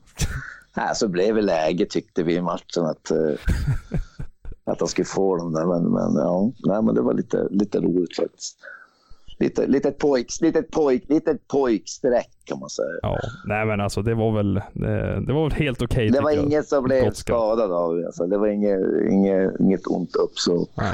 nej, 0.77 0.95
så 0.95 1.09
blev 1.09 1.35
det 1.35 1.43
läge 1.43 1.87
tyckte 1.87 2.23
vi 2.23 2.35
i 2.35 2.43
matchen 2.43 2.85
att 2.85 3.11
att 4.65 4.81
han 4.81 4.89
skulle 4.89 5.05
få 5.05 5.37
dem 5.37 5.53
där. 5.53 5.67
Men, 5.67 5.83
men, 5.83 6.15
ja, 6.15 6.53
nej, 6.65 6.83
men 6.83 6.95
det 6.95 7.01
var 7.01 7.15
lite, 7.15 7.49
lite 7.51 7.81
roligt 7.81 8.17
faktiskt. 8.17 8.59
Lite, 9.39 9.67
litet, 9.67 9.99
pojk, 9.99 10.27
litet, 10.41 10.71
pojk, 10.71 11.05
litet 11.09 11.49
pojksträck 11.49 12.31
kan 12.45 12.59
man 12.59 12.71
säga. 12.71 12.89
Ja, 13.03 13.19
nej 13.47 13.67
men 13.67 13.81
alltså 13.81 14.03
det 14.03 14.15
var 14.15 14.33
väl, 14.33 14.55
det, 14.73 15.21
det 15.27 15.33
var 15.33 15.43
väl 15.43 15.53
helt 15.53 15.83
okej. 15.83 16.09
Okay, 16.09 16.19
det 16.19 16.21
var 16.21 16.47
inget 16.47 16.69
som 16.69 16.85
blev 16.85 17.13
skadad 17.13 17.73
av 17.73 17.97
det. 17.97 18.07
Alltså, 18.07 18.27
det 18.27 18.39
var 18.39 18.47
inget, 18.47 18.81
inget, 19.11 19.61
inget 19.61 19.87
ont 19.87 20.17
uppsåt. 20.17 20.71
Nej. 20.75 20.93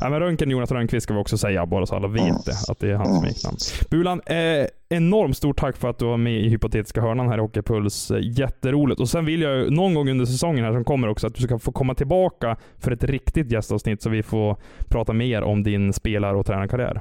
nej, 0.00 0.10
men 0.10 0.20
Röntgen 0.20 0.50
Jonas 0.50 0.70
Rönnqvist 0.70 1.04
ska 1.04 1.14
vi 1.14 1.20
också 1.20 1.38
säga, 1.38 1.66
bara 1.66 1.86
så 1.86 1.94
alla 1.96 2.08
vet 2.08 2.22
mm. 2.22 2.36
det, 2.44 2.72
att 2.72 2.78
det 2.78 2.90
är 2.90 2.94
hans 2.94 3.08
mm. 3.08 3.20
smeknamn. 3.20 3.56
Bulan, 3.90 4.20
eh, 4.26 4.66
enormt 4.88 5.36
stort 5.36 5.58
tack 5.58 5.76
för 5.76 5.88
att 5.88 5.98
du 5.98 6.04
var 6.04 6.16
med 6.16 6.40
i 6.40 6.48
Hypotetiska 6.48 7.00
hörnan 7.00 7.28
här 7.28 7.38
i 7.38 7.40
Hockeypuls. 7.40 8.12
Jätteroligt. 8.20 9.00
Och 9.00 9.08
sen 9.08 9.24
vill 9.24 9.42
jag 9.42 9.72
någon 9.72 9.94
gång 9.94 10.10
under 10.10 10.24
säsongen 10.24 10.64
här 10.64 10.72
som 10.72 10.84
kommer 10.84 11.08
också 11.08 11.26
att 11.26 11.34
du 11.34 11.42
ska 11.42 11.58
få 11.58 11.72
komma 11.72 11.94
tillbaka 11.94 12.56
för 12.78 12.90
ett 12.90 13.04
riktigt 13.04 13.52
gästavsnitt 13.52 14.02
så 14.02 14.10
vi 14.10 14.22
får 14.22 14.56
prata 14.88 15.12
mer 15.12 15.42
om 15.42 15.62
din 15.62 15.92
spelar 15.92 16.34
och 16.34 16.46
tränarkarriär. 16.46 17.00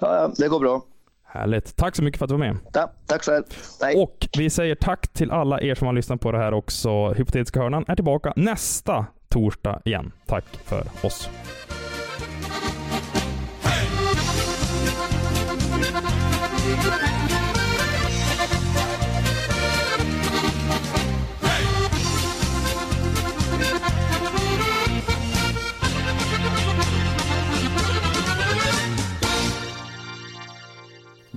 Ja, 0.00 0.16
ja, 0.16 0.32
det 0.36 0.48
går 0.48 0.60
bra. 0.60 0.82
Härligt. 1.24 1.76
Tack 1.76 1.96
så 1.96 2.02
mycket 2.02 2.18
för 2.18 2.24
att 2.24 2.28
du 2.28 2.34
var 2.34 2.38
med. 2.38 2.56
Ja, 2.72 2.92
tack 3.06 3.22
själv. 3.24 3.44
Hej. 3.82 3.96
Och 4.02 4.28
vi 4.38 4.50
säger 4.50 4.74
tack 4.74 5.08
till 5.12 5.30
alla 5.30 5.60
er 5.60 5.74
som 5.74 5.86
har 5.86 5.94
lyssnat 5.94 6.20
på 6.20 6.32
det 6.32 6.38
här 6.38 6.54
också. 6.54 7.12
Hypotetiska 7.12 7.60
hörnan 7.60 7.84
är 7.88 7.94
tillbaka 7.94 8.32
nästa 8.36 9.06
torsdag 9.28 9.80
igen. 9.84 10.12
Tack 10.26 10.44
för 10.64 10.86
oss. 11.02 11.28